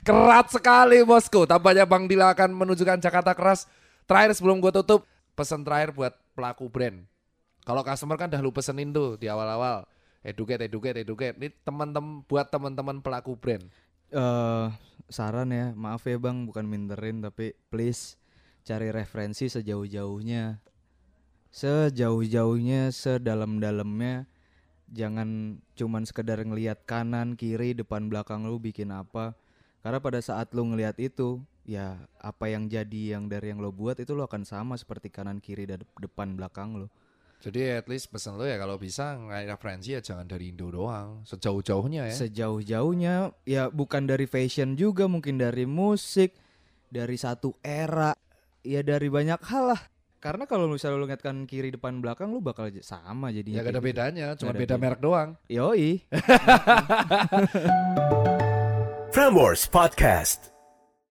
Kerat 0.03 0.51
sekali 0.51 1.07
bosku. 1.07 1.47
Tampaknya 1.47 1.87
Bang 1.87 2.11
Dila 2.11 2.35
akan 2.35 2.51
menunjukkan 2.59 2.99
Jakarta 2.99 3.39
keras. 3.39 3.71
Terakhir 4.03 4.35
sebelum 4.35 4.59
gue 4.59 4.75
tutup, 4.75 5.07
pesan 5.39 5.63
terakhir 5.63 5.95
buat 5.95 6.11
pelaku 6.35 6.67
brand. 6.67 7.07
Kalau 7.63 7.87
customer 7.87 8.19
kan 8.19 8.27
udah 8.27 8.43
lu 8.43 8.51
pesenin 8.51 8.91
tuh 8.91 9.15
di 9.15 9.31
awal-awal. 9.31 9.87
Educate, 10.27 10.67
educate, 10.67 11.07
educate. 11.07 11.39
Ini 11.39 11.55
teman-teman 11.63 12.27
buat 12.27 12.51
teman-teman 12.51 12.99
pelaku 12.99 13.39
brand. 13.39 13.63
eh 14.13 14.67
saran 15.13 15.53
ya 15.53 15.77
maaf 15.77 16.09
ya 16.09 16.17
bang 16.17 16.49
bukan 16.49 16.65
minterin 16.65 17.21
tapi 17.21 17.53
please 17.69 18.17
cari 18.63 18.89
referensi 18.95 19.51
sejauh-jauhnya. 19.51 20.63
Sejauh-jauhnya 21.53 22.89
sedalam-dalamnya. 22.95 24.27
Jangan 24.93 25.61
cuman 25.77 26.05
sekedar 26.05 26.41
ngelihat 26.41 26.85
kanan 26.85 27.37
kiri 27.37 27.77
depan 27.77 28.09
belakang 28.09 28.45
lu 28.49 28.61
bikin 28.61 28.93
apa. 28.93 29.37
Karena 29.83 29.99
pada 29.99 30.23
saat 30.23 30.55
lu 30.55 30.69
ngelihat 30.69 30.97
itu 31.03 31.43
ya 31.63 31.99
apa 32.19 32.51
yang 32.51 32.67
jadi 32.67 33.19
yang 33.19 33.31
dari 33.31 33.55
yang 33.55 33.63
lo 33.63 33.71
buat 33.71 33.99
itu 34.03 34.15
lo 34.15 34.27
akan 34.27 34.43
sama 34.43 34.75
seperti 34.75 35.11
kanan 35.11 35.39
kiri 35.39 35.67
dan 35.67 35.83
depan 35.99 36.35
belakang 36.39 36.79
lo. 36.79 36.89
Jadi 37.43 37.75
at 37.75 37.91
least 37.91 38.07
pesan 38.15 38.39
lu 38.39 38.47
ya 38.47 38.55
kalau 38.55 38.79
bisa 38.79 39.19
nggak 39.19 39.51
referensi 39.51 39.99
ya 39.99 40.01
jangan 40.05 40.31
dari 40.31 40.55
Indo 40.55 40.71
doang. 40.71 41.27
Sejauh-jauhnya 41.27 42.07
ya. 42.07 42.15
sejauh-jauhnya 42.15 43.35
ya 43.43 43.67
bukan 43.67 44.07
dari 44.07 44.31
fashion 44.31 44.79
juga 44.79 45.11
mungkin 45.11 45.43
dari 45.43 45.67
musik 45.67 46.39
dari 46.87 47.19
satu 47.19 47.59
era 47.59 48.15
ya 48.63 48.87
dari 48.87 49.11
banyak 49.11 49.43
hal 49.43 49.75
lah 49.75 49.83
karena 50.23 50.47
kalau 50.47 50.71
misalnya 50.71 51.03
lu 51.03 51.11
lihat 51.11 51.19
kan 51.19 51.51
kiri 51.51 51.75
depan 51.75 51.99
belakang 51.99 52.31
lu 52.31 52.39
bakal 52.39 52.71
sama 52.87 53.35
jadinya. 53.35 53.59
Ya 53.59 53.67
gak 53.67 53.75
ada 53.75 53.83
gitu. 53.83 53.89
bedanya, 53.91 54.27
cuma 54.39 54.55
ada 54.55 54.61
beda 54.63 54.79
beda. 54.79 54.79
merek 54.79 55.01
doang. 55.03 55.35
Yoi. 55.51 56.07
Prambors 59.11 59.67
Podcast. 59.67 60.52